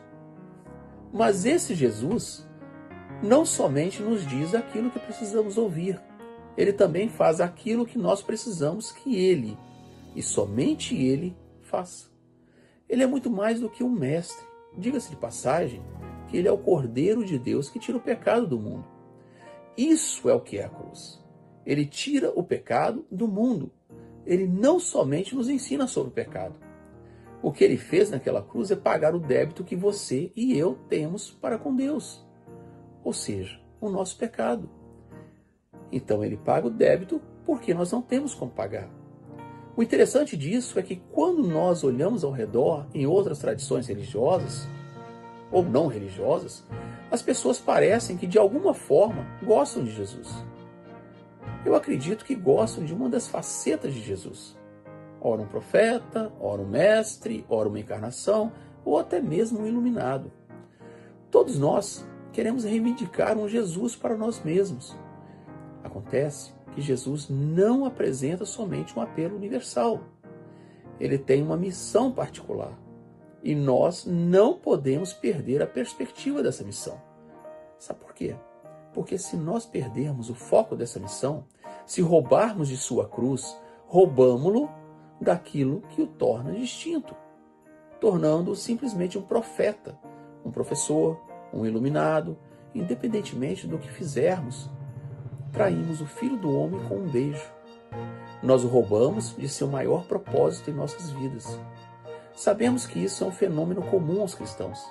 Mas 1.14 1.46
esse 1.46 1.76
Jesus 1.76 2.44
não 3.22 3.46
somente 3.46 4.02
nos 4.02 4.26
diz 4.26 4.56
aquilo 4.56 4.90
que 4.90 4.98
precisamos 4.98 5.60
ouvir, 5.60 6.02
ele 6.58 6.74
também 6.74 7.08
faz 7.08 7.40
aquilo 7.40 7.86
que 7.86 8.00
nós 8.00 8.24
precisamos 8.24 8.92
que 8.92 9.16
ele, 9.16 9.56
e 10.16 10.24
somente 10.24 10.96
ele, 10.96 11.38
faça. 11.62 12.12
Ele 12.90 13.04
é 13.04 13.08
muito 13.08 13.30
mais 13.30 13.60
do 13.60 13.70
que 13.70 13.84
um 13.84 13.90
mestre. 13.90 14.46
Diga-se 14.76 15.12
de 15.12 15.16
passagem 15.16 15.84
que 16.28 16.38
ele 16.38 16.48
é 16.48 16.52
o 16.52 16.58
Cordeiro 16.58 17.24
de 17.24 17.38
Deus 17.38 17.70
que 17.70 17.80
tira 17.80 17.98
o 17.98 18.02
pecado 18.02 18.48
do 18.48 18.60
mundo. 18.60 18.86
Isso 19.78 20.28
é 20.30 20.34
o 20.34 20.42
que 20.42 20.58
é 20.58 20.66
a 20.66 20.70
cruz. 20.70 21.24
Ele 21.64 21.86
tira 21.86 22.32
o 22.36 22.44
pecado 22.44 23.06
do 23.12 23.28
mundo. 23.28 23.72
Ele 24.26 24.48
não 24.48 24.80
somente 24.80 25.36
nos 25.36 25.48
ensina 25.48 25.88
sobre 25.88 26.10
o 26.10 26.14
pecado, 26.14 26.56
o 27.44 27.52
que 27.52 27.62
ele 27.62 27.76
fez 27.76 28.10
naquela 28.10 28.42
cruz 28.42 28.72
é 28.72 28.76
pagar 28.76 29.14
o 29.14 29.20
débito 29.20 29.66
que 29.66 29.76
você 29.76 30.32
e 30.34 30.58
eu 30.58 30.80
temos 30.88 31.30
para 31.30 31.58
com 31.58 31.76
Deus, 31.76 32.26
ou 33.04 33.12
seja, 33.12 33.60
o 33.82 33.90
nosso 33.90 34.18
pecado. 34.18 34.70
Então 35.92 36.24
ele 36.24 36.38
paga 36.38 36.68
o 36.68 36.72
débito 36.72 37.22
porque 37.46 37.74
nós 37.74 37.92
não 37.92 38.02
temos 38.02 38.34
como 38.34 38.50
pagar. 38.50 38.90
O 39.76 39.84
interessante 39.84 40.38
disso 40.38 40.80
é 40.80 40.82
que 40.82 41.02
quando 41.12 41.46
nós 41.46 41.84
olhamos 41.84 42.24
ao 42.24 42.32
redor 42.32 42.88
em 42.94 43.06
outras 43.06 43.40
tradições 43.40 43.88
religiosas, 43.88 44.66
ou 45.52 45.64
não 45.64 45.88
religiosas, 45.88 46.64
as 47.12 47.22
pessoas 47.22 47.60
parecem 47.60 48.16
que 48.16 48.26
de 48.26 48.40
alguma 48.40 48.74
forma 48.74 49.28
gostam 49.44 49.84
de 49.84 49.92
Jesus. 49.92 50.30
Eu 51.66 51.76
acredito 51.76 52.24
que 52.24 52.36
gostam 52.36 52.86
de 52.86 52.94
uma 52.94 53.10
das 53.10 53.28
facetas 53.28 53.94
de 53.94 54.02
Jesus 54.02 54.56
ora 55.24 55.42
um 55.42 55.48
profeta, 55.48 56.32
ora 56.40 56.62
um 56.62 56.68
mestre, 56.68 57.46
ora 57.48 57.70
uma 57.70 57.80
encarnação, 57.80 58.52
ou 58.84 59.00
até 59.00 59.22
mesmo 59.22 59.62
um 59.62 59.68
iluminado. 59.68 60.30
Todos 61.32 61.58
nós 61.58 62.06
queremos 62.34 62.66
reivindicar 62.66 63.38
um 63.38 63.48
Jesus 63.48 63.96
para 63.96 64.18
nós 64.18 64.44
mesmos. 64.44 64.96
Acontece 65.82 66.52
que 66.74 66.82
Jesus 66.82 67.30
não 67.30 67.86
apresenta 67.86 68.44
somente 68.44 68.98
um 68.98 69.02
apelo 69.02 69.38
universal. 69.38 70.02
Ele 71.00 71.18
tem 71.18 71.42
uma 71.42 71.56
missão 71.56 72.12
particular. 72.12 72.78
E 73.42 73.56
nós 73.56 74.06
não 74.06 74.58
podemos 74.58 75.14
perder 75.14 75.62
a 75.62 75.68
perspectiva 75.68 76.44
dessa 76.44 76.64
missão. 76.64 77.02
Sabe 77.78 78.00
por 78.00 78.14
quê? 78.14 78.36
Porque 78.94 79.18
se 79.18 79.36
nós 79.36 79.66
perdermos 79.66 80.30
o 80.30 80.36
foco 80.36 80.76
dessa 80.76 81.00
missão, 81.00 81.46
se 81.86 82.02
roubarmos 82.02 82.68
de 82.68 82.78
sua 82.78 83.08
cruz, 83.08 83.58
roubamos-lo 83.88 84.70
daquilo 85.24 85.82
que 85.90 86.02
o 86.02 86.08
torna 86.08 86.52
distinto, 86.52 87.16
tornando-o 88.00 88.56
simplesmente 88.56 89.18
um 89.18 89.22
profeta, 89.22 89.98
um 90.46 90.52
professor, 90.52 91.20
um 91.54 91.66
iluminado, 91.66 92.38
independentemente 92.76 93.66
do 93.68 93.78
que 93.78 93.90
fizermos. 93.90 94.70
Traímos 95.52 96.02
o 96.02 96.06
Filho 96.06 96.38
do 96.38 96.56
Homem 96.56 96.84
com 96.88 96.98
um 96.98 97.08
beijo. 97.08 97.52
Nós 98.42 98.64
o 98.64 98.68
roubamos 98.68 99.36
de 99.38 99.48
seu 99.48 99.68
maior 99.68 100.06
propósito 100.06 100.70
em 100.70 100.74
nossas 100.74 101.10
vidas. 101.12 101.60
Sabemos 102.36 102.86
que 102.86 103.00
isso 103.00 103.24
é 103.24 103.28
um 103.28 103.32
fenômeno 103.32 103.84
comum 103.84 104.22
aos 104.22 104.36
cristãos, 104.36 104.84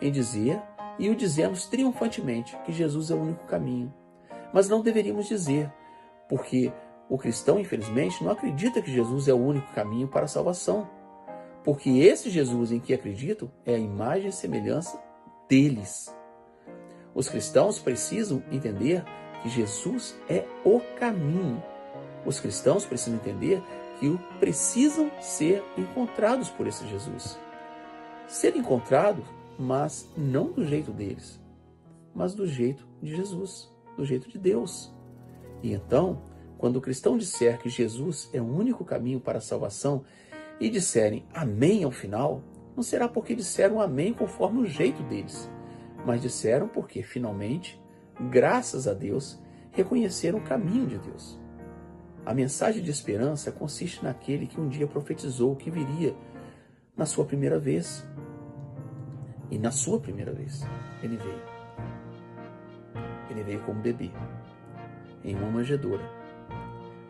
em 0.00 0.12
dizer, 0.12 0.62
e 0.98 1.08
o 1.08 1.16
dizemos 1.16 1.66
triunfantemente, 1.66 2.56
que 2.64 2.72
Jesus 2.72 3.10
é 3.10 3.14
o 3.14 3.20
único 3.22 3.46
caminho. 3.46 3.92
Mas 4.52 4.68
não 4.68 4.82
deveríamos 4.82 5.26
dizer, 5.26 5.72
porque 6.28 6.70
o 7.12 7.18
cristão, 7.18 7.60
infelizmente, 7.60 8.24
não 8.24 8.32
acredita 8.32 8.80
que 8.80 8.90
Jesus 8.90 9.28
é 9.28 9.34
o 9.34 9.36
único 9.36 9.70
caminho 9.74 10.08
para 10.08 10.24
a 10.24 10.26
salvação. 10.28 10.88
Porque 11.62 11.90
esse 11.90 12.30
Jesus 12.30 12.72
em 12.72 12.80
que 12.80 12.94
acreditam 12.94 13.52
é 13.66 13.74
a 13.74 13.78
imagem 13.78 14.30
e 14.30 14.32
semelhança 14.32 14.98
deles. 15.46 16.10
Os 17.14 17.28
cristãos 17.28 17.78
precisam 17.78 18.42
entender 18.50 19.04
que 19.42 19.50
Jesus 19.50 20.18
é 20.26 20.46
o 20.64 20.80
caminho. 20.98 21.62
Os 22.24 22.40
cristãos 22.40 22.86
precisam 22.86 23.16
entender 23.16 23.62
que 24.00 24.18
precisam 24.40 25.10
ser 25.20 25.62
encontrados 25.76 26.48
por 26.48 26.66
esse 26.66 26.88
Jesus. 26.88 27.38
Ser 28.26 28.56
encontrados, 28.56 29.26
mas 29.58 30.08
não 30.16 30.50
do 30.50 30.64
jeito 30.64 30.90
deles, 30.90 31.38
mas 32.14 32.32
do 32.32 32.46
jeito 32.46 32.88
de 33.02 33.14
Jesus, 33.14 33.70
do 33.98 34.04
jeito 34.06 34.30
de 34.30 34.38
Deus. 34.38 34.90
E 35.62 35.74
então, 35.74 36.31
quando 36.62 36.76
o 36.76 36.80
cristão 36.80 37.18
disser 37.18 37.58
que 37.58 37.68
Jesus 37.68 38.30
é 38.32 38.40
o 38.40 38.46
único 38.46 38.84
caminho 38.84 39.18
para 39.18 39.38
a 39.38 39.40
salvação 39.40 40.04
e 40.60 40.70
disserem 40.70 41.26
amém 41.34 41.82
ao 41.82 41.90
final, 41.90 42.40
não 42.76 42.84
será 42.84 43.08
porque 43.08 43.34
disseram 43.34 43.80
amém 43.80 44.14
conforme 44.14 44.60
o 44.60 44.64
jeito 44.64 45.02
deles, 45.02 45.50
mas 46.06 46.22
disseram 46.22 46.68
porque 46.68 47.02
finalmente, 47.02 47.82
graças 48.30 48.86
a 48.86 48.94
Deus, 48.94 49.42
reconheceram 49.72 50.38
o 50.38 50.44
caminho 50.44 50.86
de 50.86 50.98
Deus. 50.98 51.36
A 52.24 52.32
mensagem 52.32 52.80
de 52.80 52.92
esperança 52.92 53.50
consiste 53.50 54.04
naquele 54.04 54.46
que 54.46 54.60
um 54.60 54.68
dia 54.68 54.86
profetizou 54.86 55.56
que 55.56 55.68
viria 55.68 56.14
na 56.96 57.06
sua 57.06 57.24
primeira 57.24 57.58
vez. 57.58 58.06
E 59.50 59.58
na 59.58 59.72
sua 59.72 59.98
primeira 59.98 60.32
vez, 60.32 60.64
ele 61.02 61.16
veio. 61.16 61.42
Ele 63.28 63.42
veio 63.42 63.60
como 63.64 63.80
bebê, 63.80 64.12
em 65.24 65.34
uma 65.34 65.50
manjedoura. 65.50 66.21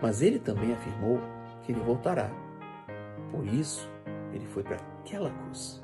Mas 0.03 0.20
ele 0.20 0.38
também 0.38 0.72
afirmou 0.72 1.20
que 1.62 1.72
ele 1.72 1.80
voltará. 1.80 2.30
Por 3.30 3.46
isso, 3.46 3.88
ele 4.32 4.46
foi 4.46 4.62
para 4.62 4.76
aquela 4.76 5.30
cruz 5.30 5.80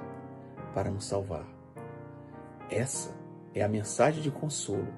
para 0.75 0.91
nos 0.91 1.07
salvar. 1.07 1.47
Essa 2.69 3.16
é 3.55 3.62
a 3.62 3.69
mensagem 3.69 4.21
de 4.21 4.31
consolo 4.31 4.89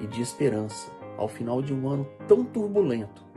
e 0.00 0.06
de 0.06 0.20
esperança 0.20 0.90
ao 1.16 1.28
final 1.28 1.62
de 1.62 1.72
um 1.72 1.88
ano 1.88 2.08
tão 2.26 2.44
turbulento 2.44 3.30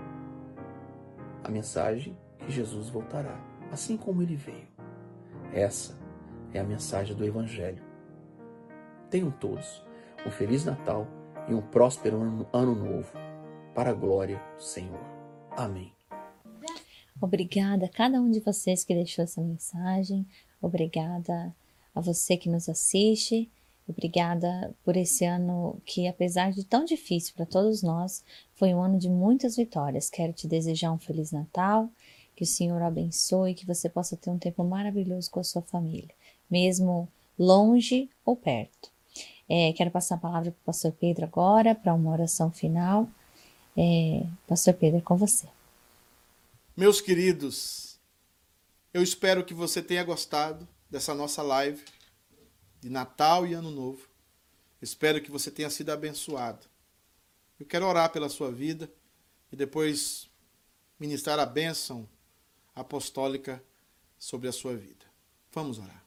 a 1.45 1.51
mensagem 1.51 2.17
que 2.39 2.51
Jesus 2.51 2.89
voltará, 2.89 3.39
assim 3.71 3.95
como 3.95 4.23
ele 4.23 4.35
veio. 4.35 4.67
Essa 5.53 5.95
é 6.51 6.59
a 6.59 6.63
mensagem 6.63 7.15
do 7.15 7.23
Evangelho. 7.23 7.83
Tenham 9.11 9.29
todos 9.29 9.85
um 10.25 10.31
Feliz 10.31 10.65
Natal 10.65 11.07
e 11.47 11.53
um 11.53 11.61
próspero 11.61 12.47
Ano 12.51 12.75
Novo, 12.75 13.11
para 13.75 13.91
a 13.91 13.93
glória 13.93 14.41
do 14.57 14.63
Senhor. 14.63 15.14
Amém. 15.55 15.91
Obrigada 17.21 17.85
a 17.85 17.89
cada 17.89 18.19
um 18.21 18.29
de 18.29 18.41
vocês 18.41 18.83
que 18.83 18.93
deixou 18.93 19.23
essa 19.23 19.41
mensagem. 19.41 20.25
Obrigada 20.61 21.55
a 21.93 22.01
você 22.01 22.35
que 22.35 22.49
nos 22.49 22.67
assiste. 22.67 23.49
Obrigada 23.87 24.73
por 24.83 24.97
esse 24.97 25.23
ano 25.23 25.77
que, 25.85 26.07
apesar 26.07 26.51
de 26.51 26.63
tão 26.65 26.83
difícil 26.83 27.33
para 27.35 27.45
todos 27.45 27.81
nós, 27.81 28.23
foi 28.55 28.73
um 28.73 28.81
ano 28.81 28.97
de 28.97 29.09
muitas 29.09 29.55
vitórias. 29.55 30.09
Quero 30.09 30.33
te 30.33 30.47
desejar 30.47 30.91
um 30.91 30.97
Feliz 30.97 31.31
Natal, 31.31 31.89
que 32.35 32.43
o 32.43 32.47
Senhor 32.47 32.81
abençoe, 32.81 33.53
que 33.53 33.65
você 33.65 33.87
possa 33.87 34.17
ter 34.17 34.29
um 34.29 34.37
tempo 34.37 34.63
maravilhoso 34.63 35.31
com 35.31 35.39
a 35.39 35.43
sua 35.43 35.61
família, 35.61 36.13
mesmo 36.49 37.07
longe 37.39 38.09
ou 38.25 38.35
perto. 38.35 38.89
É, 39.47 39.71
quero 39.73 39.91
passar 39.91 40.15
a 40.15 40.19
palavra 40.19 40.51
para 40.51 40.61
o 40.61 40.65
pastor 40.65 40.91
Pedro 40.91 41.25
agora, 41.25 41.75
para 41.75 41.93
uma 41.93 42.11
oração 42.11 42.51
final. 42.51 43.07
É, 43.77 44.25
pastor 44.47 44.73
Pedro, 44.73 44.99
é 44.99 45.01
com 45.01 45.17
você. 45.17 45.47
Meus 46.75 47.01
queridos, 47.01 47.97
eu 48.93 49.03
espero 49.03 49.43
que 49.43 49.53
você 49.53 49.81
tenha 49.81 50.03
gostado 50.03 50.67
dessa 50.89 51.13
nossa 51.13 51.41
live 51.41 51.83
de 52.81 52.89
Natal 52.89 53.45
e 53.45 53.53
Ano 53.53 53.71
Novo. 53.71 54.07
Espero 54.81 55.21
que 55.21 55.31
você 55.31 55.49
tenha 55.49 55.69
sido 55.69 55.89
abençoado. 55.89 56.65
Eu 57.59 57.65
quero 57.65 57.85
orar 57.85 58.11
pela 58.11 58.29
sua 58.29 58.51
vida 58.51 58.91
e 59.51 59.55
depois 59.55 60.29
ministrar 60.99 61.39
a 61.39 61.45
bênção 61.45 62.07
apostólica 62.75 63.63
sobre 64.17 64.47
a 64.47 64.51
sua 64.51 64.75
vida. 64.75 65.05
Vamos 65.51 65.79
orar. 65.79 66.03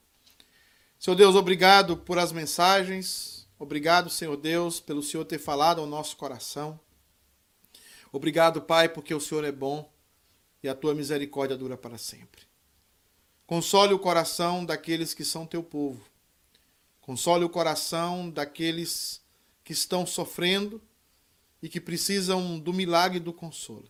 Senhor 0.99 1.15
Deus, 1.15 1.35
obrigado 1.35 1.97
por 1.97 2.17
as 2.19 2.31
mensagens. 2.31 3.47
Obrigado, 3.57 4.09
Senhor 4.09 4.37
Deus, 4.37 4.79
pelo 4.79 5.01
Senhor 5.01 5.25
ter 5.25 5.39
falado 5.39 5.81
ao 5.81 5.87
nosso 5.87 6.15
coração. 6.15 6.79
Obrigado, 8.11 8.61
Pai, 8.61 8.89
porque 8.89 9.13
o 9.13 9.19
Senhor 9.19 9.43
é 9.43 9.51
bom 9.51 9.91
e 10.63 10.69
a 10.69 10.75
tua 10.75 10.93
misericórdia 10.93 11.57
dura 11.57 11.77
para 11.77 11.97
sempre. 11.97 12.41
Console 13.45 13.93
o 13.93 13.99
coração 13.99 14.65
daqueles 14.65 15.13
que 15.13 15.25
são 15.25 15.45
teu 15.45 15.63
povo 15.63 16.09
Console 17.09 17.43
o 17.43 17.49
coração 17.49 18.29
daqueles 18.29 19.19
que 19.63 19.73
estão 19.73 20.05
sofrendo 20.05 20.79
e 21.59 21.67
que 21.67 21.81
precisam 21.81 22.59
do 22.59 22.71
milagre 22.71 23.19
do 23.19 23.33
consolo. 23.33 23.89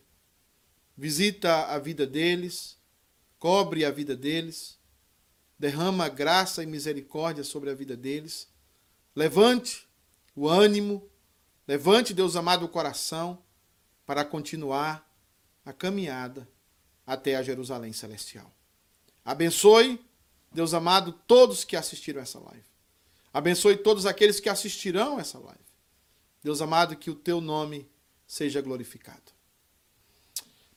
Visita 0.95 1.65
a 1.65 1.77
vida 1.77 2.07
deles, 2.07 2.77
cobre 3.37 3.83
a 3.83 3.91
vida 3.91 4.15
deles, 4.15 4.79
derrama 5.59 6.07
graça 6.07 6.63
e 6.63 6.65
misericórdia 6.65 7.43
sobre 7.43 7.69
a 7.69 7.73
vida 7.73 7.97
deles. 7.97 8.47
Levante 9.13 9.85
o 10.33 10.47
ânimo, 10.47 11.05
levante, 11.67 12.13
Deus 12.13 12.37
amado, 12.37 12.63
o 12.63 12.69
coração 12.69 13.43
para 14.09 14.25
continuar 14.25 15.07
a 15.63 15.71
caminhada 15.71 16.49
até 17.05 17.35
a 17.35 17.43
Jerusalém 17.43 17.93
celestial. 17.93 18.51
Abençoe, 19.23 20.03
Deus 20.51 20.73
amado, 20.73 21.13
todos 21.27 21.63
que 21.63 21.75
assistiram 21.75 22.19
essa 22.19 22.39
live. 22.39 22.65
Abençoe 23.31 23.77
todos 23.77 24.07
aqueles 24.07 24.39
que 24.39 24.49
assistirão 24.49 25.19
essa 25.19 25.37
live. 25.37 25.61
Deus 26.43 26.59
amado, 26.59 26.95
que 26.95 27.11
o 27.11 27.13
teu 27.13 27.39
nome 27.39 27.87
seja 28.25 28.59
glorificado. 28.61 29.31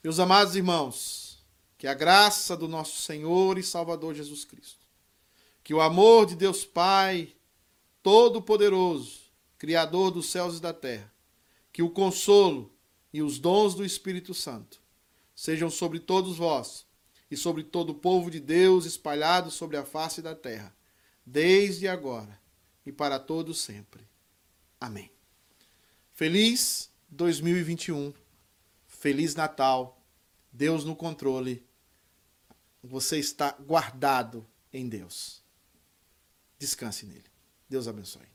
Meus 0.05 0.19
amados 0.19 0.55
irmãos, 0.55 1.43
que 1.79 1.87
a 1.87 1.95
graça 1.95 2.55
do 2.55 2.69
nosso 2.69 3.01
Senhor 3.01 3.57
e 3.57 3.63
Salvador 3.63 4.15
Jesus 4.15 4.45
Cristo, 4.45 4.85
que 5.65 5.73
o 5.73 5.81
amor 5.81 6.27
de 6.27 6.37
Deus 6.37 6.67
Pai, 6.67 7.35
Todo-Poderoso, 8.03 9.21
Criador 9.57 10.11
dos 10.11 10.31
céus 10.31 10.59
e 10.59 10.61
da 10.61 10.75
terra, 10.75 11.11
que 11.73 11.83
o 11.83 11.89
consolo 11.89 12.71
e 13.13 13.23
os 13.23 13.39
dons 13.39 13.75
do 13.75 13.85
Espírito 13.85 14.33
Santo 14.33 14.81
sejam 15.35 15.71
sobre 15.71 16.01
todos 16.01 16.37
vós 16.37 16.87
e 17.31 17.37
sobre 17.37 17.63
todo 17.63 17.91
o 17.91 17.95
povo 17.95 18.31
de 18.31 18.41
Deus 18.41 18.85
espalhado 18.85 19.51
sobre 19.51 19.77
a 19.77 19.85
face 19.85 20.21
da 20.23 20.35
terra, 20.35 20.75
desde 21.25 21.89
agora 21.89 22.41
e 22.85 22.93
para 22.93 23.19
todos 23.19 23.61
sempre. 23.61 24.07
Amém. 24.81 25.11
Feliz 26.13 26.91
2021. 27.09 28.13
Feliz 28.87 29.35
Natal. 29.35 30.01
Deus 30.53 30.85
no 30.85 30.95
controle. 30.95 31.65
Você 32.83 33.19
está 33.19 33.53
guardado 33.53 34.47
em 34.73 34.89
Deus. 34.89 35.43
Descanse 36.59 37.07
nele. 37.07 37.31
Deus 37.69 37.89
abençoe. 37.89 38.32